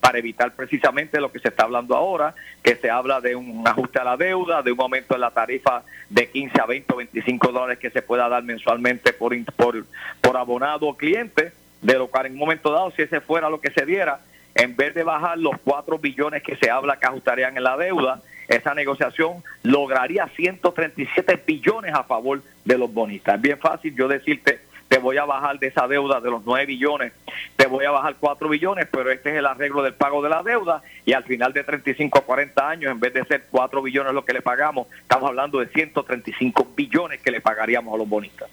para 0.00 0.18
evitar 0.18 0.52
precisamente 0.54 1.20
lo 1.20 1.32
que 1.32 1.38
se 1.38 1.48
está 1.48 1.64
hablando 1.64 1.96
ahora, 1.96 2.34
que 2.62 2.76
se 2.76 2.90
habla 2.90 3.20
de 3.20 3.34
un 3.34 3.66
ajuste 3.66 3.98
a 3.98 4.04
la 4.04 4.16
deuda, 4.16 4.62
de 4.62 4.72
un 4.72 4.80
aumento 4.80 5.14
de 5.14 5.20
la 5.20 5.30
tarifa 5.30 5.82
de 6.10 6.28
15 6.28 6.60
a 6.60 6.66
20 6.66 6.92
o 6.92 6.96
25 6.96 7.52
dólares 7.52 7.78
que 7.78 7.90
se 7.90 8.02
pueda 8.02 8.28
dar 8.28 8.42
mensualmente 8.42 9.12
por, 9.12 9.34
por, 9.54 9.84
por 10.20 10.36
abonado 10.36 10.86
o 10.86 10.96
cliente, 10.96 11.52
de 11.82 11.94
lo 11.94 12.08
cual 12.08 12.26
en 12.26 12.32
un 12.32 12.38
momento 12.38 12.70
dado, 12.72 12.90
si 12.92 13.02
ese 13.02 13.20
fuera 13.20 13.50
lo 13.50 13.60
que 13.60 13.70
se 13.70 13.84
diera, 13.84 14.20
en 14.54 14.74
vez 14.76 14.94
de 14.94 15.02
bajar 15.02 15.38
los 15.38 15.54
4 15.64 15.98
billones 15.98 16.42
que 16.42 16.56
se 16.56 16.70
habla 16.70 16.98
que 16.98 17.06
ajustarían 17.06 17.56
en 17.56 17.64
la 17.64 17.76
deuda, 17.76 18.22
esa 18.48 18.74
negociación 18.74 19.42
lograría 19.62 20.28
137 20.28 21.42
billones 21.46 21.94
a 21.94 22.04
favor 22.04 22.42
de 22.64 22.78
los 22.78 22.92
bonistas. 22.92 23.36
Es 23.36 23.42
bien 23.42 23.58
fácil 23.58 23.94
yo 23.94 24.08
decirte, 24.08 24.60
te 24.88 24.98
voy 24.98 25.16
a 25.16 25.24
bajar 25.24 25.58
de 25.58 25.66
esa 25.66 25.86
deuda 25.88 26.20
de 26.20 26.30
los 26.30 26.42
9 26.44 26.66
billones, 26.66 27.12
te 27.56 27.66
voy 27.66 27.84
a 27.84 27.90
bajar 27.90 28.16
4 28.20 28.48
billones, 28.48 28.86
pero 28.90 29.10
este 29.10 29.30
es 29.30 29.36
el 29.36 29.46
arreglo 29.46 29.82
del 29.82 29.94
pago 29.94 30.22
de 30.22 30.28
la 30.28 30.42
deuda 30.42 30.82
y 31.04 31.12
al 31.12 31.24
final 31.24 31.52
de 31.52 31.64
35 31.64 32.18
a 32.18 32.22
40 32.22 32.68
años, 32.68 32.92
en 32.92 33.00
vez 33.00 33.12
de 33.14 33.24
ser 33.24 33.44
4 33.50 33.82
billones 33.82 34.12
lo 34.12 34.24
que 34.24 34.32
le 34.32 34.42
pagamos, 34.42 34.86
estamos 35.02 35.28
hablando 35.28 35.58
de 35.58 35.66
135 35.68 36.68
billones 36.76 37.20
que 37.20 37.30
le 37.30 37.40
pagaríamos 37.40 37.94
a 37.94 37.98
los 37.98 38.08
bonistas. 38.08 38.48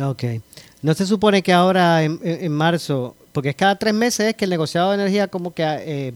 Ok. 0.00 0.24
No 0.82 0.94
se 0.94 1.06
supone 1.06 1.42
que 1.42 1.52
ahora 1.52 2.02
en, 2.04 2.20
en- 2.22 2.52
marzo, 2.52 3.16
porque 3.32 3.48
es 3.50 3.56
cada 3.56 3.76
tres 3.76 3.94
meses 3.94 4.28
es 4.28 4.34
que 4.34 4.44
el 4.44 4.50
negociado 4.50 4.90
de 4.90 4.94
energía 4.96 5.26
como 5.28 5.52
que 5.54 5.62
eh, 5.64 6.12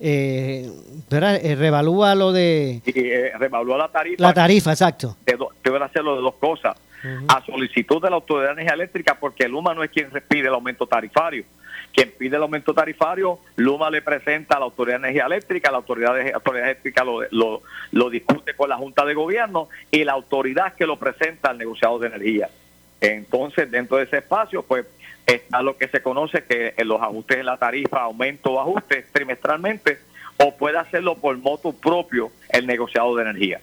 eh. 0.00 0.70
Eh, 1.10 1.54
revalúa 1.56 2.14
lo 2.14 2.32
de 2.32 2.80
eh, 2.86 3.32
revaluó 3.38 3.76
la 3.78 3.88
tarifa. 3.88 4.22
la 4.22 4.32
tarifa, 4.32 4.70
exacto. 4.72 5.16
de 5.26 5.36
do- 5.36 5.50
deben 5.64 5.82
hacerlo 5.82 6.14
de 6.16 6.22
dos 6.22 6.34
cosas. 6.34 6.76
A 7.28 7.44
solicitud 7.44 8.02
de 8.02 8.10
la 8.10 8.16
Autoridad 8.16 8.48
de 8.48 8.52
Energía 8.52 8.74
Eléctrica, 8.74 9.18
porque 9.18 9.48
Luma 9.48 9.74
no 9.74 9.84
es 9.84 9.90
quien 9.90 10.10
pide 10.28 10.48
el 10.48 10.54
aumento 10.54 10.86
tarifario. 10.86 11.44
Quien 11.92 12.10
pide 12.10 12.36
el 12.36 12.42
aumento 12.42 12.74
tarifario, 12.74 13.38
Luma 13.56 13.90
le 13.90 14.02
presenta 14.02 14.56
a 14.56 14.58
la 14.58 14.64
Autoridad 14.64 14.98
de 15.00 15.08
Energía 15.08 15.26
Eléctrica, 15.26 15.70
la 15.70 15.76
Autoridad 15.76 16.14
de 16.14 16.32
Autoridad 16.32 16.64
Eléctrica 16.64 17.04
lo, 17.04 17.62
lo, 17.92 18.10
discute 18.10 18.54
con 18.54 18.68
la 18.68 18.76
Junta 18.76 19.04
de 19.04 19.14
Gobierno 19.14 19.68
y 19.90 20.02
la 20.02 20.12
autoridad 20.12 20.74
que 20.74 20.86
lo 20.86 20.98
presenta 20.98 21.50
al 21.50 21.58
negociado 21.58 21.98
de 21.98 22.08
energía. 22.08 22.48
Entonces, 23.00 23.70
dentro 23.70 23.98
de 23.98 24.04
ese 24.04 24.18
espacio, 24.18 24.62
pues 24.62 24.86
está 25.26 25.62
lo 25.62 25.76
que 25.76 25.88
se 25.88 26.02
conoce 26.02 26.44
que 26.44 26.74
los 26.84 27.00
ajustes 27.00 27.38
en 27.38 27.46
la 27.46 27.58
tarifa, 27.58 28.02
aumento 28.02 28.52
o 28.52 28.60
ajustes 28.60 29.06
trimestralmente, 29.12 29.98
o 30.38 30.56
puede 30.56 30.78
hacerlo 30.78 31.16
por 31.16 31.36
moto 31.38 31.72
propio 31.72 32.32
el 32.50 32.66
negociado 32.66 33.14
de 33.14 33.22
energía. 33.22 33.60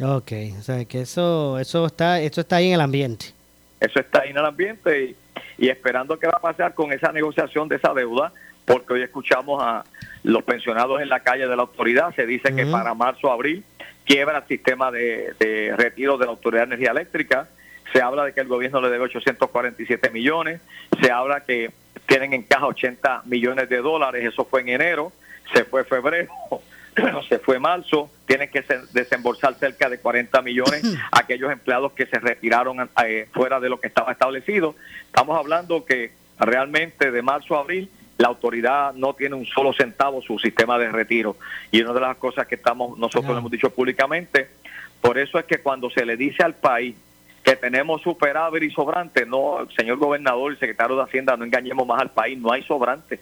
Ok, 0.00 0.32
o 0.58 0.62
sea 0.62 0.84
que 0.84 1.00
eso, 1.00 1.58
eso 1.58 1.86
está, 1.86 2.20
eso 2.20 2.40
está 2.40 2.56
ahí 2.56 2.68
en 2.68 2.74
el 2.74 2.80
ambiente. 2.80 3.26
Eso 3.80 4.00
está 4.00 4.20
ahí 4.22 4.30
en 4.30 4.38
el 4.38 4.44
ambiente 4.44 5.04
y, 5.04 5.16
y 5.58 5.68
esperando 5.68 6.18
qué 6.18 6.26
va 6.26 6.34
a 6.36 6.40
pasar 6.40 6.74
con 6.74 6.92
esa 6.92 7.12
negociación 7.12 7.68
de 7.68 7.76
esa 7.76 7.92
deuda, 7.92 8.32
porque 8.64 8.92
hoy 8.92 9.02
escuchamos 9.02 9.62
a 9.62 9.84
los 10.22 10.42
pensionados 10.44 11.00
en 11.00 11.08
la 11.08 11.20
calle 11.20 11.48
de 11.48 11.56
la 11.56 11.62
autoridad, 11.62 12.14
se 12.14 12.26
dice 12.26 12.54
que 12.54 12.66
para 12.66 12.94
marzo 12.94 13.28
o 13.28 13.32
abril 13.32 13.64
quiebra 14.04 14.38
el 14.38 14.44
sistema 14.46 14.90
de, 14.90 15.34
de 15.38 15.74
retiro 15.76 16.16
de 16.16 16.26
la 16.26 16.32
Autoridad 16.32 16.62
de 16.62 16.74
Energía 16.74 16.90
Eléctrica, 16.92 17.48
se 17.92 18.00
habla 18.02 18.24
de 18.24 18.32
que 18.32 18.40
el 18.40 18.48
gobierno 18.48 18.80
le 18.80 18.90
debe 18.90 19.04
847 19.04 20.10
millones, 20.10 20.60
se 21.00 21.10
habla 21.10 21.40
que 21.44 21.70
tienen 22.06 22.32
en 22.32 22.42
caja 22.42 22.66
80 22.66 23.22
millones 23.26 23.68
de 23.68 23.78
dólares, 23.78 24.24
eso 24.24 24.44
fue 24.44 24.62
en 24.62 24.70
enero, 24.70 25.12
se 25.52 25.64
fue 25.64 25.84
febrero, 25.84 26.30
se 27.28 27.38
fue 27.38 27.58
marzo, 27.58 28.10
tienen 28.26 28.50
que 28.50 28.62
se- 28.62 28.80
desembolsar 28.92 29.54
cerca 29.54 29.88
de 29.88 29.98
40 29.98 30.40
millones 30.42 30.82
a 31.12 31.20
aquellos 31.20 31.50
empleados 31.52 31.92
que 31.92 32.06
se 32.06 32.18
retiraron 32.18 32.88
eh, 33.04 33.28
fuera 33.32 33.60
de 33.60 33.68
lo 33.68 33.80
que 33.80 33.88
estaba 33.88 34.12
establecido. 34.12 34.74
Estamos 35.06 35.38
hablando 35.38 35.84
que 35.84 36.12
realmente 36.38 37.10
de 37.10 37.22
marzo 37.22 37.56
a 37.56 37.60
abril 37.60 37.90
la 38.16 38.28
autoridad 38.28 38.94
no 38.94 39.14
tiene 39.14 39.34
un 39.36 39.46
solo 39.46 39.72
centavo 39.72 40.20
su 40.22 40.38
sistema 40.38 40.78
de 40.78 40.90
retiro 40.90 41.36
y 41.70 41.80
una 41.82 41.92
de 41.92 42.00
las 42.00 42.16
cosas 42.16 42.46
que 42.48 42.56
estamos 42.56 42.98
nosotros 42.98 43.36
hemos 43.38 43.50
dicho 43.50 43.70
públicamente, 43.70 44.48
por 45.00 45.18
eso 45.18 45.38
es 45.38 45.44
que 45.44 45.58
cuando 45.58 45.88
se 45.90 46.04
le 46.04 46.16
dice 46.16 46.42
al 46.42 46.54
país 46.54 46.96
que 47.44 47.54
tenemos 47.54 48.02
superávit 48.02 48.62
y 48.64 48.70
sobrante, 48.70 49.24
no, 49.24 49.66
señor 49.76 49.98
gobernador 49.98 50.52
y 50.52 50.56
secretario 50.56 50.96
de 50.96 51.02
Hacienda, 51.04 51.36
no 51.36 51.44
engañemos 51.44 51.86
más 51.86 52.00
al 52.00 52.10
país, 52.10 52.36
no 52.36 52.52
hay 52.52 52.62
sobrante. 52.64 53.20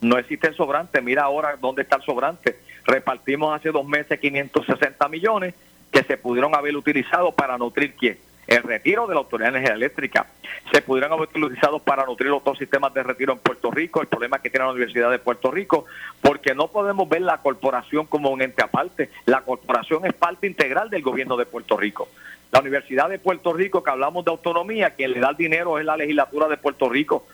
No 0.00 0.16
existe 0.18 0.46
el 0.46 0.54
sobrante. 0.54 1.02
Mira 1.02 1.24
ahora 1.24 1.56
dónde 1.60 1.82
está 1.82 1.96
el 1.96 2.02
sobrante. 2.02 2.56
Repartimos 2.86 3.54
hace 3.54 3.70
dos 3.70 3.84
meses 3.86 4.18
560 4.20 5.08
millones 5.08 5.54
que 5.90 6.02
se 6.02 6.16
pudieron 6.16 6.54
haber 6.54 6.76
utilizado 6.76 7.32
para 7.32 7.58
nutrir 7.58 7.94
quién? 7.94 8.18
El 8.46 8.62
retiro 8.62 9.08
de 9.08 9.14
la 9.14 9.20
Autoridad 9.20 9.50
de 9.50 9.58
Energía 9.58 9.74
Eléctrica. 9.74 10.26
Se 10.72 10.80
pudieron 10.80 11.12
haber 11.12 11.28
utilizado 11.28 11.80
para 11.80 12.04
nutrir 12.06 12.30
los 12.30 12.44
dos 12.44 12.56
sistemas 12.58 12.94
de 12.94 13.02
retiro 13.02 13.32
en 13.32 13.40
Puerto 13.40 13.72
Rico, 13.72 14.00
el 14.00 14.06
problema 14.06 14.38
que 14.40 14.50
tiene 14.50 14.64
la 14.66 14.70
Universidad 14.70 15.10
de 15.10 15.18
Puerto 15.18 15.50
Rico, 15.50 15.86
porque 16.22 16.54
no 16.54 16.68
podemos 16.68 17.08
ver 17.08 17.22
la 17.22 17.38
corporación 17.38 18.06
como 18.06 18.30
un 18.30 18.40
ente 18.42 18.62
aparte. 18.62 19.10
La 19.24 19.40
corporación 19.40 20.06
es 20.06 20.12
parte 20.14 20.46
integral 20.46 20.90
del 20.90 21.02
gobierno 21.02 21.36
de 21.36 21.44
Puerto 21.46 21.76
Rico. 21.76 22.08
La 22.52 22.60
Universidad 22.60 23.08
de 23.08 23.18
Puerto 23.18 23.52
Rico, 23.52 23.82
que 23.82 23.90
hablamos 23.90 24.24
de 24.24 24.30
autonomía, 24.30 24.90
quien 24.90 25.12
le 25.12 25.18
da 25.18 25.30
el 25.30 25.36
dinero 25.36 25.80
es 25.80 25.84
la 25.84 25.96
legislatura 25.96 26.46
de 26.46 26.56
Puerto 26.56 26.88
Rico 26.88 27.26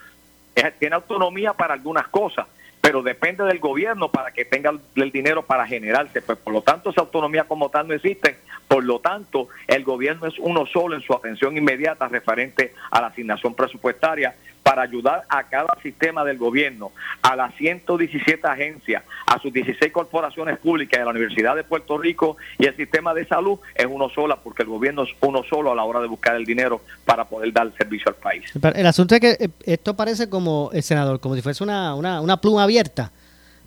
es- 0.55 0.79
tiene 0.79 0.95
autonomía 0.97 1.53
para 1.53 1.75
algunas 1.75 2.09
cosas, 2.09 2.47
pero 2.93 3.03
depende 3.03 3.43
del 3.45 3.59
gobierno 3.59 4.11
para 4.11 4.33
que 4.33 4.45
tenga 4.45 4.71
el, 4.97 5.11
dinero 5.11 5.47
para 5.47 5.67
generarse. 5.67 6.21
Pues 6.21 6.37
por 6.37 6.53
lo 6.53 6.61
tanto, 6.61 6.91
esa 6.91 7.01
autonomía 7.01 7.45
como 7.45 7.71
tal 7.71 7.89
no 7.89 7.95
existe. 7.95 8.37
Por 8.69 8.85
lo 8.85 8.99
tanto, 8.99 9.49
el 9.67 9.83
gobierno 9.83 10.27
es 10.27 10.39
uno 10.39 10.67
solo 10.67 10.95
en 10.95 11.01
su 11.01 11.15
atención 11.15 11.57
inmediata 11.57 12.07
referente 12.09 12.75
a 12.91 13.01
la 13.01 13.07
asignación 13.07 13.55
presupuestaria 13.55 14.35
para 14.63 14.83
ayudar 14.83 15.25
a 15.29 15.45
cada 15.45 15.77
sistema 15.83 16.25
del 16.25 16.39
gobierno, 16.39 16.93
a 17.23 17.37
las 17.37 17.55
117 17.57 18.47
agencias, 18.47 19.03
a 19.27 19.39
sus 19.41 19.53
16 19.53 19.93
corporaciones 19.93 20.59
públicas 20.59 20.99
de 20.99 21.05
la 21.05 21.11
Universidad 21.11 21.57
de 21.57 21.65
Puerto 21.65 21.99
Rico 21.99 22.37
y 22.59 22.67
el 22.67 22.77
sistema 22.77 23.15
de 23.15 23.27
salud 23.27 23.59
es 23.75 23.87
uno 23.89 24.09
solo 24.09 24.39
porque 24.43 24.63
el 24.63 24.69
gobierno 24.69 25.03
es 25.03 25.11
uno 25.21 25.43
solo 25.49 25.73
a 25.73 25.75
la 25.75 25.85
hora 25.85 26.01
de 26.01 26.07
buscar 26.07 26.37
el 26.37 26.45
dinero 26.45 26.81
para 27.05 27.25
poder 27.25 27.53
dar 27.53 27.73
servicio 27.77 28.09
al 28.09 28.15
país. 28.15 28.45
El 28.75 28.87
asunto 28.87 29.15
es 29.15 29.21
que 29.21 29.31
eh, 29.39 29.49
esto 29.67 29.95
parece 29.95 30.29
como, 30.29 30.71
el 30.73 30.83
senador, 30.83 31.21
como 31.21 31.35
si 31.35 31.43
fuese 31.43 31.63
una, 31.65 31.95
una, 31.95 32.21
una 32.21 32.41
pluma 32.41 32.63
abierta, 32.63 33.11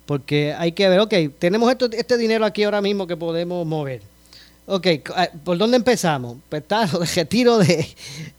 porque 0.06 0.54
hay 0.56 0.72
que 0.72 0.88
ver, 0.88 1.00
ok, 1.00 1.14
tenemos 1.38 1.70
esto, 1.70 1.88
este 1.92 2.16
dinero 2.16 2.44
aquí 2.44 2.64
ahora 2.64 2.80
mismo 2.80 3.06
que 3.06 3.16
podemos 3.16 3.66
mover. 3.66 4.00
Ok, 4.68 4.86
ah, 5.14 5.28
¿por 5.44 5.56
dónde 5.58 5.76
empezamos? 5.76 6.38
Pues 6.48 6.62
está 6.62 6.86
lo 6.92 6.98
de 6.98 7.06
retiro 7.06 7.58
de, 7.58 7.86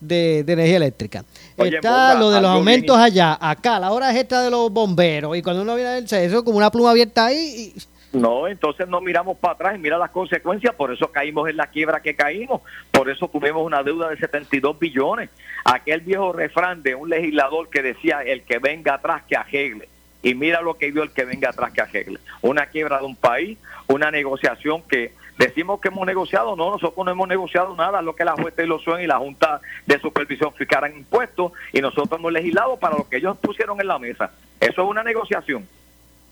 de, 0.01 0.43
de 0.43 0.53
energía 0.53 0.75
eléctrica. 0.75 1.23
Oye, 1.55 1.77
está 1.77 2.15
lo 2.15 2.29
de 2.31 2.41
los 2.41 2.51
aumentos 2.51 2.97
allá, 2.97 3.37
acá, 3.39 3.79
la 3.79 3.91
hora 3.91 4.11
es 4.11 4.17
esta 4.17 4.43
de 4.43 4.51
los 4.51 4.69
bomberos, 4.71 5.37
y 5.37 5.41
cuando 5.41 5.61
uno 5.61 5.75
viene 5.75 5.89
a 5.89 5.93
ver 5.93 6.03
eso 6.03 6.43
como 6.43 6.57
una 6.57 6.69
pluma 6.69 6.91
abierta 6.91 7.27
ahí, 7.27 7.73
y, 7.73 8.17
No, 8.17 8.47
entonces 8.47 8.89
no 8.89 8.99
miramos 8.99 9.37
para 9.37 9.53
atrás 9.53 9.75
y 9.75 9.79
mira 9.79 9.97
las 9.97 10.11
consecuencias, 10.11 10.75
por 10.75 10.93
eso 10.93 11.09
caímos 11.13 11.49
en 11.49 11.55
la 11.55 11.67
quiebra 11.67 12.01
que 12.01 12.13
caímos, 12.15 12.61
por 12.91 13.09
eso 13.09 13.29
tuvimos 13.29 13.65
una 13.65 13.81
deuda 13.81 14.09
de 14.09 14.17
72 14.17 14.77
billones. 14.77 15.29
Aquel 15.63 16.01
viejo 16.01 16.33
refrán 16.33 16.83
de 16.83 16.93
un 16.93 17.09
legislador 17.09 17.69
que 17.69 17.81
decía, 17.81 18.21
el 18.21 18.43
que 18.43 18.59
venga 18.59 18.95
atrás 18.95 19.23
que 19.27 19.37
arregle. 19.37 19.87
Y 20.23 20.33
mira 20.35 20.61
lo 20.61 20.73
que 20.73 20.91
dio 20.91 21.03
el 21.03 21.11
que 21.11 21.23
venga 21.23 21.49
atrás 21.49 21.71
que 21.71 21.81
arregle. 21.81 22.19
Una 22.41 22.65
quiebra 22.65 22.99
de 22.99 23.05
un 23.05 23.15
país, 23.15 23.57
una 23.87 24.11
negociación 24.11 24.81
que 24.81 25.13
decimos 25.37 25.79
que 25.79 25.89
hemos 25.89 26.05
negociado, 26.05 26.55
no, 26.55 26.71
nosotros 26.71 27.05
no 27.05 27.11
hemos 27.11 27.27
negociado 27.27 27.75
nada, 27.75 28.01
lo 28.01 28.15
que 28.15 28.25
la 28.25 28.33
jueza 28.33 28.63
son 28.83 29.01
y 29.01 29.07
la 29.07 29.17
Junta 29.17 29.61
de 29.85 29.99
Supervisión 29.99 30.53
Fiscal 30.53 30.83
han 30.83 30.97
impuesto 30.97 31.53
y 31.73 31.81
nosotros 31.81 32.19
hemos 32.19 32.31
legislado 32.31 32.77
para 32.77 32.97
lo 32.97 33.07
que 33.07 33.17
ellos 33.17 33.37
pusieron 33.37 33.79
en 33.79 33.87
la 33.87 33.99
mesa. 33.99 34.31
Eso 34.59 34.83
es 34.83 34.89
una 34.89 35.03
negociación. 35.03 35.67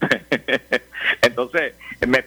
Entonces, 1.21 1.75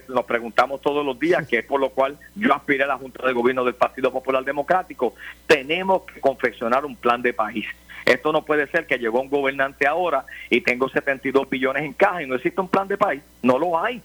nos 0.07 0.25
preguntamos 0.25 0.81
todos 0.81 1.05
los 1.05 1.19
días, 1.19 1.47
que 1.47 1.59
es 1.59 1.65
por 1.65 1.79
lo 1.79 1.89
cual 1.89 2.17
yo 2.35 2.53
aspiré 2.53 2.83
a 2.83 2.87
la 2.87 2.97
Junta 2.97 3.25
de 3.25 3.33
Gobierno 3.33 3.63
del 3.63 3.75
Partido 3.75 4.11
Popular 4.11 4.43
Democrático. 4.43 5.13
Tenemos 5.47 6.03
que 6.03 6.19
confeccionar 6.19 6.85
un 6.85 6.95
plan 6.95 7.21
de 7.21 7.33
país. 7.33 7.65
Esto 8.05 8.31
no 8.31 8.43
puede 8.43 8.67
ser 8.67 8.87
que 8.87 8.97
llegó 8.97 9.21
un 9.21 9.29
gobernante 9.29 9.85
ahora 9.85 10.25
y 10.49 10.61
tengo 10.61 10.89
72 10.89 11.49
billones 11.49 11.83
en 11.83 11.93
caja 11.93 12.23
y 12.23 12.27
no 12.27 12.35
existe 12.35 12.59
un 12.59 12.67
plan 12.67 12.87
de 12.87 12.97
país. 12.97 13.21
No 13.43 13.59
lo 13.59 13.79
hay. 13.79 14.01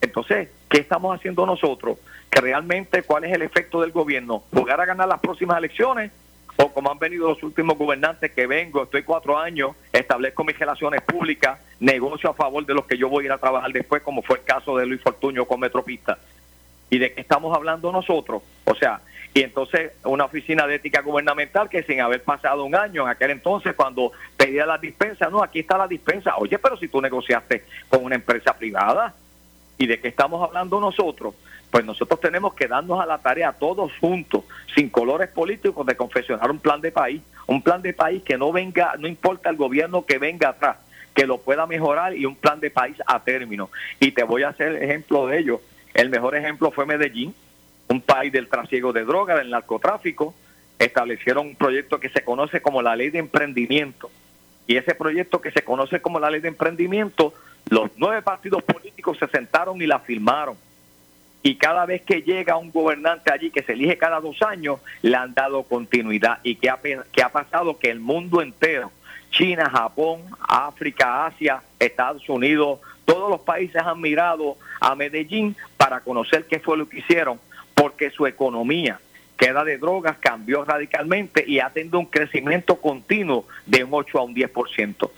Entonces, 0.00 0.48
¿qué 0.68 0.78
estamos 0.78 1.16
haciendo 1.16 1.44
nosotros? 1.46 1.98
Que 2.30 2.40
realmente, 2.40 3.02
¿cuál 3.02 3.24
es 3.24 3.32
el 3.32 3.42
efecto 3.42 3.80
del 3.80 3.92
gobierno? 3.92 4.44
¿Jugar 4.52 4.80
a 4.80 4.84
ganar 4.84 5.08
las 5.08 5.20
próximas 5.20 5.58
elecciones? 5.58 6.12
O 6.56 6.72
como 6.72 6.90
han 6.90 6.98
venido 6.98 7.28
los 7.28 7.42
últimos 7.42 7.78
gobernantes 7.78 8.32
que 8.32 8.46
vengo, 8.48 8.82
estoy 8.82 9.04
cuatro 9.04 9.38
años, 9.38 9.76
establezco 9.92 10.42
mis 10.42 10.58
relaciones 10.58 11.02
públicas, 11.02 11.60
negocio 11.78 12.30
a 12.30 12.34
favor 12.34 12.66
de 12.66 12.74
los 12.74 12.84
que 12.84 12.98
yo 12.98 13.08
voy 13.08 13.24
a 13.24 13.26
ir 13.26 13.32
a 13.32 13.38
trabajar 13.38 13.70
después, 13.72 14.02
como 14.02 14.22
fue 14.22 14.38
el 14.38 14.44
caso 14.44 14.76
de 14.76 14.84
Luis 14.86 15.00
Fortuño 15.00 15.44
con 15.44 15.60
Metropista. 15.60 16.18
¿Y 16.90 16.98
de 16.98 17.12
qué 17.12 17.20
estamos 17.20 17.54
hablando 17.54 17.92
nosotros? 17.92 18.42
O 18.64 18.74
sea, 18.74 19.00
y 19.34 19.42
entonces 19.42 19.92
una 20.04 20.24
oficina 20.24 20.66
de 20.66 20.76
ética 20.76 21.02
gubernamental 21.02 21.68
que 21.68 21.82
sin 21.84 22.00
haber 22.00 22.24
pasado 22.24 22.64
un 22.64 22.74
año 22.74 23.04
en 23.04 23.10
aquel 23.10 23.30
entonces 23.30 23.74
cuando 23.76 24.10
pedía 24.36 24.66
la 24.66 24.78
dispensa, 24.78 25.28
no, 25.28 25.42
aquí 25.42 25.60
está 25.60 25.78
la 25.78 25.86
dispensa. 25.86 26.36
Oye, 26.38 26.58
pero 26.58 26.76
si 26.76 26.88
tú 26.88 27.00
negociaste 27.00 27.64
con 27.88 28.04
una 28.04 28.16
empresa 28.16 28.52
privada, 28.54 29.14
¿y 29.78 29.86
de 29.86 30.00
qué 30.00 30.08
estamos 30.08 30.46
hablando 30.46 30.80
nosotros? 30.80 31.34
Pues 31.70 31.84
nosotros 31.84 32.20
tenemos 32.20 32.54
que 32.54 32.66
darnos 32.66 33.00
a 33.00 33.06
la 33.06 33.18
tarea 33.18 33.52
todos 33.52 33.92
juntos, 34.00 34.44
sin 34.74 34.90
colores 34.90 35.28
políticos, 35.28 35.86
de 35.86 35.96
confeccionar 35.96 36.50
un 36.50 36.58
plan 36.58 36.80
de 36.80 36.90
país, 36.90 37.22
un 37.46 37.62
plan 37.62 37.80
de 37.80 37.92
país 37.92 38.22
que 38.22 38.36
no 38.36 38.52
venga, 38.52 38.94
no 38.98 39.06
importa 39.06 39.50
el 39.50 39.56
gobierno 39.56 40.04
que 40.04 40.18
venga 40.18 40.50
atrás, 40.50 40.78
que 41.14 41.26
lo 41.26 41.38
pueda 41.38 41.66
mejorar 41.66 42.14
y 42.14 42.26
un 42.26 42.36
plan 42.36 42.60
de 42.60 42.70
país 42.70 42.96
a 43.06 43.22
término. 43.22 43.70
Y 44.00 44.12
te 44.12 44.24
voy 44.24 44.42
a 44.42 44.48
hacer 44.48 44.82
ejemplo 44.82 45.26
de 45.26 45.38
ello. 45.38 45.60
El 45.94 46.10
mejor 46.10 46.36
ejemplo 46.36 46.70
fue 46.70 46.86
Medellín, 46.86 47.34
un 47.88 48.00
país 48.00 48.32
del 48.32 48.48
trasiego 48.48 48.92
de 48.92 49.04
drogas, 49.04 49.38
del 49.38 49.50
narcotráfico, 49.50 50.34
establecieron 50.78 51.48
un 51.48 51.56
proyecto 51.56 52.00
que 52.00 52.08
se 52.08 52.22
conoce 52.22 52.60
como 52.60 52.82
la 52.82 52.96
ley 52.96 53.10
de 53.10 53.18
emprendimiento. 53.18 54.10
Y 54.66 54.76
ese 54.76 54.94
proyecto 54.94 55.40
que 55.40 55.50
se 55.50 55.62
conoce 55.62 56.00
como 56.00 56.20
la 56.20 56.30
ley 56.30 56.40
de 56.40 56.48
emprendimiento, 56.48 57.34
los 57.70 57.90
nueve 57.96 58.22
partidos 58.22 58.62
políticos 58.62 59.18
se 59.18 59.26
sentaron 59.28 59.80
y 59.80 59.86
la 59.86 59.98
firmaron. 59.98 60.56
Y 61.42 61.56
cada 61.56 61.86
vez 61.86 62.02
que 62.02 62.22
llega 62.22 62.56
un 62.56 62.70
gobernante 62.70 63.32
allí 63.32 63.50
que 63.50 63.62
se 63.62 63.72
elige 63.72 63.96
cada 63.96 64.20
dos 64.20 64.42
años, 64.42 64.80
le 65.02 65.16
han 65.16 65.34
dado 65.34 65.62
continuidad. 65.62 66.40
¿Y 66.42 66.56
qué 66.56 66.68
ha, 66.68 66.78
qué 67.12 67.22
ha 67.22 67.28
pasado? 67.28 67.78
Que 67.78 67.90
el 67.90 68.00
mundo 68.00 68.42
entero, 68.42 68.90
China, 69.30 69.70
Japón, 69.70 70.22
África, 70.40 71.26
Asia, 71.26 71.62
Estados 71.78 72.28
Unidos, 72.28 72.80
todos 73.04 73.30
los 73.30 73.40
países 73.40 73.80
han 73.80 74.00
mirado 74.00 74.56
a 74.80 74.94
Medellín 74.94 75.56
para 75.76 76.00
conocer 76.00 76.46
qué 76.46 76.58
fue 76.58 76.76
lo 76.76 76.88
que 76.88 76.98
hicieron, 76.98 77.40
porque 77.74 78.10
su 78.10 78.26
economía, 78.26 79.00
queda 79.36 79.64
de 79.64 79.78
drogas, 79.78 80.18
cambió 80.18 80.64
radicalmente 80.64 81.44
y 81.46 81.60
ha 81.60 81.70
tenido 81.70 82.00
un 82.00 82.06
crecimiento 82.06 82.80
continuo 82.80 83.46
de 83.64 83.84
un 83.84 83.90
8 83.92 84.18
a 84.18 84.22
un 84.24 84.34
10%. 84.34 85.10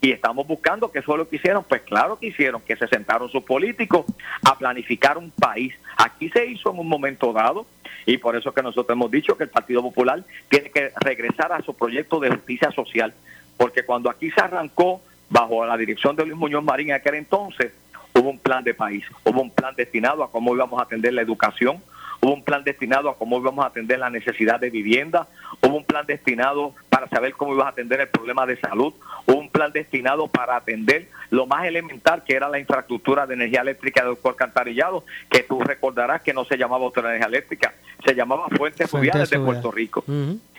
Y 0.00 0.12
estamos 0.12 0.46
buscando 0.46 0.90
qué 0.92 1.02
fue 1.02 1.18
lo 1.18 1.28
que 1.28 1.36
hicieron. 1.36 1.64
Pues 1.64 1.82
claro 1.82 2.18
que 2.18 2.26
hicieron, 2.26 2.60
que 2.62 2.76
se 2.76 2.86
sentaron 2.86 3.28
sus 3.30 3.42
políticos 3.42 4.06
a 4.44 4.56
planificar 4.56 5.18
un 5.18 5.30
país. 5.30 5.74
Aquí 5.96 6.28
se 6.28 6.46
hizo 6.46 6.70
en 6.70 6.78
un 6.78 6.88
momento 6.88 7.32
dado 7.32 7.66
y 8.06 8.16
por 8.18 8.36
eso 8.36 8.52
que 8.52 8.62
nosotros 8.62 8.94
hemos 8.94 9.10
dicho 9.10 9.36
que 9.36 9.44
el 9.44 9.50
Partido 9.50 9.82
Popular 9.82 10.22
tiene 10.48 10.70
que 10.70 10.92
regresar 11.00 11.52
a 11.52 11.62
su 11.62 11.74
proyecto 11.74 12.20
de 12.20 12.30
justicia 12.30 12.70
social. 12.70 13.12
Porque 13.56 13.84
cuando 13.84 14.08
aquí 14.08 14.30
se 14.30 14.40
arrancó 14.40 15.02
bajo 15.28 15.66
la 15.66 15.76
dirección 15.76 16.16
de 16.16 16.24
Luis 16.24 16.36
Muñoz 16.36 16.64
Marín 16.64 16.90
en 16.90 16.94
aquel 16.94 17.16
entonces, 17.16 17.72
hubo 18.14 18.30
un 18.30 18.38
plan 18.38 18.64
de 18.64 18.74
país, 18.74 19.04
hubo 19.24 19.42
un 19.42 19.50
plan 19.50 19.74
destinado 19.76 20.22
a 20.22 20.30
cómo 20.30 20.54
íbamos 20.54 20.78
a 20.80 20.84
atender 20.84 21.12
la 21.12 21.22
educación, 21.22 21.82
hubo 22.20 22.34
un 22.34 22.42
plan 22.42 22.64
destinado 22.64 23.08
a 23.08 23.16
cómo 23.16 23.38
íbamos 23.38 23.64
a 23.64 23.68
atender 23.68 23.98
la 23.98 24.10
necesidad 24.10 24.60
de 24.60 24.70
vivienda, 24.70 25.28
hubo 25.62 25.76
un 25.76 25.84
plan 25.84 26.06
destinado 26.06 26.74
para 26.88 27.08
saber 27.08 27.32
cómo 27.34 27.54
ibas 27.54 27.66
a 27.66 27.70
atender 27.70 28.00
el 28.00 28.08
problema 28.08 28.46
de 28.46 28.58
salud, 28.58 28.92
hubo 29.26 29.38
un 29.38 29.48
plan 29.50 29.72
destinado 29.72 30.28
para 30.28 30.56
atender 30.56 31.08
lo 31.30 31.46
más 31.46 31.64
elemental 31.64 32.24
que 32.24 32.34
era 32.34 32.48
la 32.48 32.58
infraestructura 32.58 33.26
de 33.26 33.34
energía 33.34 33.60
eléctrica 33.60 34.04
del 34.04 34.16
alcantarillado, 34.22 35.04
que 35.30 35.42
tú 35.42 35.60
recordarás 35.60 36.22
que 36.22 36.32
no 36.32 36.44
se 36.44 36.56
llamaba 36.56 36.90
energía 36.96 37.26
eléctrica, 37.26 37.74
se 38.04 38.14
llamaba 38.14 38.48
Fuentes 38.48 38.90
Fluviales 38.90 39.30
de 39.30 39.38
Puerto 39.38 39.70
Rico. 39.70 40.04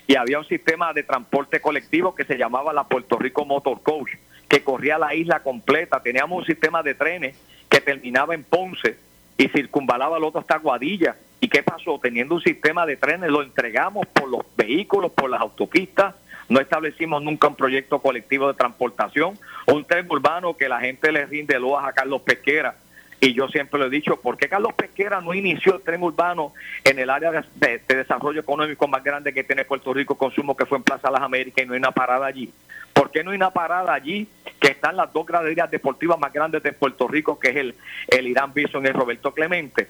Y 0.08 0.16
había 0.16 0.40
un 0.40 0.46
sistema 0.46 0.92
de 0.92 1.04
transporte 1.04 1.60
colectivo 1.62 2.16
que 2.16 2.24
se 2.24 2.36
llamaba 2.36 2.74
la 2.74 2.86
Puerto 2.86 3.18
Rico 3.18 3.46
Motor 3.46 3.82
Coach, 3.84 4.12
que 4.48 4.64
corría 4.64 4.98
la 4.98 5.14
isla 5.14 5.42
completa. 5.42 6.02
Teníamos 6.02 6.40
un 6.40 6.46
sistema 6.46 6.82
de 6.82 6.96
trenes 6.96 7.38
que 7.70 7.80
terminaba 7.80 8.34
en 8.34 8.44
Ponce 8.44 8.98
y 9.38 9.48
circunvalaba 9.50 10.18
el 10.18 10.24
otro 10.24 10.42
hasta 10.42 10.58
Guadilla. 10.58 11.16
¿Y 11.40 11.48
qué 11.48 11.64
pasó? 11.64 12.00
Teniendo 12.02 12.36
un 12.36 12.42
sistema 12.42 12.86
de 12.86 12.98
trenes, 12.98 13.30
lo 13.30 13.42
entregamos 13.42 14.06
por 14.08 14.28
los 14.30 14.42
vehículos, 14.58 15.12
por 15.12 15.30
las 15.30 15.40
autopistas, 15.42 16.16
no 16.50 16.60
establecimos 16.60 17.22
nunca 17.24 17.48
un 17.48 17.56
proyecto 17.56 18.00
colectivo 18.00 18.48
de 18.48 18.56
transportación, 18.56 19.38
un 19.68 19.86
tren 19.86 20.06
urbano 20.10 20.58
que 20.58 20.68
la 20.68 20.80
gente 20.80 21.12
le 21.12 21.26
rinde 21.26 21.60
loas 21.60 21.86
a 21.88 21.94
Carlos 21.94 22.22
Pesquera. 22.24 22.76
Y 23.22 23.34
yo 23.34 23.48
siempre 23.50 23.78
lo 23.80 23.86
he 23.88 23.90
dicho, 23.90 24.20
¿por 24.22 24.38
qué 24.38 24.48
Carlos 24.50 24.74
Pesquera 24.74 25.20
no 25.22 25.34
inició 25.34 25.76
el 25.76 25.82
tren 25.82 26.02
urbano 26.02 26.54
en 26.86 27.00
el 27.00 27.10
área 27.10 27.32
de, 27.32 27.44
de- 27.56 27.82
de 27.88 27.96
desarrollo 27.96 28.40
económico 28.42 28.88
más 28.88 29.04
grande 29.04 29.34
que 29.34 29.44
tiene 29.44 29.66
Puerto 29.66 29.94
Rico, 29.94 30.16
consumo, 30.18 30.56
que 30.58 30.66
fue 30.66 30.78
en 30.78 30.84
Plaza 30.84 31.12
Las 31.12 31.22
Américas 31.22 31.64
y 31.64 31.68
no 31.68 31.74
hay 31.74 31.80
una 31.80 31.92
parada 31.92 32.26
allí? 32.26 32.52
¿Por 32.94 33.12
qué 33.12 33.24
no 33.24 33.32
hay 33.32 33.38
una 33.38 33.52
parada 33.52 33.94
allí 33.94 34.28
que 34.60 34.70
están 34.70 34.96
las 34.98 35.12
dos 35.14 35.26
graderías 35.26 35.70
deportivas 35.70 36.18
más 36.18 36.34
grandes 36.34 36.64
de 36.64 36.72
Puerto 36.74 37.08
Rico, 37.08 37.38
que 37.40 37.50
es 37.50 37.56
el, 37.58 37.76
el 38.08 38.28
Irán 38.28 38.54
Bison 38.54 38.84
y 38.86 38.88
el 38.88 38.94
Roberto 38.94 39.34
Clemente? 39.34 39.88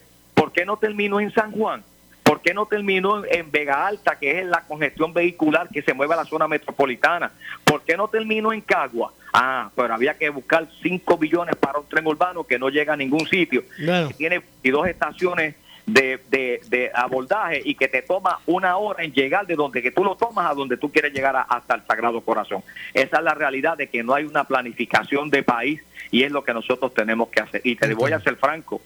¿Por 0.59 0.65
qué 0.65 0.65
no 0.65 0.77
terminó 0.77 1.19
en 1.21 1.31
San 1.31 1.51
Juan? 1.53 1.83
¿Por 2.21 2.41
qué 2.41 2.53
no 2.53 2.65
terminó 2.65 3.23
en 3.25 3.49
Vega 3.49 3.87
Alta, 3.87 4.19
que 4.19 4.39
es 4.41 4.45
la 4.45 4.61
congestión 4.67 5.13
vehicular 5.13 5.69
que 5.69 5.81
se 5.81 5.93
mueve 5.93 6.13
a 6.15 6.17
la 6.17 6.25
zona 6.25 6.49
metropolitana? 6.49 7.31
¿Por 7.63 7.81
qué 7.83 7.95
no 7.95 8.09
terminó 8.09 8.51
en 8.51 8.59
Cagua? 8.61 9.13
Ah, 9.33 9.69
pero 9.73 9.93
había 9.93 10.15
que 10.17 10.29
buscar 10.29 10.67
5 10.83 11.17
billones 11.17 11.55
para 11.55 11.79
un 11.79 11.87
tren 11.87 12.05
urbano 12.05 12.43
que 12.43 12.59
no 12.59 12.67
llega 12.69 12.91
a 12.93 12.97
ningún 12.97 13.25
sitio. 13.27 13.63
Que 14.09 14.13
tiene 14.15 14.41
dos 14.65 14.85
estaciones 14.87 15.55
de, 15.85 16.19
de, 16.29 16.61
de 16.67 16.91
abordaje 16.93 17.61
y 17.63 17.73
que 17.75 17.87
te 17.87 18.01
toma 18.03 18.39
una 18.45 18.75
hora 18.77 19.01
en 19.03 19.11
llegar 19.13 19.47
de 19.47 19.55
donde 19.55 19.81
que 19.81 19.89
tú 19.91 20.03
lo 20.03 20.15
tomas 20.15 20.51
a 20.51 20.53
donde 20.53 20.75
tú 20.77 20.91
quieres 20.91 21.13
llegar 21.13 21.35
a- 21.37 21.41
hasta 21.43 21.75
el 21.75 21.81
Sagrado 21.87 22.19
Corazón. 22.21 22.61
Esa 22.93 23.17
es 23.17 23.23
la 23.23 23.33
realidad 23.33 23.77
de 23.77 23.87
que 23.87 24.03
no 24.03 24.13
hay 24.13 24.25
una 24.25 24.43
planificación 24.43 25.29
de 25.31 25.41
país 25.41 25.81
y 26.11 26.23
es 26.23 26.31
lo 26.31 26.43
que 26.43 26.53
nosotros 26.53 26.93
tenemos 26.93 27.29
que 27.29 27.39
hacer. 27.41 27.61
Y 27.63 27.75
te 27.75 27.87
voy 27.95 28.11
a 28.11 28.19
ser 28.19 28.35
franco, 28.35 28.81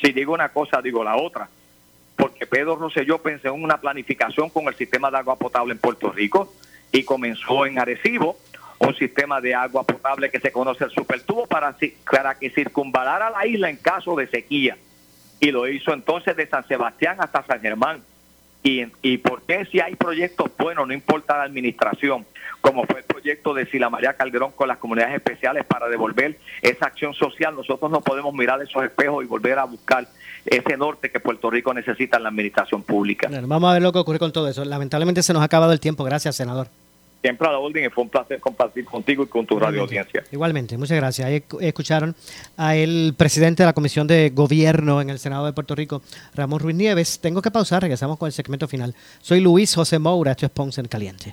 si 0.00 0.12
digo 0.12 0.34
una 0.34 0.50
cosa, 0.50 0.80
digo 0.82 1.02
la 1.04 1.16
otra. 1.16 1.48
Porque 2.16 2.46
Pedro 2.46 2.76
Rosselló 2.76 3.18
pensó 3.18 3.48
en 3.48 3.62
una 3.62 3.80
planificación 3.80 4.50
con 4.50 4.66
el 4.66 4.74
sistema 4.74 5.10
de 5.10 5.18
agua 5.18 5.36
potable 5.36 5.72
en 5.72 5.78
Puerto 5.78 6.10
Rico 6.10 6.52
y 6.90 7.04
comenzó 7.04 7.66
en 7.66 7.78
Arecibo 7.78 8.36
un 8.80 8.94
sistema 8.94 9.40
de 9.40 9.54
agua 9.54 9.84
potable 9.84 10.30
que 10.30 10.40
se 10.40 10.52
conoce 10.52 10.84
el 10.84 10.90
supertubo 10.90 11.46
para, 11.46 11.76
para 12.10 12.38
que 12.38 12.50
circunvalara 12.50 13.30
la 13.30 13.46
isla 13.46 13.70
en 13.70 13.76
caso 13.76 14.14
de 14.14 14.26
sequía. 14.28 14.76
Y 15.40 15.50
lo 15.50 15.68
hizo 15.68 15.92
entonces 15.92 16.36
de 16.36 16.46
San 16.46 16.66
Sebastián 16.66 17.16
hasta 17.20 17.44
San 17.44 17.60
Germán. 17.60 18.02
¿Y, 18.62 18.86
y 19.02 19.18
por 19.18 19.42
qué 19.42 19.64
si 19.66 19.80
hay 19.80 19.94
proyectos 19.94 20.50
buenos, 20.56 20.86
no 20.86 20.94
importa 20.94 21.36
la 21.36 21.44
administración, 21.44 22.26
como 22.60 22.84
fue 22.84 22.98
el 23.00 23.04
proyecto 23.04 23.54
de 23.54 23.66
Sila 23.66 23.88
María 23.90 24.14
Calderón 24.14 24.52
con 24.52 24.68
las 24.68 24.78
comunidades 24.78 25.14
especiales 25.16 25.64
para 25.66 25.88
devolver 25.88 26.38
esa 26.62 26.86
acción 26.86 27.14
social, 27.14 27.54
nosotros 27.54 27.90
no 27.90 28.00
podemos 28.00 28.34
mirar 28.34 28.60
esos 28.62 28.82
espejos 28.84 29.24
y 29.24 29.26
volver 29.26 29.58
a 29.58 29.64
buscar 29.64 30.06
ese 30.46 30.76
norte 30.76 31.10
que 31.10 31.20
Puerto 31.20 31.50
Rico 31.50 31.72
necesita 31.74 32.16
en 32.16 32.22
la 32.22 32.28
administración 32.30 32.82
pública. 32.82 33.28
Bueno, 33.28 33.46
vamos 33.48 33.70
a 33.70 33.74
ver 33.74 33.82
lo 33.82 33.92
que 33.92 33.98
ocurre 33.98 34.18
con 34.18 34.32
todo 34.32 34.48
eso. 34.48 34.64
Lamentablemente 34.64 35.22
se 35.22 35.32
nos 35.32 35.42
ha 35.42 35.44
acabado 35.46 35.72
el 35.72 35.80
tiempo. 35.80 36.04
Gracias, 36.04 36.36
senador. 36.36 36.68
Siempre 37.20 37.48
a 37.48 37.50
la 37.52 37.58
orden 37.58 37.84
y 37.84 37.88
fue 37.88 38.04
un 38.04 38.10
placer 38.10 38.38
compartir 38.40 38.84
contigo 38.84 39.24
y 39.24 39.26
con 39.26 39.44
tu 39.44 39.58
radio 39.58 39.82
audiencia. 39.82 40.22
Igualmente, 40.30 40.78
muchas 40.78 40.96
gracias. 40.96 41.26
Ahí 41.26 41.38
esc- 41.40 41.60
escucharon 41.62 42.14
a 42.56 42.76
el 42.76 43.12
presidente 43.16 43.64
de 43.64 43.66
la 43.66 43.72
Comisión 43.72 44.06
de 44.06 44.30
Gobierno 44.30 45.00
en 45.00 45.10
el 45.10 45.18
Senado 45.18 45.44
de 45.44 45.52
Puerto 45.52 45.74
Rico, 45.74 46.00
Ramón 46.34 46.60
Ruiz 46.60 46.76
Nieves. 46.76 47.18
Tengo 47.18 47.42
que 47.42 47.50
pausar, 47.50 47.82
regresamos 47.82 48.18
con 48.18 48.28
el 48.28 48.32
segmento 48.32 48.68
final. 48.68 48.94
Soy 49.20 49.40
Luis 49.40 49.74
José 49.74 49.98
Moura, 49.98 50.30
esto 50.30 50.46
es 50.46 50.52
Ponce 50.52 50.80
en 50.80 50.86
Caliente. 50.86 51.32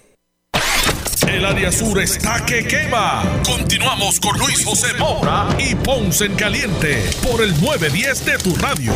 El 1.27 1.45
área 1.45 1.71
sur 1.71 1.99
está 1.99 2.45
que 2.45 2.63
quema. 2.63 3.23
Continuamos 3.45 4.19
con 4.19 4.37
Luis 4.39 4.65
José 4.65 4.87
Moura 4.97 5.47
y 5.59 5.75
Ponce 5.75 6.25
en 6.25 6.35
Caliente 6.35 7.03
por 7.21 7.41
el 7.41 7.51
910 7.61 8.25
de 8.25 8.37
tu 8.37 8.55
radio. 8.55 8.91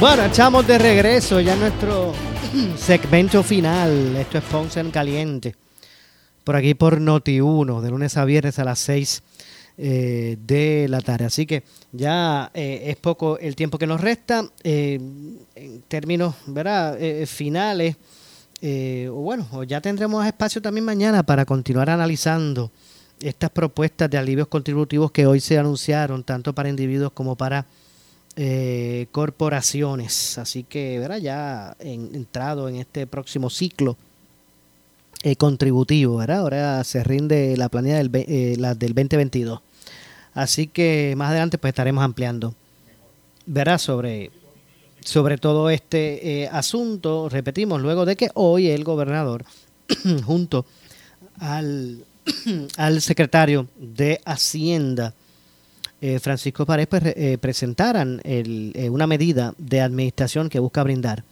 Bueno, 0.00 0.24
echamos 0.24 0.66
de 0.66 0.78
regreso 0.78 1.40
ya 1.40 1.54
nuestro 1.56 2.12
segmento 2.76 3.42
final. 3.42 4.16
Esto 4.16 4.38
es 4.38 4.44
Ponce 4.44 4.80
en 4.80 4.90
Caliente. 4.90 5.54
Por 6.44 6.56
aquí 6.56 6.74
por 6.74 7.00
Noti1, 7.00 7.80
de 7.80 7.90
lunes 7.90 8.16
a 8.16 8.24
viernes 8.24 8.58
a 8.58 8.64
las 8.64 8.80
6 8.80 9.22
eh, 9.78 10.36
de 10.38 10.86
la 10.88 11.00
tarde. 11.00 11.24
Así 11.26 11.46
que 11.46 11.62
ya 11.92 12.50
eh, 12.52 12.82
es 12.86 12.96
poco 12.96 13.38
el 13.38 13.56
tiempo 13.56 13.78
que 13.78 13.86
nos 13.86 14.00
resta. 14.00 14.44
Eh, 14.62 15.00
en 15.54 15.82
términos 15.88 16.34
¿verdad? 16.46 16.98
Finales, 17.26 17.96
eh, 18.62 19.08
bueno, 19.12 19.64
ya 19.64 19.80
tendremos 19.80 20.24
espacio 20.24 20.62
también 20.62 20.84
mañana 20.84 21.22
para 21.22 21.44
continuar 21.44 21.90
analizando 21.90 22.70
estas 23.20 23.50
propuestas 23.50 24.08
de 24.10 24.18
alivios 24.18 24.48
contributivos 24.48 25.10
que 25.12 25.26
hoy 25.26 25.40
se 25.40 25.58
anunciaron, 25.58 26.24
tanto 26.24 26.54
para 26.54 26.68
individuos 26.68 27.12
como 27.12 27.36
para 27.36 27.66
eh, 28.36 29.06
corporaciones. 29.12 30.38
Así 30.38 30.62
que, 30.64 30.98
¿verdad? 30.98 31.18
Ya 31.18 31.76
en- 31.80 32.14
entrado 32.14 32.68
en 32.68 32.76
este 32.76 33.06
próximo 33.06 33.50
ciclo 33.50 33.96
eh, 35.22 35.36
contributivo, 35.36 36.16
¿verdad? 36.16 36.38
Ahora 36.38 36.84
se 36.84 37.04
rinde 37.04 37.56
la 37.56 37.68
planilla 37.68 37.96
del, 37.98 38.10
eh, 38.14 38.56
la 38.58 38.74
del 38.74 38.94
2022. 38.94 39.60
Así 40.34 40.66
que 40.66 41.14
más 41.16 41.30
adelante 41.30 41.58
pues 41.58 41.70
estaremos 41.72 42.02
ampliando, 42.02 42.54
¿verdad? 43.46 43.78
Sobre, 43.78 44.30
sobre 45.04 45.38
todo 45.38 45.70
este 45.70 46.42
eh, 46.42 46.48
asunto, 46.50 47.28
repetimos, 47.28 47.80
luego 47.80 48.04
de 48.04 48.16
que 48.16 48.30
hoy 48.34 48.68
el 48.68 48.84
gobernador, 48.84 49.44
junto 50.24 50.64
al, 51.38 52.04
al 52.76 53.00
secretario 53.02 53.68
de 53.76 54.20
Hacienda, 54.24 55.14
eh, 56.00 56.18
Francisco 56.18 56.66
Paredes, 56.66 56.88
pues, 56.88 57.02
eh, 57.04 57.38
presentaran 57.40 58.20
el- 58.24 58.72
una 58.90 59.06
medida 59.06 59.54
de 59.58 59.80
administración 59.80 60.48
que 60.48 60.58
busca 60.58 60.82
brindar 60.82 61.24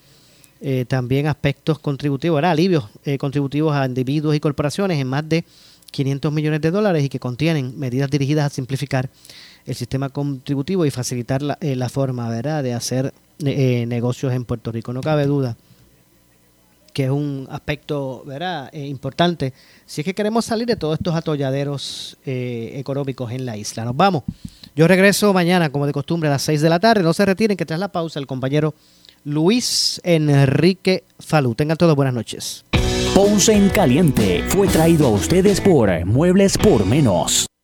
también 0.88 1.26
aspectos 1.26 1.78
contributivos, 1.78 2.44
alivios 2.44 2.84
contributivos 3.18 3.74
a 3.74 3.86
individuos 3.86 4.36
y 4.36 4.40
corporaciones 4.40 5.00
en 5.00 5.06
más 5.06 5.26
de 5.26 5.42
500 5.90 6.30
millones 6.30 6.60
de 6.60 6.70
dólares 6.70 7.02
y 7.02 7.08
que 7.08 7.18
contienen 7.18 7.78
medidas 7.78 8.10
dirigidas 8.10 8.44
a 8.44 8.54
simplificar 8.54 9.08
el 9.64 9.74
sistema 9.74 10.10
contributivo 10.10 10.84
y 10.84 10.90
facilitar 10.90 11.40
la, 11.40 11.56
la 11.62 11.88
forma 11.88 12.28
¿verdad? 12.28 12.62
de 12.62 12.74
hacer 12.74 13.14
eh, 13.44 13.84
negocios 13.86 14.32
en 14.32 14.44
Puerto 14.44 14.72
Rico. 14.72 14.92
No 14.92 15.00
cabe 15.00 15.26
duda 15.26 15.56
que 16.92 17.04
es 17.04 17.10
un 17.10 17.46
aspecto. 17.50 18.24
Eh, 18.72 18.86
importante 18.86 19.52
si 19.86 20.00
es 20.00 20.04
que 20.04 20.14
queremos 20.14 20.44
salir 20.44 20.66
de 20.66 20.76
todos 20.76 20.98
estos 20.98 21.14
atolladeros 21.14 22.16
eh, 22.26 22.72
económicos 22.76 23.32
en 23.32 23.46
la 23.46 23.56
isla. 23.56 23.84
Nos 23.84 23.96
vamos. 23.96 24.24
Yo 24.74 24.86
regreso 24.86 25.32
mañana, 25.32 25.70
como 25.70 25.86
de 25.86 25.92
costumbre, 25.92 26.28
a 26.28 26.32
las 26.32 26.42
6 26.42 26.60
de 26.60 26.68
la 26.68 26.78
tarde. 26.78 27.02
No 27.02 27.12
se 27.12 27.24
retiren, 27.24 27.56
que 27.56 27.66
tras 27.66 27.80
la 27.80 27.88
pausa 27.88 28.18
el 28.18 28.26
compañero 28.26 28.74
Luis 29.24 30.00
Enrique 30.04 31.04
Falú. 31.18 31.54
Tengan 31.54 31.76
todos 31.76 31.96
buenas 31.96 32.14
noches. 32.14 32.64
Ponce 33.14 33.52
en 33.52 33.68
Caliente 33.70 34.44
fue 34.48 34.68
traído 34.68 35.08
a 35.08 35.10
ustedes 35.10 35.60
por 35.60 36.04
Muebles 36.06 36.56
por 36.56 36.86
Menos. 36.86 37.49